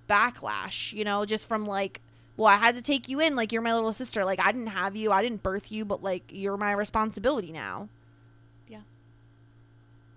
[0.08, 2.00] backlash, you know, just from like,
[2.40, 4.24] well, I had to take you in, like you're my little sister.
[4.24, 7.90] Like I didn't have you, I didn't birth you, but like you're my responsibility now.
[8.66, 8.80] Yeah.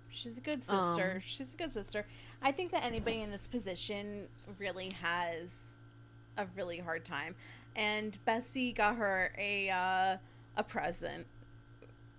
[0.08, 1.12] She's a good sister.
[1.16, 2.06] Um, She's a good sister.
[2.40, 4.22] I think that anybody in this position
[4.58, 5.60] really has
[6.38, 7.34] a really hard time.
[7.76, 10.16] And Bessie got her a uh,
[10.56, 11.26] a present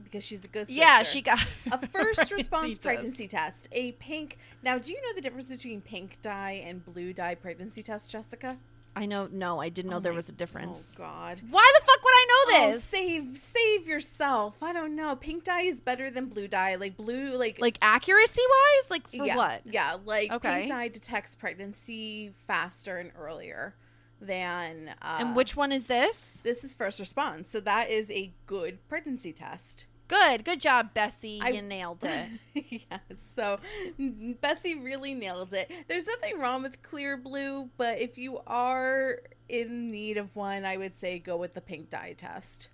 [0.04, 0.82] because she's a good sister.
[0.82, 1.40] Yeah, she got
[1.72, 3.70] a first Right, response pregnancy test.
[3.72, 4.38] A pink.
[4.62, 8.60] Now, do you know the difference between pink dye and blue dye pregnancy test, Jessica?
[8.96, 9.28] I know.
[9.32, 10.84] No, I didn't know Oh there my- was a difference.
[10.94, 11.42] Oh God.
[11.50, 12.84] Why the fuck would I know this.
[12.84, 14.62] Save save yourself.
[14.64, 15.16] I don't know.
[15.16, 16.76] Pink dye is better than blue dye.
[16.76, 19.62] Like blue, like Like accuracy wise, like for yeah, what?
[19.66, 20.56] Yeah, like Okay.
[20.60, 23.76] pink dye detects pregnancy faster and earlier
[24.22, 24.96] than.
[25.02, 26.40] Uh, And which one is this?
[26.44, 29.86] This is first response, so that is a good pregnancy test.
[30.08, 31.40] Good, good job, Bessie.
[31.42, 32.04] I- you nailed
[32.54, 32.64] it.
[32.90, 33.00] yes,
[33.36, 33.58] so
[34.42, 35.72] Bessie really nailed it.
[35.88, 39.20] There's nothing wrong with clear blue, but if you are
[39.50, 42.70] in need of one, I would say go with the pink dye test.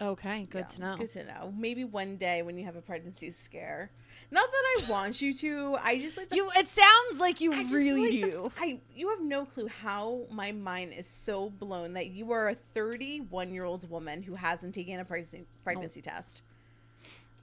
[0.00, 0.96] Okay, good Yeah, to know.
[0.98, 1.54] Good to know.
[1.56, 3.90] Maybe one day when you have a pregnancy scare.
[4.32, 5.76] Not that I want you to.
[5.80, 6.50] I just like the You.
[6.56, 8.52] It sounds like you I really like the- do.
[8.58, 12.54] I you have no clue how my mind is so blown that you are a
[12.54, 16.42] 31 year old woman who hasn't taken a pregnancy pregnancy test.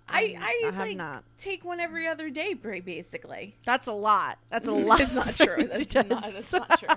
[0.09, 1.23] I I, I have like, not.
[1.37, 3.55] take one every other day, basically.
[3.65, 4.37] That's a lot.
[4.49, 4.99] That's a lot.
[4.99, 5.67] It's not true.
[5.67, 6.89] That's not, that's not true.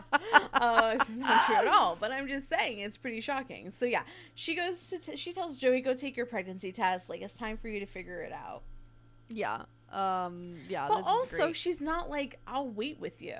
[0.53, 1.97] Uh, it's not true at all.
[2.01, 3.71] But I'm just saying, it's pretty shocking.
[3.71, 4.03] So yeah,
[4.35, 7.09] she goes to t- she tells Joey, "Go take your pregnancy test.
[7.09, 8.63] Like it's time for you to figure it out."
[9.29, 9.63] yeah.
[9.93, 10.57] Um.
[10.69, 10.89] Yeah.
[10.89, 13.35] But also, she's not like, "I'll wait with you."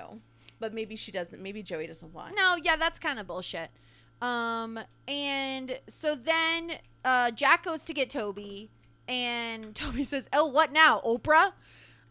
[0.59, 1.41] But maybe she doesn't.
[1.41, 2.35] Maybe Joey doesn't want.
[2.37, 3.69] No, yeah, that's kind of bullshit.
[4.21, 6.71] Um, and so then
[7.03, 8.69] uh, Jack goes to get Toby,
[9.07, 11.51] and Toby says, "Oh, what now, Oprah?"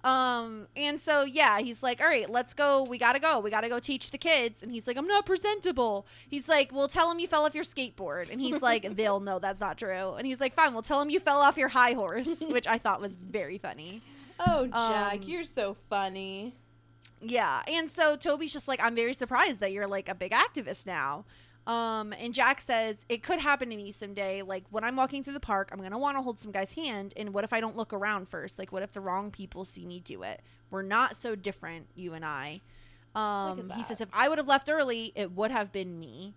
[0.02, 2.82] Um, and so yeah, he's like, "All right, let's go.
[2.82, 3.38] We gotta go.
[3.40, 6.88] We gotta go teach the kids." And he's like, "I'm not presentable." He's like, "Well,
[6.88, 10.12] tell them you fell off your skateboard." And he's like, "They'll know that's not true."
[10.14, 12.76] And he's like, "Fine, we'll tell them you fell off your high horse," which I
[12.76, 14.02] thought was very funny.
[14.40, 16.54] Oh, Jack, Um, you're so funny.
[17.22, 17.62] Yeah.
[17.66, 21.24] And so Toby's just like, I'm very surprised that you're like a big activist now.
[21.66, 24.42] Um, and Jack says, It could happen to me someday.
[24.42, 27.14] Like when I'm walking through the park, I'm gonna want to hold some guy's hand.
[27.16, 28.58] And what if I don't look around first?
[28.58, 30.42] Like what if the wrong people see me do it?
[30.70, 32.60] We're not so different, you and I.
[33.14, 36.34] Um, he says, if I would have left early, it would have been me.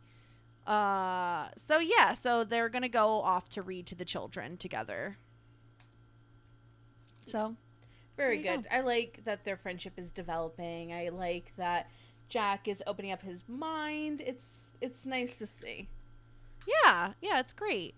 [0.65, 5.17] Uh, so yeah, so they're gonna go off to read to the children together.
[7.25, 7.55] So
[8.15, 8.67] Very There you good.
[8.71, 10.93] I like that their friendship is developing.
[10.93, 11.89] I like that
[12.29, 14.21] Jack is opening up his mind.
[14.21, 15.87] It's it's nice to see.
[16.83, 17.95] Yeah, yeah, it's great.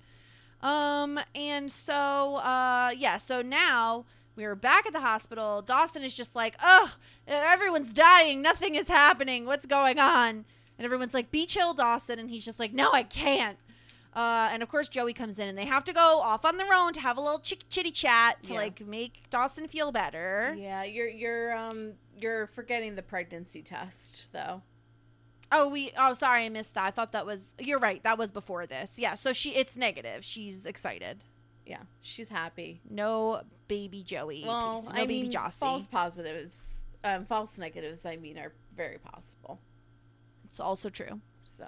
[0.61, 5.61] Um, and so, uh, yeah, so now we are back at the hospital.
[5.61, 6.89] Dawson is just like, ugh,
[7.27, 8.41] everyone's dying.
[8.41, 9.45] Nothing is happening.
[9.45, 10.45] What's going on?
[10.77, 12.19] And everyone's like, be chill, Dawson.
[12.19, 13.57] And he's just like, no, I can't.
[14.14, 16.73] Uh, and of course, Joey comes in and they have to go off on their
[16.73, 18.60] own to have a little chick- chitty chat to Yeah.
[18.60, 20.56] like make Dawson feel better.
[20.57, 24.64] Yeah, you're you're um you're forgetting the pregnancy test though.
[25.51, 25.91] Oh, we.
[25.97, 26.84] Oh, sorry, I missed that.
[26.85, 27.53] I thought that was.
[27.59, 28.01] You're right.
[28.03, 28.99] That was before this.
[28.99, 29.15] Yeah.
[29.15, 29.55] So she.
[29.55, 30.23] It's negative.
[30.23, 31.23] She's excited.
[31.65, 32.81] Yeah, she's happy.
[32.89, 34.43] No baby Joey.
[34.45, 35.59] Well, no I baby mean, Jossie.
[35.59, 38.05] false positives, um, false negatives.
[38.07, 39.59] I mean, are very possible.
[40.45, 41.21] It's also true.
[41.43, 41.67] So,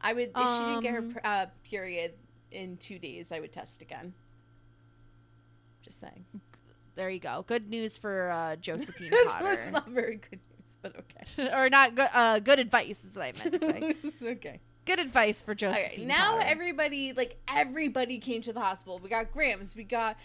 [0.00, 2.14] I would if she didn't get Um, her uh, period
[2.50, 4.14] in two days, I would test again.
[5.82, 6.24] Just saying.
[6.96, 7.44] There you go.
[7.46, 11.52] Good news for uh, Josephine Potter, that's not very good news, but okay.
[11.54, 12.08] or not good.
[12.12, 13.94] Uh, good advice is what I meant to say.
[14.32, 14.60] okay.
[14.84, 15.84] good advice for Josephine.
[15.86, 16.46] Okay, now Potter.
[16.46, 18.98] everybody, like everybody, came to the hospital.
[19.02, 20.16] We got Grams, we got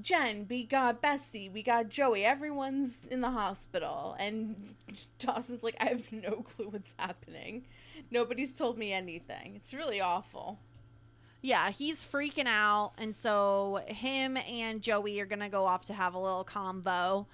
[0.00, 2.24] Jen, we got Bessie, we got Joey.
[2.24, 4.74] Everyone's in the hospital, and
[5.18, 7.66] Dawson's like, I have no clue what's happening.
[8.10, 9.54] Nobody's told me anything.
[9.56, 10.58] It's really awful.
[11.42, 16.14] yeah, he's freaking out, and so him and Joey are gonna go off to have
[16.14, 17.26] a little combo.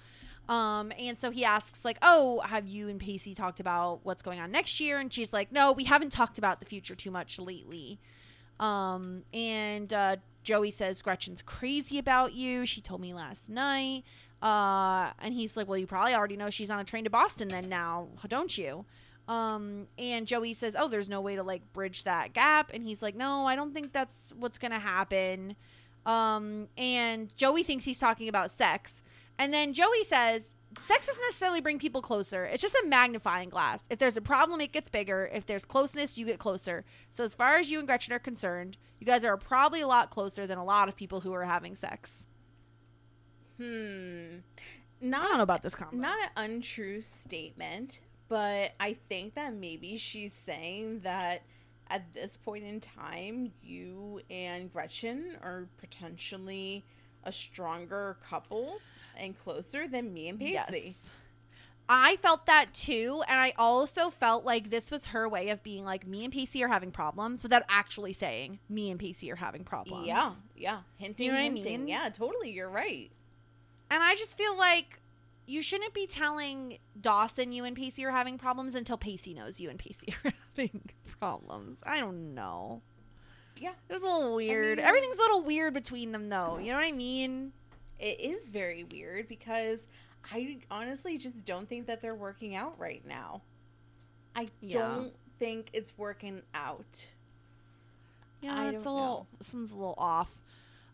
[0.47, 4.39] Um, and so he asks, like, "Oh, have you and Pacey talked about what's going
[4.39, 7.39] on next year?" And she's like, "No, we haven't talked about the future too much
[7.39, 7.99] lately."
[8.59, 12.65] Um, and uh, Joey says Gretchen's crazy about you.
[12.65, 14.03] She told me last night.
[14.41, 17.47] Uh, and he's like, "Well, you probably already know she's on a train to Boston
[17.47, 18.85] then now, don't you?"
[19.27, 23.01] Um, and Joey says, "Oh, there's no way to like bridge that gap." And he's
[23.01, 25.55] like, "No, I don't think that's what's gonna happen."
[26.05, 29.01] Um, and Joey thinks he's talking about sex,
[29.37, 32.45] and then Joey says, "Sex doesn't necessarily bring people closer.
[32.45, 33.85] It's just a magnifying glass.
[33.89, 35.29] If there's a problem, it gets bigger.
[35.33, 36.83] If there's closeness, you get closer.
[37.09, 40.09] So as far as you and Gretchen are concerned, you guys are probably a lot
[40.09, 42.27] closer than a lot of people who are having sex."
[43.57, 44.37] Hmm.
[45.01, 46.01] I Not don't know about this comment.
[46.01, 51.43] not an untrue statement, but I think that maybe she's saying that
[51.89, 56.83] at this point in time, you and Gretchen are potentially
[57.23, 58.79] a stronger couple
[59.17, 60.53] and closer than me and Pacey.
[60.53, 61.09] Yes.
[61.87, 63.21] I felt that too.
[63.27, 66.63] And I also felt like this was her way of being like, me and Pacey
[66.63, 70.07] are having problems without actually saying, me and Pacey are having problems.
[70.07, 70.79] Yeah, yeah.
[70.97, 71.79] Hinting, You know what I hinting.
[71.81, 71.87] mean?
[71.87, 72.51] Yeah, totally.
[72.51, 73.11] You're right.
[73.91, 74.99] And I just feel like
[75.45, 79.69] you shouldn't be telling Dawson you and Pacey are having problems until Pacey knows you
[79.69, 80.81] and Pacey are having
[81.19, 81.81] problems.
[81.85, 82.81] I don't know.
[83.57, 83.73] Yeah.
[83.87, 84.77] It was a little weird.
[84.79, 86.57] mean- Everything's a little weird between them, though.
[86.57, 87.51] You know what I mean?
[87.99, 89.87] It is very weird because
[90.31, 93.41] I honestly just don't think that they're working out right now.
[94.35, 94.79] I Yeah.
[94.79, 97.09] don't think it's working out.
[98.41, 100.29] Yeah, it's a little something's a little off.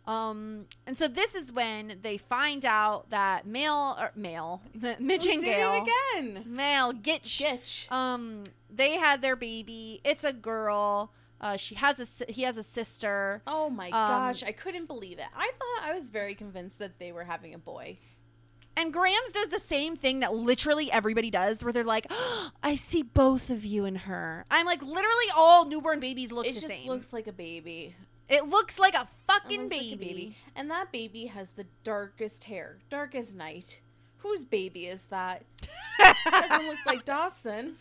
[0.08, 5.44] Um, and so this is when they find out that male or male, Mitch and
[5.44, 5.84] it
[6.16, 6.44] again.
[6.48, 7.92] male Gitch, Gitch.
[7.92, 10.02] um, they had their baby.
[10.04, 11.12] It's a girl.
[11.42, 13.42] Uh, she has a he has a sister.
[13.48, 15.26] Oh my Um, gosh, I couldn't believe it.
[15.36, 17.98] I thought I was very convinced that they were having a boy.
[18.78, 22.06] And Grams does the same thing that literally everybody does, where they're like,
[22.64, 26.54] "I see both of you in her." I'm like, literally, all newborn babies look it
[26.56, 27.96] the just looks like a baby.
[28.30, 29.90] it looks like a fucking baby.
[29.90, 30.38] like a baby.
[30.56, 33.82] And that baby has the darkest hair, dark as night.
[34.20, 35.44] Whose baby is that?
[36.30, 37.76] Doesn't look like Dawson.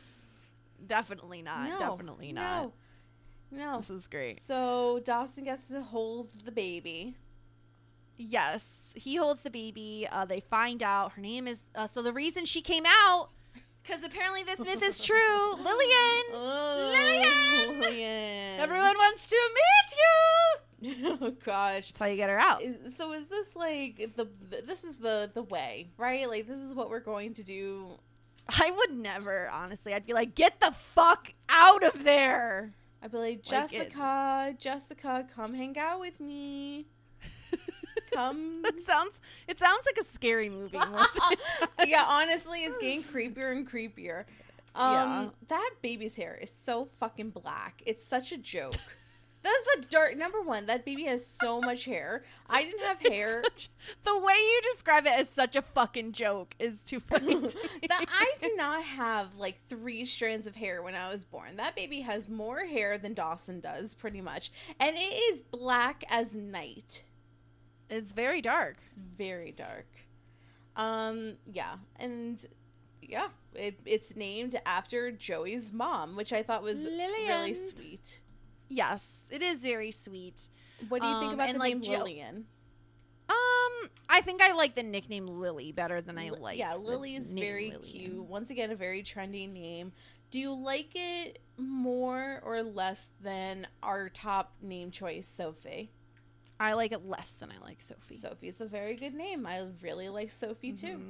[0.86, 1.68] Definitely not.
[1.68, 2.62] no, Definitely not.
[2.62, 2.72] No,
[3.50, 3.78] no.
[3.78, 4.40] This is great.
[4.40, 7.16] So Dawson gets to hold the baby.
[8.16, 10.06] Yes, he holds the baby.
[10.10, 11.68] Uh, they find out her name is.
[11.74, 13.30] Uh, so the reason she came out,
[13.82, 15.54] because apparently this myth is true.
[15.54, 16.24] Lillian.
[16.34, 18.60] Oh, Lillian.
[18.60, 20.60] Everyone wants to meet you.
[21.20, 21.88] oh gosh.
[21.88, 22.62] That's how you get her out.
[22.96, 24.28] So is this like the
[24.66, 26.28] this is the the way, right?
[26.28, 27.98] Like this is what we're going to do.
[28.58, 29.94] I would never, honestly.
[29.94, 32.74] I'd be like, get the fuck out of there.
[33.02, 36.86] I'd be like, Like Jessica, Jessica, come hang out with me.
[38.14, 38.62] Come.
[38.62, 39.20] That sounds.
[39.48, 40.78] It sounds like a scary movie.
[41.86, 44.24] yeah, honestly, it's getting creepier and creepier.
[44.74, 45.28] Um, Yeah.
[45.48, 47.82] that baby's hair is so fucking black.
[47.86, 48.74] It's such a joke.
[49.42, 50.18] That's the dirt.
[50.18, 52.24] Number one, that baby has so much hair.
[52.48, 53.42] I didn't have hair.
[53.44, 53.70] Such-
[54.04, 57.34] the way you describe it as such a fucking joke is too funny.
[57.34, 57.48] to
[57.88, 61.56] that I did not have like three strands of hair when I was born.
[61.56, 65.00] That baby has more hair than Dawson does, pretty much, and it
[65.32, 67.04] is black as night.
[67.88, 68.76] It's very dark.
[68.86, 69.86] It's very dark.
[70.76, 72.44] Um, yeah, and
[73.02, 78.20] yeah, it, it's named after Joey's mom, which I thought was really sweet.
[78.70, 80.48] Yes, it is very sweet.
[80.88, 82.46] What do you think Um, about and, the like, name Lillian?
[83.28, 86.58] Um, I think I like the nickname Lily better than I like.
[86.58, 87.82] yeah, Lily is very Lillian.
[87.84, 88.24] cute.
[88.24, 89.92] Once again, a very trendy name.
[90.30, 95.90] Do you like it more or less than our top name choice, Sophie?
[96.58, 98.14] I like it less than I like Sophie.
[98.14, 99.46] Sophie's a very good name.
[99.46, 101.00] I really like Sophie too.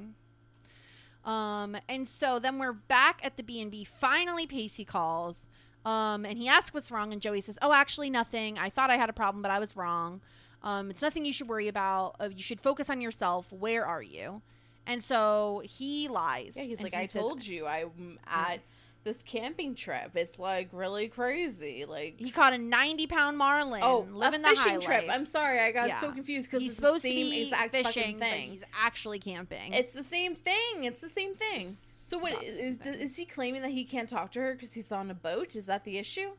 [1.23, 3.83] Um, and so then we're back at the B and B.
[3.83, 5.49] Finally, Pacey calls.
[5.85, 8.59] Um, and he asks what's wrong, and Joey says, "Oh, actually, nothing.
[8.59, 10.21] I thought I had a problem, but I was wrong.
[10.63, 12.15] Um, it's nothing you should worry about.
[12.19, 13.51] Uh, you should focus on yourself.
[13.51, 14.41] Where are you?"
[14.85, 16.53] And so he lies.
[16.55, 18.59] Yeah, he's like, I says- told you, I'm at
[19.03, 20.11] this camping trip.
[20.15, 21.85] It's like really crazy.
[21.85, 23.81] Like, He caught a ninety-pound marlin.
[23.83, 25.07] oh, living a the fishing high trip.
[25.07, 25.15] life.
[25.15, 25.99] I'm sorry, I got Yeah.
[25.99, 28.49] so confused because he's supposed the to be fishing, thing.
[28.51, 29.73] he's actually camping.
[29.73, 30.83] It's the same thing.
[30.83, 31.61] It's the same thing.
[31.61, 34.53] It's- so it's what same is is he claiming that he can't talk to her
[34.53, 35.55] because he's on a boat?
[35.55, 36.31] Is that the issue?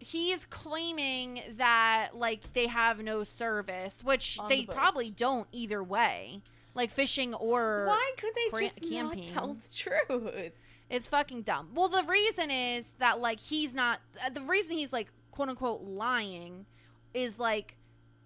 [0.00, 5.82] he's claiming that like they have no service, which On they the probably don't either
[5.82, 6.42] way.
[6.74, 9.20] Like fishing or Why could they cra- just camping.
[9.20, 10.52] not tell the truth?
[10.90, 11.70] It's fucking dumb.
[11.74, 15.82] Well, the reason is that like he's not uh, the reason he's like quote unquote
[15.82, 16.66] lying
[17.14, 17.76] is like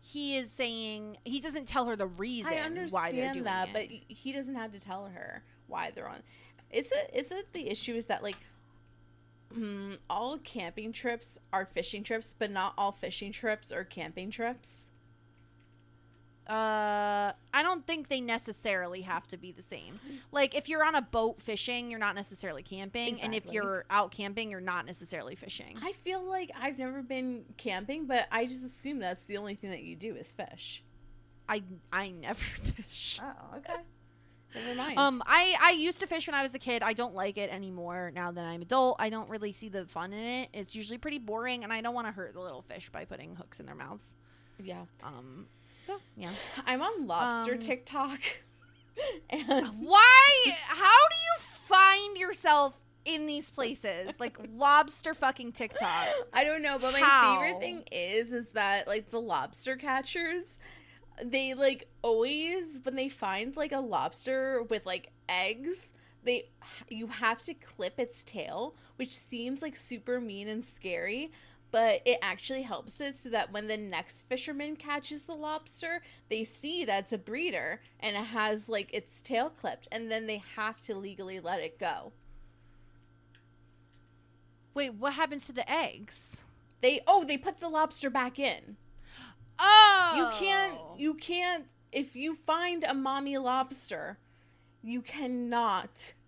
[0.00, 3.68] he is saying he doesn't tell her the reason I understand why they're doing that,
[3.68, 3.72] it.
[3.72, 6.22] but he doesn't have to tell her why they're on.
[6.72, 8.38] Is it is it the issue is that like
[9.54, 14.88] mm, all camping trips are fishing trips, but not all fishing trips are camping trips?
[16.48, 20.00] Uh, I don't think they necessarily have to be the same.
[20.32, 24.10] Like if you're on a boat fishing, you're not necessarily camping, and if you're out
[24.10, 25.78] camping, you're not necessarily fishing.
[25.80, 29.70] I feel like I've never been camping, but I just assume that's the only thing
[29.70, 30.82] that you do is fish.
[31.48, 31.62] I
[31.92, 33.20] I never fish.
[33.22, 33.80] Oh, okay.
[34.54, 34.98] Never mind.
[34.98, 36.82] Um, I I used to fish when I was a kid.
[36.82, 38.96] I don't like it anymore now that I'm adult.
[38.98, 40.48] I don't really see the fun in it.
[40.52, 43.34] It's usually pretty boring, and I don't want to hurt the little fish by putting
[43.36, 44.14] hooks in their mouths.
[44.62, 44.82] yeah.
[45.02, 45.46] Um,
[45.86, 46.30] so yeah.
[46.66, 48.20] I'm on lobster Um, TikTok.
[49.30, 50.44] and Why?
[50.66, 51.34] How do you
[51.66, 56.06] find yourself in these places like lobster fucking TikTok?
[56.32, 57.40] I don't know, but my How?
[57.40, 60.58] favorite thing is is that like the lobster catchers,
[61.24, 65.92] they like always when they find like a lobster with like eggs,
[66.24, 66.48] they
[66.88, 71.32] you have to clip its tail, which seems like super mean and scary.
[71.70, 76.44] But it actually helps it so that when the next fisherman catches the lobster, they
[76.44, 80.42] see that it's a breeder and it has like its tail clipped, and then they
[80.56, 82.12] have to legally let it go.
[84.74, 86.44] Wait, what happens to the eggs?
[86.82, 88.76] They oh they put the lobster back in.
[89.58, 90.94] Oh, You can't oh.
[90.98, 94.18] you can't if you find a mommy lobster,
[94.82, 96.14] you cannot.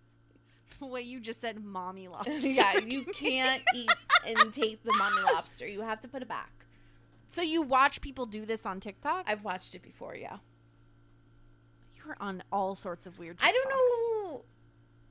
[0.79, 2.33] What you just said, mommy lobster.
[2.35, 3.89] yeah, you can't eat
[4.25, 5.65] and take the mommy lobster.
[5.65, 6.51] You have to put it back.
[7.29, 9.23] So you watch people do this on TikTok?
[9.25, 10.37] I've watched it before, yeah.
[11.95, 13.37] You're on all sorts of weird.
[13.41, 14.31] I don't TikToks.
[14.31, 14.45] know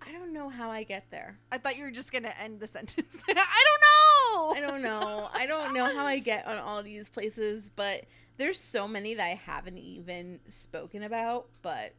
[0.06, 1.38] I don't know how I get there.
[1.50, 3.16] I thought you were just gonna end the sentence.
[3.28, 4.54] I don't know.
[4.56, 5.28] I don't know.
[5.32, 8.04] I don't know how I get on all these places, but
[8.36, 11.94] there's so many that I haven't even spoken about, but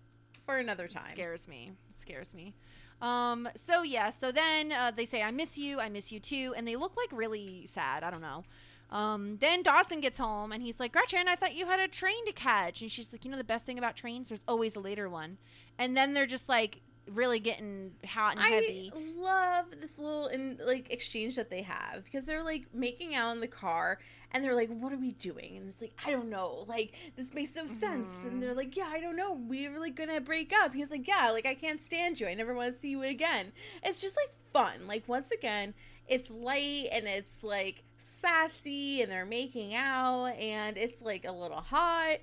[0.46, 1.06] for another time.
[1.06, 1.72] It scares me.
[1.90, 2.54] It scares me.
[3.02, 3.50] Um.
[3.56, 4.10] So yeah.
[4.10, 5.80] So then uh, they say, "I miss you.
[5.80, 8.04] I miss you too," and they look like really sad.
[8.04, 8.44] I don't know.
[8.90, 9.38] Um.
[9.42, 12.32] Then Dawson gets home and he's like, "Gretchen, I thought you had a train to
[12.32, 14.30] catch," and she's like, "You know the best thing about trains?
[14.30, 15.38] There's always a later one."
[15.78, 16.82] And then they're just like
[17.14, 18.92] really getting hot and heavy.
[18.96, 23.32] I love this little in like exchange that they have because they're like making out
[23.32, 24.00] in the car
[24.32, 26.66] and they're like, "What are we doing?" And it's like, "I don't know.
[26.68, 28.40] Like this makes no sense." And mm-hmm.
[28.40, 29.34] they're like, "Yeah, I don't know.
[29.34, 32.28] We're like gonna break up." He's like, "Yeah, like I can't stand you.
[32.28, 33.52] I never want to see you again."
[33.84, 34.88] It's just like fun.
[34.88, 35.74] Like once again,
[36.08, 41.62] it's light and it's like sassy and they're making out and it's like a little
[41.62, 42.18] hot.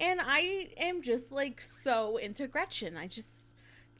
[0.00, 2.96] And I am just like so into Gretchen.
[2.96, 3.28] I just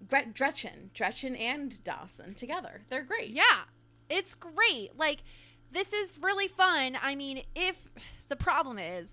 [0.07, 2.83] Gret- Gretchen, Gretchen and Dawson together.
[2.89, 3.31] They're great.
[3.31, 3.65] Yeah,
[4.09, 4.91] it's great.
[4.97, 5.19] Like,
[5.73, 6.97] this is really fun.
[7.03, 7.89] I mean, if
[8.29, 9.09] the problem is,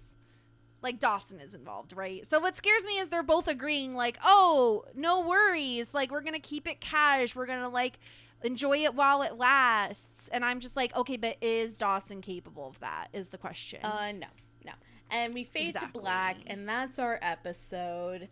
[0.81, 2.25] like, Dawson is involved, right?
[2.27, 5.93] So, what scares me is they're both agreeing, like, oh, no worries.
[5.93, 7.35] Like, we're going to keep it cash.
[7.35, 7.97] We're going to, like,
[8.43, 10.29] enjoy it while it lasts.
[10.31, 13.07] And I'm just like, okay, but is Dawson capable of that?
[13.13, 13.79] Is the question.
[13.83, 14.27] Uh, no,
[14.63, 14.73] no.
[15.09, 15.99] And we fade Exactly.
[15.99, 18.29] to black, and that's our episode.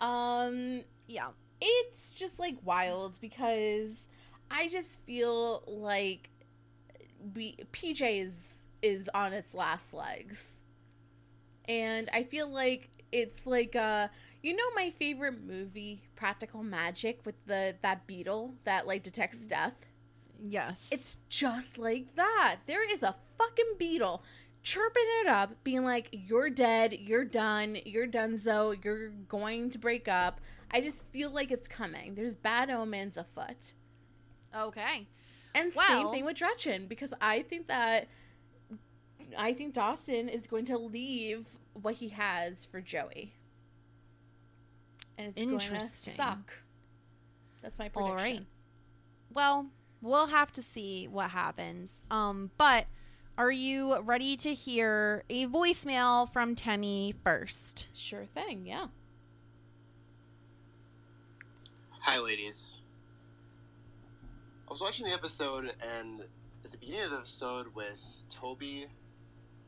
[0.00, 1.28] Um, yeah.
[1.62, 4.06] It's just like wild because
[4.50, 6.30] I just feel like
[7.34, 10.48] we PJ is is on its last legs.
[11.68, 14.08] And I feel like it's like uh
[14.42, 19.74] you know my favorite movie Practical Magic with the that beetle that like detects death?
[20.44, 20.88] Yes.
[20.90, 22.56] It's just like that.
[22.66, 24.24] There is a fucking beetle
[24.62, 30.08] chirping it up, being like, You're dead, you're done, you're donezo, you're going to break
[30.08, 30.40] up.
[30.72, 32.14] I just feel like it's coming.
[32.14, 33.74] There's bad omens afoot.
[34.56, 35.06] okay.
[35.54, 38.08] And same thing with Gretchen, because I think that
[39.36, 43.34] I think Dawson is going to leave what he has for Joey.
[45.18, 45.78] And it's Interesting.
[45.78, 46.52] going to suck.
[47.62, 48.10] That's my prediction.
[48.10, 48.46] All right.
[49.34, 49.66] Well,
[50.00, 52.02] we'll have to see what happens.
[52.10, 52.86] Um, but
[53.38, 57.88] are you ready to hear a voicemail from Temmie first?
[57.94, 58.86] Sure thing, yeah.
[62.04, 62.78] Hi, ladies.
[64.66, 66.22] I was watching the episode, and
[66.64, 68.88] at the beginning of the episode, with Toby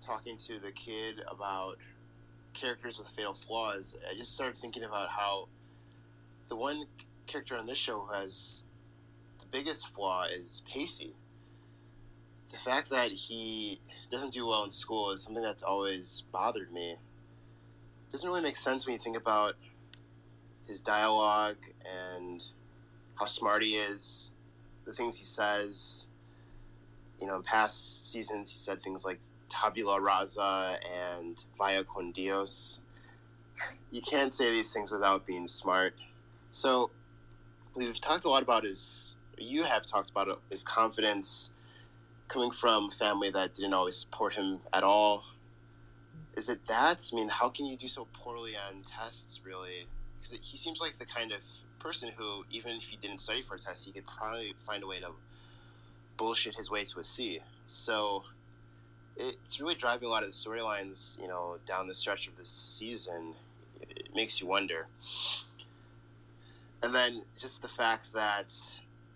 [0.04, 1.76] talking to the kid about
[2.52, 5.46] characters with fatal flaws, I just started thinking about how
[6.48, 6.86] the one
[7.28, 8.64] character on this show who has
[9.38, 11.14] the biggest flaw is Pacey.
[12.50, 13.80] The fact that he
[14.10, 16.96] doesn't do well in school is something that's always bothered me.
[18.10, 19.54] doesn't really make sense when you think about
[20.66, 22.44] his dialogue and
[23.16, 24.30] how smart he is,
[24.84, 26.06] the things he says.
[27.20, 32.78] You know, in past seasons, he said things like tabula rasa and vaya con Dios.
[33.90, 35.94] You can't say these things without being smart.
[36.50, 36.90] So,
[37.74, 41.50] we've talked a lot about his, you have talked about his confidence
[42.28, 45.24] coming from a family that didn't always support him at all.
[46.36, 47.08] Is it that?
[47.12, 49.86] I mean, how can you do so poorly on tests, really?
[50.24, 51.40] Because he seems like the kind of
[51.78, 54.86] person who, even if he didn't study for a test, he could probably find a
[54.86, 55.08] way to
[56.16, 57.40] bullshit his way to a C.
[57.66, 58.24] So
[59.16, 62.48] it's really driving a lot of the storylines, you know, down the stretch of this
[62.48, 63.34] season.
[63.80, 64.86] It makes you wonder.
[66.82, 68.54] And then just the fact that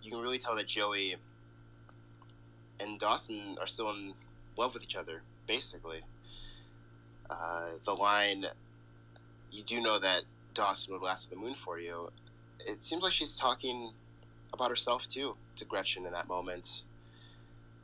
[0.01, 1.15] you can really tell that Joey
[2.79, 4.13] and Dawson are still in
[4.57, 6.01] love with each other, basically.
[7.29, 8.45] Uh, the line,
[9.51, 10.23] you do know that
[10.59, 12.11] Dawson would last to the moon for you.
[12.59, 13.93] It seems like she's talking
[14.51, 16.81] about herself too to Gretchen in that moment.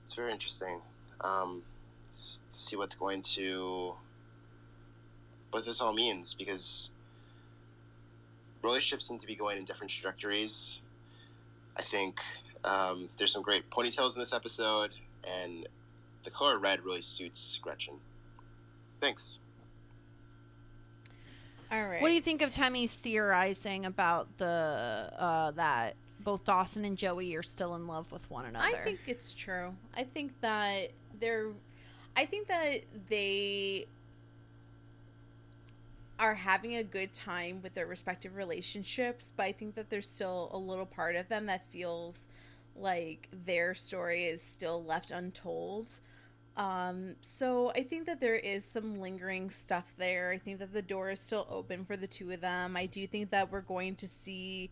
[0.03, 0.81] It's very interesting.
[1.21, 1.63] Um,
[2.11, 3.93] see what's going to
[5.51, 6.89] what this all means because
[8.61, 10.79] relationships seem to be going in different trajectories.
[11.77, 12.19] I think
[12.65, 14.91] um, there's some great ponytails in this episode,
[15.23, 15.65] and
[16.25, 17.93] the color red really suits Gretchen.
[18.99, 19.37] Thanks.
[21.71, 22.01] All right.
[22.01, 27.35] What do you think of Temmie's theorizing about the uh, that both Dawson and Joey
[27.35, 28.65] are still in love with one another?
[28.65, 29.73] I think it's true.
[29.95, 31.49] I think that they're.
[32.17, 33.87] I think that they
[36.17, 40.49] are having a good time with their respective relationships, but I think that there's still
[40.53, 42.21] a little part of them that feels
[42.75, 45.87] like their story is still left untold.
[46.57, 50.31] Um, so I think that there is some lingering stuff there.
[50.31, 52.77] I think that the door is still open for the two of them.
[52.77, 54.71] I do think that we're going to see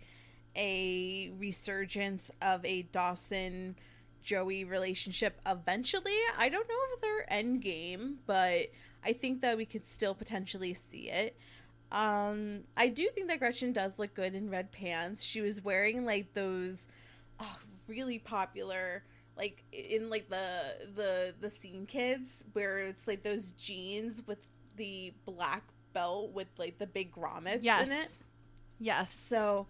[0.56, 3.76] a resurgence of a Dawson
[4.22, 6.18] Joey relationship eventually.
[6.38, 8.68] I don't know if they're end game, but
[9.04, 11.36] I think that we could still potentially see it.
[11.92, 15.22] Um, I do think that Gretchen does look good in red pants.
[15.22, 16.88] She was wearing like those
[17.40, 17.58] oh,
[17.88, 19.04] really popular
[19.38, 20.48] like in like the
[20.96, 24.40] the the scene kids where it's like those jeans with
[24.76, 27.90] the black belt with like the big grommets Yes.
[27.90, 28.08] in it.
[28.80, 29.18] Yes.
[29.18, 29.68] So,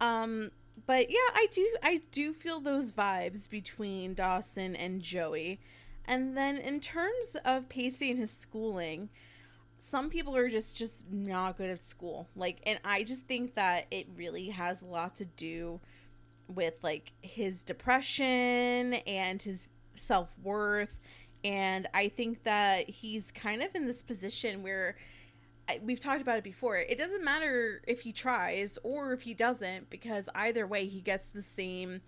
[0.00, 0.50] um,
[0.86, 5.60] but yeah, I do I do feel those vibes between Dawson and Joey.
[6.04, 9.08] And then in terms of Pacey and his schooling,
[9.80, 12.28] some people are just just not good at school.
[12.36, 15.80] Like and I just think that it really has a lot to do
[16.48, 21.00] with like his depression and his self-worth
[21.44, 24.96] and I think that he's kind of in this position where
[25.82, 26.76] we've talked about it before.
[26.76, 31.26] It doesn't matter if he tries or if he doesn't, because either way, he gets
[31.26, 32.00] the same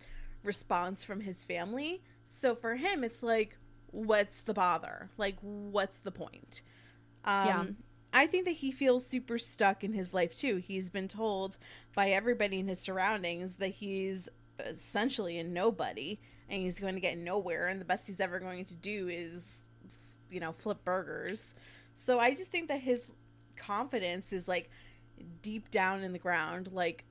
[0.42, 2.02] response from his family.
[2.24, 3.56] So for him, it's like,
[3.90, 5.10] what's the bother?
[5.16, 6.62] Like, what's the point?
[7.24, 7.64] Um, Yeah.
[8.12, 10.56] I think that he feels super stuck in his life too.
[10.56, 11.58] He's been told
[11.94, 14.28] by everybody in his surroundings that he's
[14.58, 16.18] essentially a nobody
[16.48, 19.68] and he's going to get nowhere, and the best he's ever going to do is,
[20.30, 21.54] you know, flip burgers.
[21.94, 23.02] So I just think that his
[23.58, 24.70] confidence is like
[25.42, 27.04] deep down in the ground like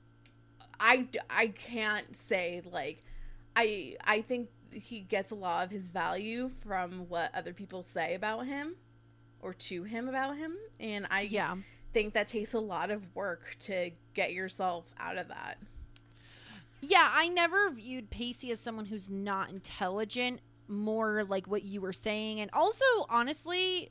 [0.79, 3.03] i i can't say like
[3.55, 8.15] i i think he gets a lot of his value from what other people say
[8.15, 8.75] about him
[9.47, 11.55] or to him about him and i yeah.
[11.93, 15.57] think that takes a lot of work to get yourself out of that
[16.81, 21.93] Yeah, I never viewed Pacey as someone who's not intelligent, more like what you were
[21.93, 22.39] saying.
[22.39, 23.89] And also, honestly,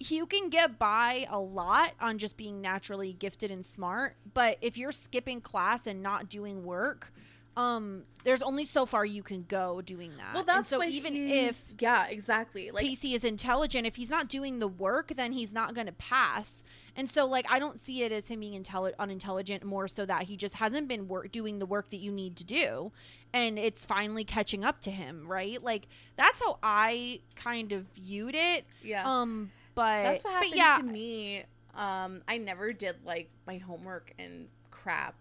[0.00, 4.16] you can get by a lot on just being naturally gifted and smart.
[4.32, 7.12] But if you're skipping class and not doing work,
[7.58, 10.32] um, there's only so far you can go doing that.
[10.32, 13.86] well And that's so what even if yeah exactly like Pacey is intelligent.
[13.86, 16.62] If he's not doing the work, then he's not going to pass.
[16.94, 20.22] And so, like, I don't see it as him being intelli- unintelligent, more so that
[20.24, 22.90] he just hasn't been work- doing the work that you need to do.
[23.32, 25.62] And it's finally catching up to him, right?
[25.62, 25.86] Like,
[26.16, 28.66] that's how I kind of viewed it.
[28.82, 31.44] yeah Um, but That's what but happened yeah, to me.
[31.76, 35.14] Um, I never did like my homework and crap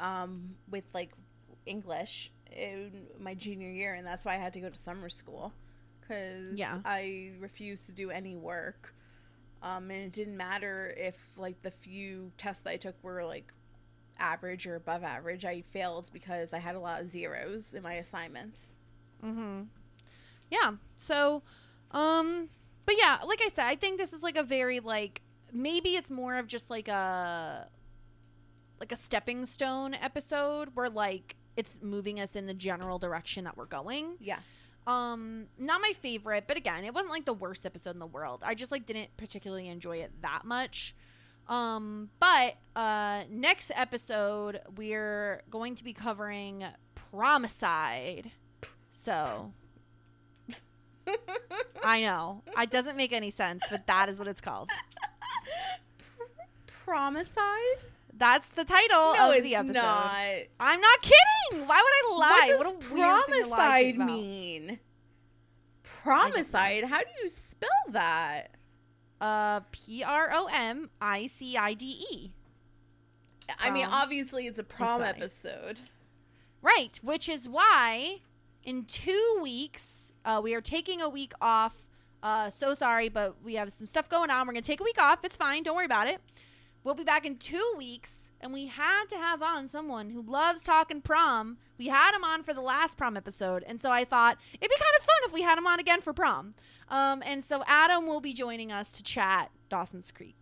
[0.00, 1.10] um, with like
[1.68, 5.52] English in my junior year, and that's why I had to go to summer school
[6.00, 6.80] because Yeah.
[6.84, 8.94] I refused to do any work.
[9.62, 13.52] Um, and it didn't matter if like the few tests that I took were like
[14.18, 15.44] average or above average.
[15.44, 18.68] I failed because I had a lot of zeros in my assignments.
[19.22, 19.62] Mm-hmm.
[20.50, 20.72] Yeah.
[20.94, 21.42] So,
[21.90, 22.48] um,
[22.86, 25.22] but yeah, like I said, I think this is like a very like
[25.52, 27.68] maybe it's more of just like a
[28.80, 33.56] like a stepping stone episode where like it's moving us in the general direction that
[33.56, 34.14] we're going.
[34.20, 34.38] Yeah.
[34.86, 38.42] Um, not my favorite, but again, it wasn't like the worst episode in the world.
[38.46, 40.94] I just like didn't particularly enjoy it that much.
[41.48, 46.64] Um, but uh next episode we're going to be covering
[46.94, 48.30] Promicide.
[48.92, 49.52] So
[51.82, 52.42] I know.
[52.56, 54.70] It doesn't make any sense, but that is what it's called.
[56.84, 57.78] Promicide?
[58.18, 59.74] That's the title No, of the episode.
[59.74, 60.16] not.
[60.58, 61.66] I'm not kidding.
[61.66, 62.54] Why would I lie?
[62.58, 64.78] What does weird thing to lie to you promicide mean?
[65.82, 66.84] Promicide?
[66.84, 68.50] How do you spell that?
[69.20, 72.30] Uh, P R O M I C I D E.
[73.60, 75.78] I mean, obviously it's a prom episode.
[76.60, 78.18] Right, which is why
[78.64, 81.74] in two weeks uh, we are taking a week off.
[82.22, 84.46] Uh, so sorry, but we have some stuff going on.
[84.46, 85.20] We're gonna take a week off.
[85.24, 85.62] It's fine.
[85.62, 86.20] Don't worry about it.
[86.88, 90.62] We'll be back in two weeks, and we had to have on someone who loves
[90.62, 91.58] talking prom.
[91.76, 94.74] We had him on for the last prom episode, and so I thought it'd be
[94.74, 96.54] kind of fun if we had him on again for prom.
[96.88, 100.40] Um, and so Adam will be joining us to chat Dawson's Creek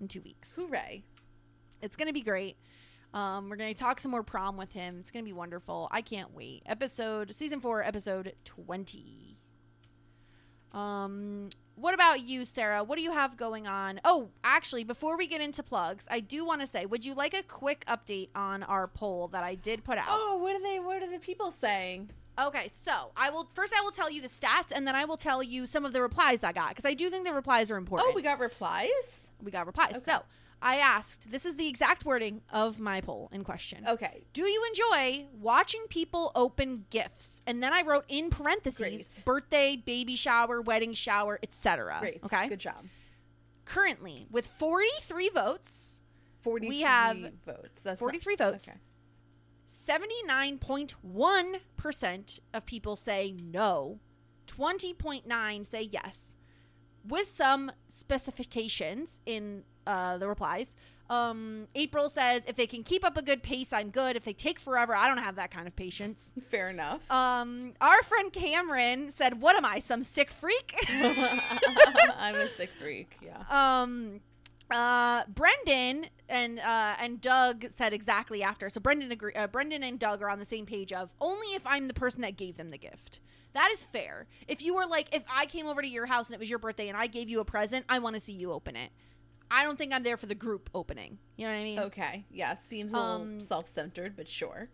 [0.00, 0.54] in two weeks.
[0.54, 1.02] Hooray.
[1.82, 2.56] It's going to be great.
[3.12, 4.98] Um, we're going to talk some more prom with him.
[5.00, 5.88] It's going to be wonderful.
[5.90, 6.62] I can't wait.
[6.66, 9.38] Episode season 4, episode 20.
[10.72, 11.48] Um
[11.80, 12.84] what about you, Sarah?
[12.84, 14.00] What do you have going on?
[14.04, 17.34] Oh, actually, before we get into plugs, I do want to say, would you like
[17.34, 20.06] a quick update on our poll that I did put out?
[20.08, 20.78] Oh, what are they?
[20.78, 22.10] What are the people saying?
[22.38, 25.16] Okay, so I will first I will tell you the stats and then I will
[25.16, 27.76] tell you some of the replies I got because I do think the replies are
[27.76, 28.10] important.
[28.10, 29.30] Oh, we got replies.
[29.42, 29.90] we got replies.
[29.90, 30.00] Okay.
[30.00, 30.22] So
[30.62, 33.86] I asked, this is the exact wording of my poll in question.
[33.86, 34.24] Okay.
[34.32, 37.40] Do you enjoy watching people open gifts?
[37.46, 39.22] And then I wrote in parentheses Great.
[39.24, 41.98] birthday, baby shower, wedding shower, etc.
[42.00, 42.20] Great.
[42.24, 42.48] Okay.
[42.48, 42.84] Good job.
[43.64, 46.00] Currently, with 43 votes,
[46.42, 47.16] 43 have
[47.46, 47.80] votes.
[47.82, 48.68] That's 43 not, votes.
[48.68, 48.76] Okay.
[49.70, 54.00] 79.1% of people say no,
[54.48, 56.36] 20.9 say yes,
[57.06, 60.76] with some specifications in uh, the replies.
[61.08, 64.14] Um, April says, if they can keep up a good pace, I'm good.
[64.14, 66.30] If they take forever, I don't have that kind of patience.
[66.50, 67.10] Fair enough.
[67.10, 70.72] Um, our friend Cameron said, What am I, some sick freak?
[70.88, 73.16] I'm a sick freak.
[73.22, 73.42] Yeah.
[73.50, 74.20] um
[74.70, 78.68] uh Brendan and uh and Doug said exactly after.
[78.68, 81.66] So Brendan agree uh, Brendan and Doug are on the same page of only if
[81.66, 83.18] I'm the person that gave them the gift.
[83.52, 84.28] That is fair.
[84.46, 86.60] If you were like if I came over to your house and it was your
[86.60, 88.92] birthday and I gave you a present, I want to see you open it.
[89.50, 91.18] I don't think I'm there for the group opening.
[91.36, 91.78] You know what I mean?
[91.80, 92.24] Okay.
[92.30, 92.54] Yeah.
[92.54, 94.68] Seems a little Um, self-centered, but sure.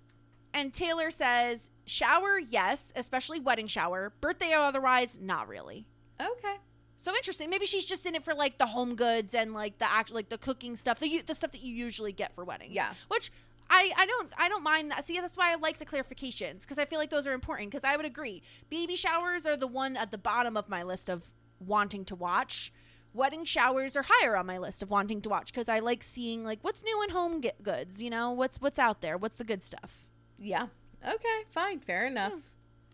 [0.53, 4.13] And Taylor says, shower, yes, especially wedding shower.
[4.21, 5.87] Birthday or otherwise, not really.
[6.21, 6.57] Okay.
[6.99, 7.51] So interesting.
[7.51, 10.31] Maybe she's just in it for like the home goods and like the act, like
[10.31, 12.75] the cooking stuff, the the stuff that you usually get for weddings.
[12.75, 12.95] Yeah.
[13.09, 13.31] Which
[13.69, 15.05] I I don't I don't mind that.
[15.05, 17.71] See, that's why I like the clarifications because I feel like those are important.
[17.71, 21.11] Because I would agree, baby showers are the one at the bottom of my list
[21.11, 21.27] of
[21.61, 22.73] wanting to watch.
[23.17, 26.45] Wedding showers are higher on my list of wanting to watch because I like seeing
[26.45, 28.03] like what's new in home get goods.
[28.03, 29.17] You know what's what's out there.
[29.17, 30.07] What's the good stuff.
[30.39, 30.67] Yeah.
[31.03, 31.45] Okay.
[31.51, 31.81] Fine.
[31.81, 32.35] Fair enough.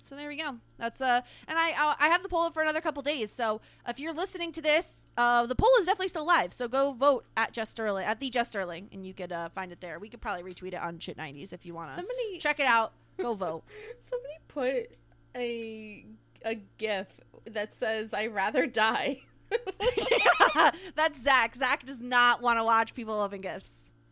[0.04, 0.58] So there we go.
[0.78, 3.32] That's uh, and I I have the poll up for another couple days.
[3.32, 6.52] So if you're listening to this, uh, the poll is definitely still live.
[6.52, 9.72] So go vote at Jess Sterling at the Jess Sterling, and you could uh, find
[9.72, 9.98] it there.
[9.98, 11.94] We could probably retweet it on Shit Nineties if you want to.
[11.94, 12.92] Somebody check it out.
[13.20, 13.62] Go vote.
[13.98, 14.96] Somebody put
[15.36, 16.04] a
[16.44, 17.06] a gif
[17.46, 19.22] that says "I rather die."
[20.94, 21.54] That's Zach.
[21.54, 23.70] Zach does not want to watch people open gifts.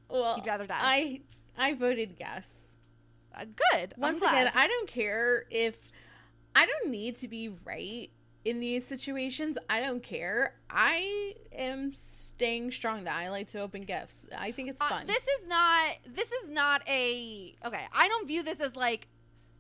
[0.09, 0.77] well, He'd rather die.
[0.81, 1.21] I
[1.59, 2.51] I voted yes.
[3.35, 3.95] Uh, good.
[3.97, 5.77] Once again, I don't care if
[6.55, 8.11] I don't need to be right
[8.45, 9.57] in these situations.
[9.69, 10.55] I don't care.
[10.71, 14.27] I am staying strong that I like to open gifts.
[14.37, 15.07] I think it's Uh, fun.
[15.07, 15.91] this is not.
[16.07, 17.55] This is not a.
[17.65, 19.07] Okay, I don't view this as like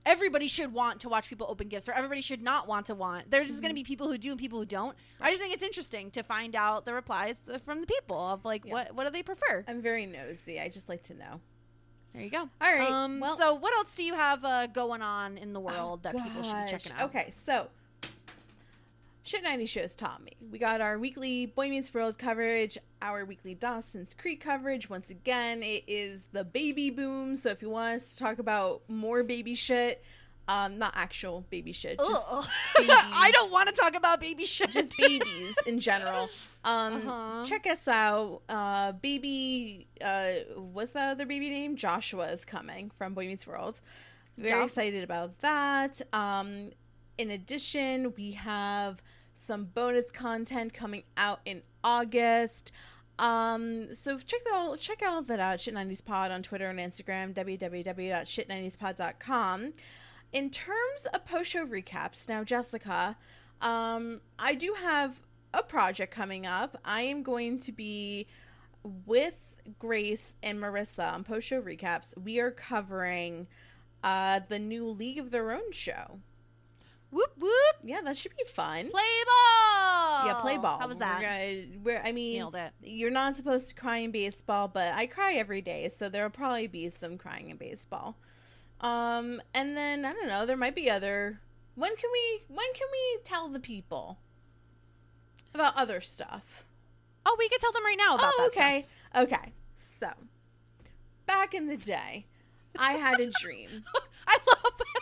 [0.07, 3.31] everybody should want to watch people open gifts or everybody should not want to want.
[3.31, 4.97] There's just going to be people who do and people who don't.
[5.21, 8.65] I just think it's interesting to find out the replies from the people of like
[8.65, 8.73] Yeah.
[8.73, 9.65] what what do they prefer.
[9.69, 10.59] I'm very nosy.
[10.61, 11.41] I just like to know.
[12.13, 12.49] There you go.
[12.61, 15.61] All right, Um, well- so what else do you have uh, going on in the
[15.61, 17.03] world that people should be checking out?
[17.03, 17.69] Okay, so
[19.31, 20.32] Shit 90 shows taught me.
[20.51, 24.90] We got our weekly Boy Meets World coverage, our weekly Dawson's Creek coverage.
[24.90, 27.36] Once again, it is the baby boom.
[27.36, 30.02] So if you want us to talk about more baby shit,
[30.48, 32.28] um, not actual baby shit, just
[32.77, 32.93] babies.
[32.93, 34.73] I don't want to talk about baby shit.
[34.73, 36.28] just babies in general.
[36.65, 37.44] Um, Uh-huh.
[37.47, 38.43] check us out.
[38.48, 41.77] Uh, baby, uh, what's that other baby name?
[41.77, 43.81] Joshua is coming from Boy Meets World.
[44.36, 44.65] Very Yeah.
[44.65, 46.02] excited about that.
[46.12, 46.73] Um,
[47.16, 49.02] in addition, we have
[49.41, 52.73] some bonus content coming out in August.
[53.19, 55.59] Um, so check that all, check all that out.
[55.59, 57.33] Shit90s Pod on Twitter and Instagram.
[57.35, 59.73] www.shit90spod.com.
[60.33, 63.17] In terms of post show recaps, now Jessica,
[63.61, 65.21] um, I do have
[65.53, 66.79] a project coming up.
[66.85, 68.27] I am going to be
[69.07, 72.17] with Grace and Marissa on post show recaps.
[72.17, 73.47] We are covering
[74.03, 76.21] uh the new League of Their Own show.
[77.11, 77.53] Whoop whoop.
[77.82, 78.91] Yeah, that should be fun.
[78.91, 80.27] Play ball.
[80.27, 80.78] yeah, play ball.
[80.78, 81.20] How was We're that?
[81.23, 82.73] gonna- we're- I mean, Nailed it.
[82.82, 86.66] you're not supposed to cry in baseball, but I cry every day, so there'll probably
[86.66, 88.16] be some crying in baseball.
[88.81, 91.41] Um, and then I don't know, there might be other.
[91.74, 92.43] When can we?
[92.49, 94.19] When can we tell the people
[95.55, 96.65] about other stuff?
[97.27, 98.53] Oh, we could tell them right now about oh, that.
[98.55, 98.65] stuff.
[98.65, 99.53] okay, okay.
[99.77, 100.09] So,
[101.27, 102.27] back in the day,
[102.78, 103.85] I had a dream.
[104.27, 105.00] I love that.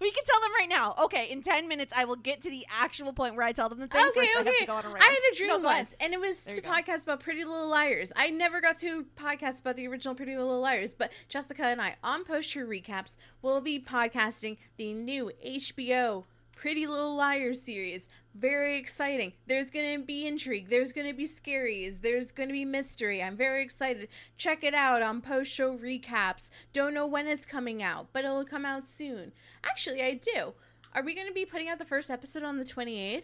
[0.00, 0.94] We can tell them right now.
[1.04, 3.80] Okay, in 10 minutes, I will get to the actual point where I tell them
[3.80, 4.00] the thing.
[4.08, 4.56] okay, First, I have okay.
[4.60, 5.02] to go on a rant.
[5.02, 7.68] I had a dream No, once, and it was There to podcast about Pretty Little
[7.68, 8.12] Liars.
[8.16, 11.96] I never got to podcast about the original Pretty Little Liars, but Jessica and I,
[12.02, 16.24] on post show recaps, will be podcasting the new HBO
[16.60, 18.06] Pretty Little Liars series.
[18.34, 19.32] Very exciting.
[19.46, 20.68] There's going to be intrigue.
[20.68, 22.02] There's going to be scaries.
[22.02, 23.22] There's going to be mystery.
[23.22, 24.08] I'm very excited.
[24.36, 26.50] Check it out on post show recaps.
[26.74, 29.32] Don't know when it's coming out, but it'll come out soon.
[29.64, 30.52] Actually, I do.
[30.94, 33.22] Are we going to be putting out the first episode on the 28th?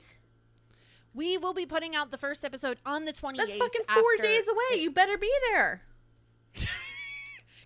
[1.12, 3.36] We will be putting out the first episode on the 28th.
[3.36, 4.80] That's fucking four days away.
[4.80, 5.82] You better be there.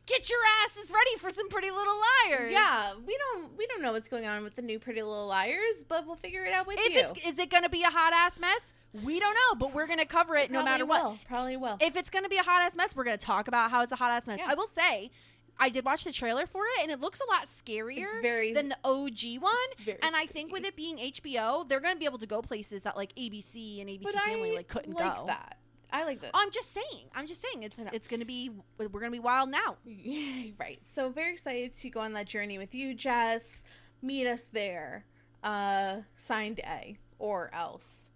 [0.06, 1.96] get your asses ready for some Pretty Little
[2.28, 2.52] Liars.
[2.52, 5.84] Yeah, we don't we don't know what's going on with the new Pretty Little Liars,
[5.88, 7.00] but we'll figure it out with If you.
[7.00, 8.74] it's is it going to be a hot ass mess?
[9.04, 11.16] We don't know, but we're going to cover it, no Probably matter what.
[11.28, 11.76] Probably will.
[11.80, 13.82] If it's going to be a hot ass mess, we're going to talk about how
[13.82, 14.38] it's a hot ass mess.
[14.40, 14.48] Yeah.
[14.50, 15.12] I will say,
[15.60, 18.70] I did watch the trailer for it, and it looks a lot scarier very- than
[18.70, 19.96] the OG one.
[20.02, 22.82] And I think with it being HBO, they're going to be able to go places
[22.82, 25.26] that like ABC and ABC but Family I like couldn't like go.
[25.26, 25.58] that.
[25.92, 26.30] I like that.
[26.34, 27.06] I'm just saying.
[27.14, 27.62] I'm just saying.
[27.62, 29.76] It's it's going to be we're going to be wild now.
[30.58, 30.80] right.
[30.86, 33.64] So very excited to go on that journey with you, Jess.
[34.02, 35.04] Meet us there.
[35.42, 38.10] Uh signed A or else.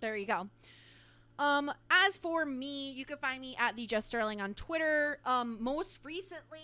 [0.00, 0.48] There you go.
[1.38, 5.20] Um, as for me, you can find me at the Jess Sterling on Twitter.
[5.24, 6.58] Um, most recently,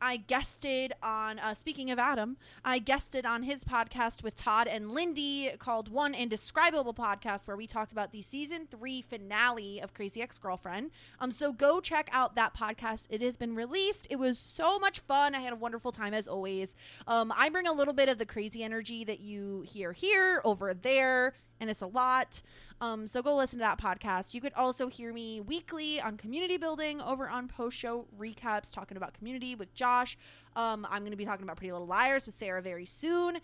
[0.00, 1.38] I guested on.
[1.38, 6.14] Uh, speaking of Adam, I guested on his podcast with Todd and Lindy called One
[6.14, 10.90] Indescribable Podcast, where we talked about the season three finale of Crazy Ex Girlfriend.
[11.18, 13.06] Um, so go check out that podcast.
[13.10, 14.06] It has been released.
[14.10, 15.34] It was so much fun.
[15.34, 16.74] I had a wonderful time as always.
[17.06, 20.72] Um, I bring a little bit of the crazy energy that you hear here over
[20.72, 22.40] there, and it's a lot.
[22.80, 24.32] Um, so go listen to that podcast.
[24.32, 28.96] You could also hear me weekly on community building over on post show recaps, talking
[28.96, 30.16] about community with Josh.
[30.56, 33.38] Um, I'm going to be talking about Pretty Little Liars with Sarah very soon.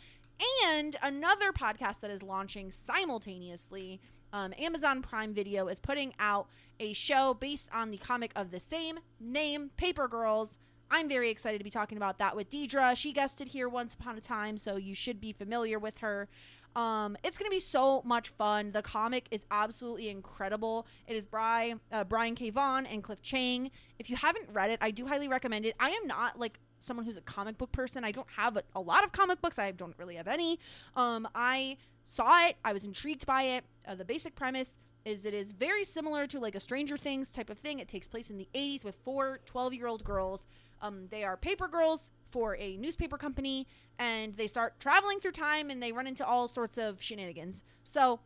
[0.67, 4.01] And another podcast that is launching simultaneously.
[4.33, 6.49] Um, Amazon Prime Video is putting out
[6.81, 10.59] a show based on the comic of the same name, Paper Girls.
[10.91, 12.97] I'm very excited to be talking about that with Deidre.
[12.97, 16.29] She guested here once upon a time, so you should be familiar with her.
[16.77, 18.71] Um, it's gonna be so much fun.
[18.73, 20.87] The comic is absolutely incredible.
[21.09, 22.51] It is Bri, uh, Brian K.
[22.51, 23.71] Vaughan and Cliff Chiang.
[23.99, 25.75] If you haven't read it, I do highly recommend it.
[25.81, 28.05] I am not like someone who's a comic book person.
[28.05, 29.59] I don't have a, a lot of comic books.
[29.59, 30.61] I don't really have any.
[30.95, 32.57] Um, I saw it.
[32.63, 33.65] I was intrigued by it.
[33.89, 37.49] Uh, the basic premise is it is very similar to like a Stranger Things type
[37.49, 37.79] of thing.
[37.79, 40.45] It takes place in the 80s with four 12 year old girls.
[40.83, 43.67] Um, they are paper girls for a newspaper company
[43.99, 47.63] and they start traveling through time and they run into all sorts of shenanigans.
[47.85, 48.21] So,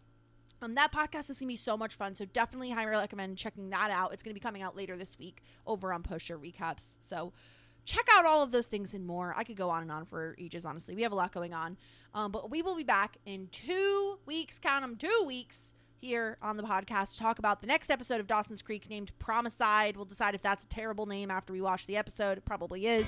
[0.63, 2.15] um, that podcast is gonna be so much fun.
[2.15, 4.13] So definitely highly recommend checking that out.
[4.13, 6.97] It's gonna be coming out later this week over on Post Recaps.
[7.01, 7.33] So
[7.85, 9.35] check out all of those things and more.
[9.37, 10.95] I could go on and on for ages, honestly.
[10.95, 11.77] We have a lot going on.
[12.13, 16.57] Um, but we will be back in two weeks, count them, two weeks here on
[16.57, 19.97] the podcast to talk about the next episode of Dawson's Creek named Promicide.
[19.97, 22.39] We'll decide if that's a terrible name after we watch the episode.
[22.39, 23.07] It probably is.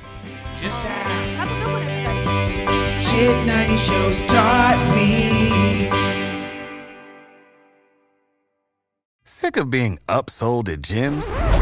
[0.61, 1.31] Just ask.
[1.37, 3.05] Have a good one, everybody.
[3.05, 5.89] Shit 90 shows taught me.
[9.25, 11.62] Sick of being upsold at gyms?